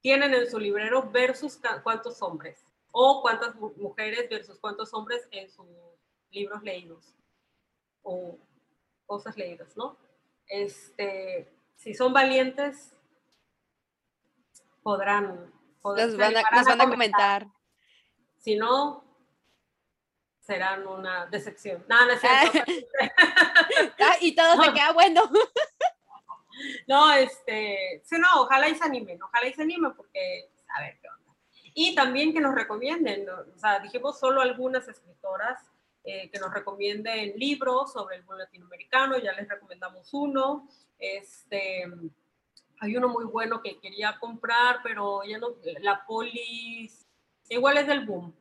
[0.00, 5.66] tienen en su librero versus cuántos hombres o cuántas mujeres versus cuántos hombres en sus
[6.30, 7.14] libros leídos
[8.02, 8.38] o
[9.04, 9.98] cosas leídas, ¿no?
[10.46, 12.96] Este, si son valientes,
[14.82, 15.52] podrán,
[15.82, 17.46] podrán van a, comentar.
[18.38, 19.04] Si no,
[20.50, 21.84] serán una decepción.
[21.88, 22.72] No, no es cierto.
[24.00, 25.22] Ah, y todo se queda bueno.
[26.88, 30.98] no, este, sí, no, ojalá y se animen, ojalá y se animen porque, a ver,
[31.00, 31.36] ¿qué onda?
[31.72, 35.70] Y también que nos recomienden, o sea, dijimos solo algunas escritoras
[36.02, 40.68] eh, que nos recomienden libros sobre el mundo latinoamericano, ya les recomendamos uno.
[40.98, 41.84] Este,
[42.80, 45.50] hay uno muy bueno que quería comprar, pero ya no,
[45.80, 47.06] la polis,
[47.48, 48.34] igual es del boom,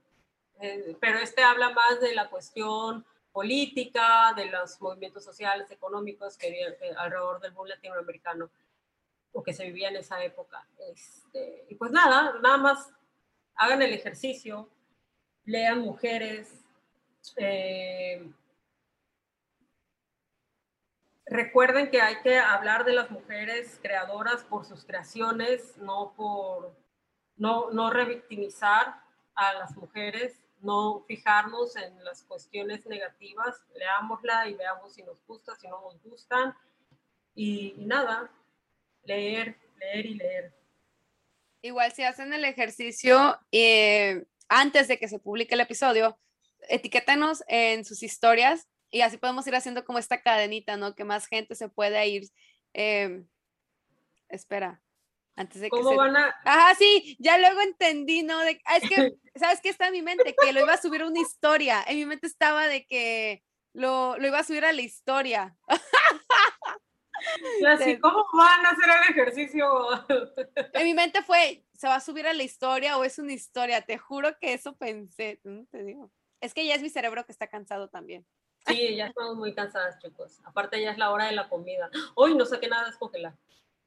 [0.59, 6.47] eh, pero este habla más de la cuestión política, de los movimientos sociales, económicos que
[6.47, 6.67] había
[6.97, 8.49] alrededor del boom latinoamericano
[9.31, 10.67] o que se vivía en esa época.
[10.91, 12.91] Este, y pues nada, nada más
[13.55, 14.69] hagan el ejercicio,
[15.45, 16.65] lean mujeres,
[17.37, 18.29] eh,
[21.25, 26.75] recuerden que hay que hablar de las mujeres creadoras por sus creaciones, no por
[27.37, 29.01] no, no revictimizar
[29.35, 35.55] a las mujeres, no fijarnos en las cuestiones negativas, leámosla y veamos si nos gusta,
[35.55, 36.55] si no nos gustan.
[37.35, 38.29] y nada,
[39.03, 40.53] leer, leer y leer.
[41.61, 46.17] Igual si hacen el ejercicio eh, antes de que se publique el episodio,
[46.69, 50.95] etiquétanos en sus historias y así podemos ir haciendo como esta cadenita, ¿no?
[50.95, 52.29] Que más gente se pueda ir.
[52.73, 53.27] Em,
[54.29, 54.81] espera,
[55.39, 56.35] antes de que ¿Cómo van a...?
[56.43, 58.39] Ajá, sí, ya luego entendí, ¿no?
[58.39, 58.61] De...
[58.65, 60.35] Ah, es que, ¿sabes qué está en mi mente?
[60.39, 61.81] Que lo iba a subir a una historia.
[61.87, 63.41] En mi mente estaba de que
[63.73, 65.55] lo, lo iba a subir a la historia.
[67.61, 69.65] Y así, ¿cómo van a hacer el ejercicio?
[70.73, 73.81] En mi mente fue, ¿se va a subir a la historia o es una historia?
[73.81, 75.39] Te juro que eso pensé,
[75.71, 76.11] te digo.
[76.41, 78.25] Es que ya es mi cerebro que está cansado también.
[78.67, 80.39] Sí, ya estamos muy cansadas, chicos.
[80.43, 81.89] Aparte ya es la hora de la comida.
[82.15, 83.37] Hoy no saqué nada descongelado.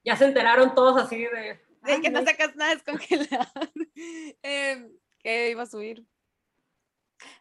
[0.05, 1.61] Ya se enteraron todos así de...
[1.83, 3.51] De que no sacas nada descongelado.
[4.43, 4.89] eh,
[5.19, 6.05] que iba a subir.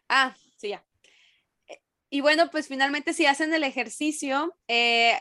[0.08, 0.84] Ah, sí, ya.
[1.68, 1.80] Eh,
[2.10, 5.20] y bueno, pues finalmente si hacen el ejercicio, eh,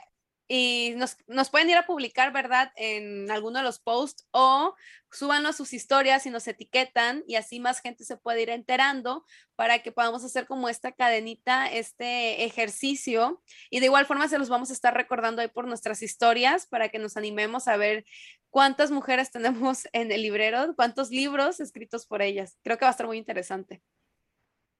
[0.53, 2.73] y nos, nos, pueden ir a publicar, ¿verdad?
[2.75, 4.75] En alguno de los posts o
[5.09, 9.25] súbanos sus historias y nos etiquetan y así más gente se puede ir enterando
[9.55, 13.41] para que podamos hacer como esta cadenita, este ejercicio.
[13.69, 16.89] Y de igual forma se los vamos a estar recordando ahí por nuestras historias para
[16.89, 18.03] que nos animemos a ver
[18.49, 22.57] cuántas mujeres tenemos en el librero, cuántos libros escritos por ellas.
[22.61, 23.81] Creo que va a estar muy interesante.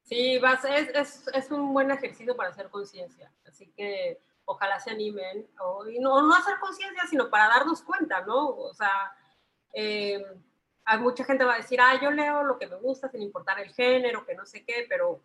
[0.04, 3.32] Sí, va es, es, es un buen ejercicio para hacer conciencia.
[3.46, 4.20] Así que
[4.52, 8.50] ojalá se animen, o, y no, no hacer conciencia, sino para darnos cuenta, ¿no?
[8.50, 9.14] O sea,
[9.74, 10.24] eh,
[10.86, 13.60] hay mucha gente va a decir, ah, yo leo lo que me gusta sin importar
[13.60, 15.22] el género, que no sé qué, pero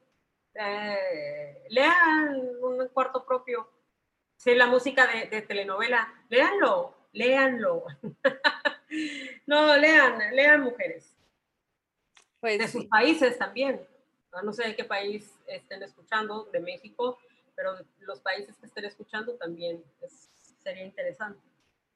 [0.55, 3.69] eh, lean un cuarto propio.
[4.37, 7.85] Sí, la música de, telenovela, léanlo, léanlo.
[9.47, 11.17] no, lean, lean mujeres.
[12.41, 13.81] Pues, de sus países también.
[14.43, 17.19] No sé de qué país estén escuchando, de México,
[17.57, 19.83] pero los países que estén escuchando también
[20.63, 21.41] sería interesante.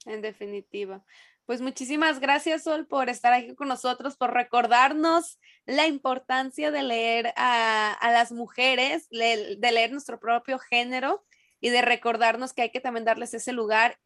[0.07, 1.05] En definitiva.
[1.45, 7.35] Pues muchísimas gracias, Sol, por estar aquí con nosotros, por recordarnos la importancia de leer
[7.37, 11.25] a, las mujeres, de leer nuestro propio género
[11.61, 13.99] y de recordarnos que hay que también darles ese lugar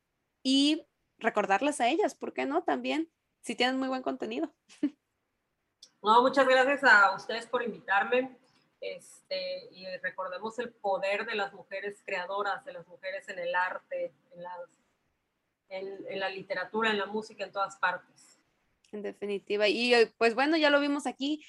[0.42, 0.86] y
[1.18, 2.64] recordarles a ellas, ¿por qué no?
[2.64, 3.10] También,
[3.42, 4.54] si tienen muy buen contenido.
[6.02, 8.36] No, muchas gracias a ustedes por invitarme.
[8.84, 14.12] Este, y recordemos el poder de las mujeres creadoras, de las mujeres en el arte,
[14.34, 14.60] en las
[15.70, 18.38] en, la literatura, en la música, en todas partes.
[18.92, 19.68] En definitiva.
[19.68, 21.42] Y eh, pues bueno, ya lo vimos aquí.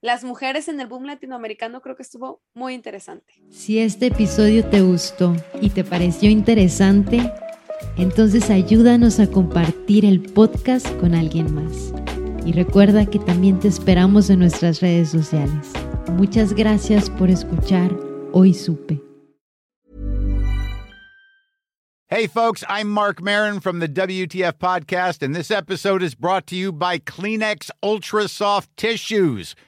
[0.00, 3.34] Las mujeres en el boom latinoamericano creo que estuvo muy interesante.
[3.50, 7.20] Si este episodio te gustó y te pareció interesante,
[7.96, 11.94] entonces ayúdanos a compartir el podcast con alguien más.
[12.44, 15.72] Y recuerda que también te esperamos en nuestras redes sociales.
[16.12, 17.90] Muchas gracias por escuchar
[18.32, 19.00] Hoy Supe.
[22.08, 26.54] Hey, folks, I'm Mark Marin from the WTF Podcast, and this episode is brought to
[26.54, 29.56] you by Kleenex Ultra Soft Tissues